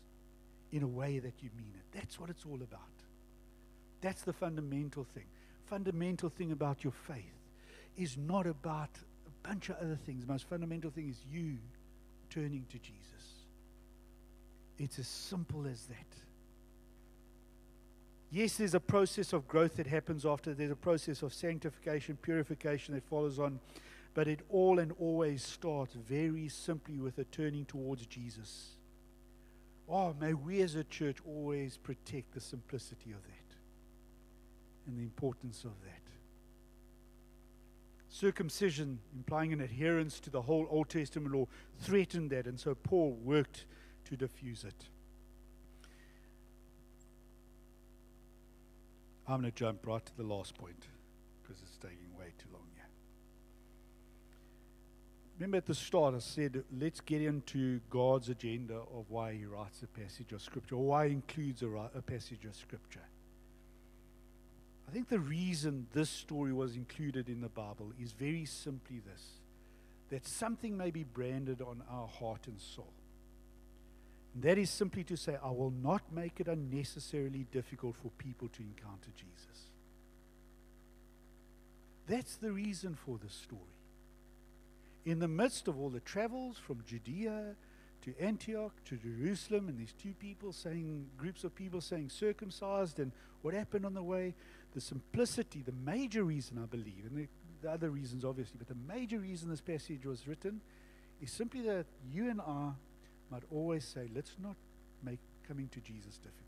in 0.70 0.84
a 0.84 0.86
way 0.86 1.18
that 1.18 1.42
you 1.42 1.50
mean 1.56 1.72
it. 1.74 1.98
That's 1.98 2.20
what 2.20 2.30
it's 2.30 2.44
all 2.44 2.62
about. 2.62 2.80
That's 4.02 4.22
the 4.22 4.32
fundamental 4.32 5.02
thing. 5.02 5.26
Fundamental 5.66 6.28
thing 6.28 6.52
about 6.52 6.84
your 6.84 6.92
faith 6.92 7.24
is 7.96 8.16
not 8.16 8.46
about 8.46 8.90
a 9.26 9.48
bunch 9.48 9.68
of 9.68 9.78
other 9.78 9.98
things. 10.06 10.24
The 10.24 10.32
most 10.32 10.48
fundamental 10.48 10.92
thing 10.92 11.08
is 11.08 11.16
you 11.28 11.56
turning 12.30 12.66
to 12.70 12.78
Jesus. 12.78 13.02
It's 14.78 15.00
as 15.00 15.08
simple 15.08 15.66
as 15.66 15.86
that. 15.86 16.25
Yes, 18.30 18.56
there's 18.56 18.74
a 18.74 18.80
process 18.80 19.32
of 19.32 19.46
growth 19.46 19.76
that 19.76 19.86
happens 19.86 20.26
after, 20.26 20.52
there's 20.52 20.70
a 20.70 20.76
process 20.76 21.22
of 21.22 21.32
sanctification, 21.32 22.18
purification 22.20 22.94
that 22.94 23.04
follows 23.04 23.38
on, 23.38 23.60
but 24.14 24.26
it 24.26 24.40
all 24.48 24.78
and 24.78 24.92
always 24.98 25.44
starts 25.44 25.94
very 25.94 26.48
simply 26.48 26.98
with 26.98 27.18
a 27.18 27.24
turning 27.24 27.64
towards 27.64 28.06
Jesus. 28.06 28.70
Oh, 29.88 30.14
may 30.20 30.34
we 30.34 30.60
as 30.62 30.74
a 30.74 30.84
church 30.84 31.18
always 31.24 31.76
protect 31.76 32.34
the 32.34 32.40
simplicity 32.40 33.12
of 33.12 33.22
that 33.22 33.56
and 34.86 34.98
the 34.98 35.02
importance 35.02 35.64
of 35.64 35.72
that. 35.84 36.00
Circumcision, 38.08 38.98
implying 39.14 39.52
an 39.52 39.60
adherence 39.60 40.18
to 40.20 40.30
the 40.30 40.42
whole 40.42 40.66
Old 40.70 40.88
Testament 40.88 41.34
law, 41.34 41.46
threatened 41.80 42.30
that, 42.30 42.46
and 42.46 42.58
so 42.58 42.74
Paul 42.74 43.18
worked 43.22 43.66
to 44.06 44.16
diffuse 44.16 44.64
it. 44.64 44.88
I'm 49.28 49.40
going 49.40 49.50
to 49.50 49.56
jump 49.56 49.86
right 49.86 50.04
to 50.04 50.16
the 50.16 50.22
last 50.22 50.56
point 50.56 50.86
because 51.42 51.60
it's 51.62 51.76
taking 51.78 52.16
way 52.18 52.26
too 52.38 52.48
long 52.52 52.62
here. 52.74 52.86
Remember 55.38 55.56
at 55.56 55.66
the 55.66 55.74
start, 55.74 56.14
I 56.14 56.20
said, 56.20 56.62
let's 56.78 57.00
get 57.00 57.22
into 57.22 57.80
God's 57.90 58.28
agenda 58.28 58.76
of 58.76 59.10
why 59.10 59.34
He 59.34 59.44
writes 59.44 59.82
a 59.82 59.86
passage 59.86 60.32
of 60.32 60.42
Scripture 60.42 60.76
or 60.76 60.84
why 60.84 61.08
He 61.08 61.14
includes 61.14 61.62
a, 61.62 61.68
a 61.68 62.02
passage 62.02 62.44
of 62.44 62.54
Scripture. 62.54 63.02
I 64.88 64.92
think 64.92 65.08
the 65.08 65.18
reason 65.18 65.88
this 65.92 66.08
story 66.08 66.52
was 66.52 66.76
included 66.76 67.28
in 67.28 67.40
the 67.40 67.48
Bible 67.48 67.92
is 68.00 68.12
very 68.12 68.44
simply 68.44 69.00
this 69.00 69.40
that 70.08 70.24
something 70.24 70.76
may 70.76 70.92
be 70.92 71.02
branded 71.02 71.60
on 71.60 71.82
our 71.90 72.06
heart 72.06 72.46
and 72.46 72.60
soul. 72.60 72.92
And 74.36 74.42
that 74.42 74.58
is 74.58 74.68
simply 74.68 75.02
to 75.04 75.16
say, 75.16 75.38
I 75.42 75.48
will 75.48 75.72
not 75.82 76.12
make 76.12 76.40
it 76.40 76.46
unnecessarily 76.46 77.46
difficult 77.50 77.96
for 77.96 78.10
people 78.18 78.48
to 78.48 78.60
encounter 78.60 79.08
Jesus. 79.16 79.70
That's 82.06 82.36
the 82.36 82.52
reason 82.52 82.98
for 83.06 83.16
this 83.16 83.32
story. 83.32 83.62
In 85.06 85.20
the 85.20 85.26
midst 85.26 85.68
of 85.68 85.80
all 85.80 85.88
the 85.88 86.00
travels 86.00 86.58
from 86.58 86.84
Judea 86.86 87.54
to 88.02 88.14
Antioch 88.20 88.74
to 88.84 88.98
Jerusalem, 88.98 89.70
and 89.70 89.78
these 89.78 89.94
two 89.94 90.12
people 90.12 90.52
saying, 90.52 91.06
groups 91.16 91.42
of 91.42 91.54
people 91.54 91.80
saying 91.80 92.10
circumcised, 92.10 93.00
and 93.00 93.12
what 93.40 93.54
happened 93.54 93.86
on 93.86 93.94
the 93.94 94.02
way, 94.02 94.34
the 94.74 94.82
simplicity, 94.82 95.62
the 95.62 95.72
major 95.72 96.24
reason 96.24 96.60
I 96.62 96.66
believe, 96.66 97.06
and 97.08 97.16
the, 97.16 97.28
the 97.62 97.70
other 97.70 97.88
reasons 97.88 98.22
obviously, 98.22 98.56
but 98.58 98.68
the 98.68 98.76
major 98.86 99.18
reason 99.18 99.48
this 99.48 99.62
passage 99.62 100.04
was 100.04 100.28
written 100.28 100.60
is 101.22 101.30
simply 101.32 101.62
that 101.62 101.86
you 102.12 102.28
and 102.28 102.42
I 102.42 102.72
might 103.30 103.42
always 103.50 103.84
say, 103.84 104.08
let's 104.14 104.32
not 104.42 104.56
make 105.02 105.18
coming 105.46 105.68
to 105.68 105.80
Jesus 105.80 106.16
difficult. 106.16 106.42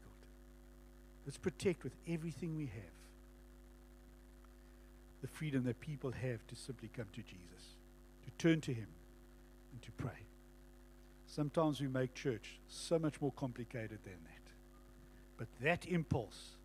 Let's 1.26 1.38
protect 1.38 1.84
with 1.84 1.92
everything 2.08 2.56
we 2.56 2.66
have 2.66 2.98
the 5.20 5.28
freedom 5.28 5.64
that 5.64 5.80
people 5.80 6.12
have 6.12 6.46
to 6.46 6.54
simply 6.54 6.88
come 6.96 7.06
to 7.12 7.22
Jesus, 7.22 7.74
to 8.24 8.30
turn 8.38 8.60
to 8.62 8.72
Him, 8.72 8.86
and 9.72 9.82
to 9.82 9.90
pray. 9.92 10.26
Sometimes 11.26 11.80
we 11.80 11.88
make 11.88 12.14
church 12.14 12.58
so 12.68 12.98
much 12.98 13.20
more 13.20 13.32
complicated 13.32 13.98
than 14.04 14.14
that. 14.24 14.52
But 15.36 15.48
that 15.60 15.86
impulse, 15.86 16.56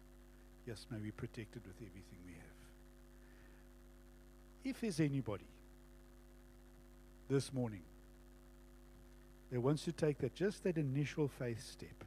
yes, 0.66 0.86
may 0.90 1.00
be 1.00 1.12
protected 1.12 1.64
with 1.66 1.76
everything 1.78 2.20
we 2.26 2.34
have. 2.34 2.42
If 4.64 4.82
there's 4.82 5.00
anybody 5.00 5.46
this 7.30 7.52
morning 7.52 7.82
that 9.54 9.62
wants 9.62 9.84
to 9.84 9.92
take 9.92 10.18
that 10.18 10.34
just 10.34 10.64
that 10.64 10.78
initial 10.78 11.28
faith 11.28 11.64
step, 11.64 12.04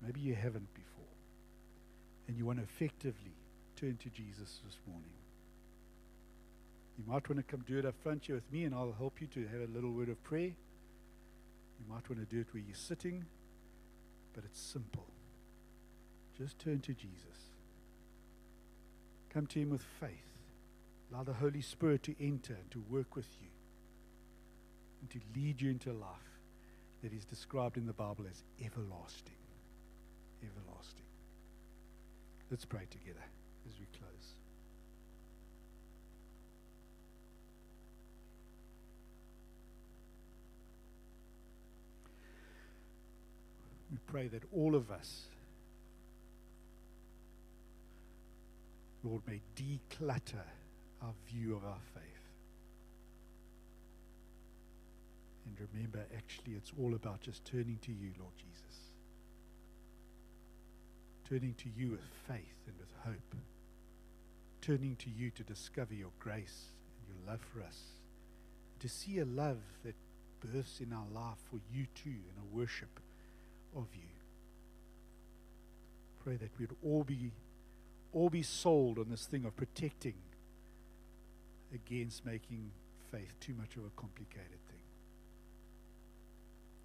maybe 0.00 0.20
you 0.20 0.32
haven't 0.32 0.72
before, 0.72 1.16
and 2.28 2.38
you 2.38 2.46
want 2.46 2.60
to 2.60 2.62
effectively 2.62 3.34
turn 3.74 3.96
to 3.96 4.08
Jesus 4.08 4.60
this 4.64 4.78
morning. 4.86 5.10
You 6.96 7.12
might 7.12 7.28
want 7.28 7.38
to 7.38 7.42
come 7.42 7.64
do 7.66 7.76
it 7.76 7.84
up 7.84 7.96
front 8.04 8.26
here 8.26 8.36
with 8.36 8.52
me, 8.52 8.66
and 8.66 8.74
I'll 8.74 8.94
help 8.96 9.20
you 9.20 9.26
to 9.26 9.48
have 9.48 9.68
a 9.68 9.72
little 9.74 9.90
word 9.90 10.10
of 10.10 10.22
prayer. 10.22 10.52
You 10.52 11.86
might 11.88 12.08
want 12.08 12.20
to 12.20 12.32
do 12.32 12.40
it 12.40 12.46
where 12.52 12.62
you're 12.64 12.76
sitting, 12.76 13.24
but 14.34 14.44
it's 14.44 14.60
simple. 14.60 15.06
Just 16.36 16.60
turn 16.60 16.78
to 16.82 16.94
Jesus. 16.94 17.50
Come 19.30 19.48
to 19.48 19.58
Him 19.58 19.70
with 19.70 19.82
faith. 19.98 20.10
Allow 21.10 21.24
the 21.24 21.32
Holy 21.32 21.62
Spirit 21.62 22.04
to 22.04 22.14
enter 22.24 22.54
and 22.54 22.70
to 22.70 22.84
work 22.88 23.16
with 23.16 23.26
you 23.42 23.48
and 25.00 25.10
to 25.10 25.18
lead 25.36 25.60
you 25.60 25.70
into 25.70 25.90
a 25.90 25.92
life 25.92 26.08
that 27.02 27.12
is 27.12 27.24
described 27.24 27.76
in 27.76 27.86
the 27.86 27.92
Bible 27.92 28.24
as 28.28 28.42
everlasting. 28.64 29.34
Everlasting. 30.42 31.04
Let's 32.50 32.64
pray 32.64 32.86
together 32.90 33.24
as 33.68 33.78
we 33.78 33.86
close. 33.98 34.34
We 43.90 43.98
pray 44.06 44.28
that 44.28 44.42
all 44.54 44.74
of 44.74 44.90
us, 44.90 45.24
Lord, 49.02 49.22
may 49.26 49.40
declutter 49.56 50.44
our 51.02 51.12
view 51.26 51.54
of 51.54 51.64
our 51.64 51.78
faith. 51.94 52.17
And 55.48 55.68
remember, 55.72 56.04
actually, 56.16 56.54
it's 56.54 56.72
all 56.78 56.94
about 56.94 57.22
just 57.22 57.44
turning 57.44 57.78
to 57.82 57.92
you, 57.92 58.10
Lord 58.18 58.32
Jesus. 58.36 58.78
Turning 61.28 61.54
to 61.54 61.68
you 61.76 61.90
with 61.90 62.04
faith 62.26 62.66
and 62.66 62.76
with 62.78 62.92
hope. 63.04 63.34
Turning 64.60 64.96
to 64.96 65.10
you 65.10 65.30
to 65.30 65.42
discover 65.42 65.94
your 65.94 66.10
grace 66.18 66.72
and 66.98 67.16
your 67.16 67.32
love 67.32 67.40
for 67.52 67.62
us. 67.62 67.78
To 68.80 68.88
see 68.88 69.18
a 69.18 69.24
love 69.24 69.58
that 69.84 69.94
births 70.40 70.80
in 70.80 70.92
our 70.92 71.06
life 71.12 71.38
for 71.50 71.58
you 71.72 71.86
too 71.94 72.10
and 72.10 72.38
a 72.38 72.56
worship 72.56 73.00
of 73.74 73.86
you. 73.94 74.08
Pray 76.24 76.36
that 76.36 76.50
we'd 76.58 76.70
all 76.84 77.04
be 77.04 77.32
all 78.12 78.30
be 78.30 78.42
sold 78.42 78.98
on 78.98 79.10
this 79.10 79.26
thing 79.26 79.44
of 79.44 79.54
protecting 79.54 80.14
against 81.74 82.24
making 82.24 82.70
faith 83.10 83.34
too 83.40 83.54
much 83.54 83.76
of 83.76 83.84
a 83.84 83.90
complicated. 84.00 84.57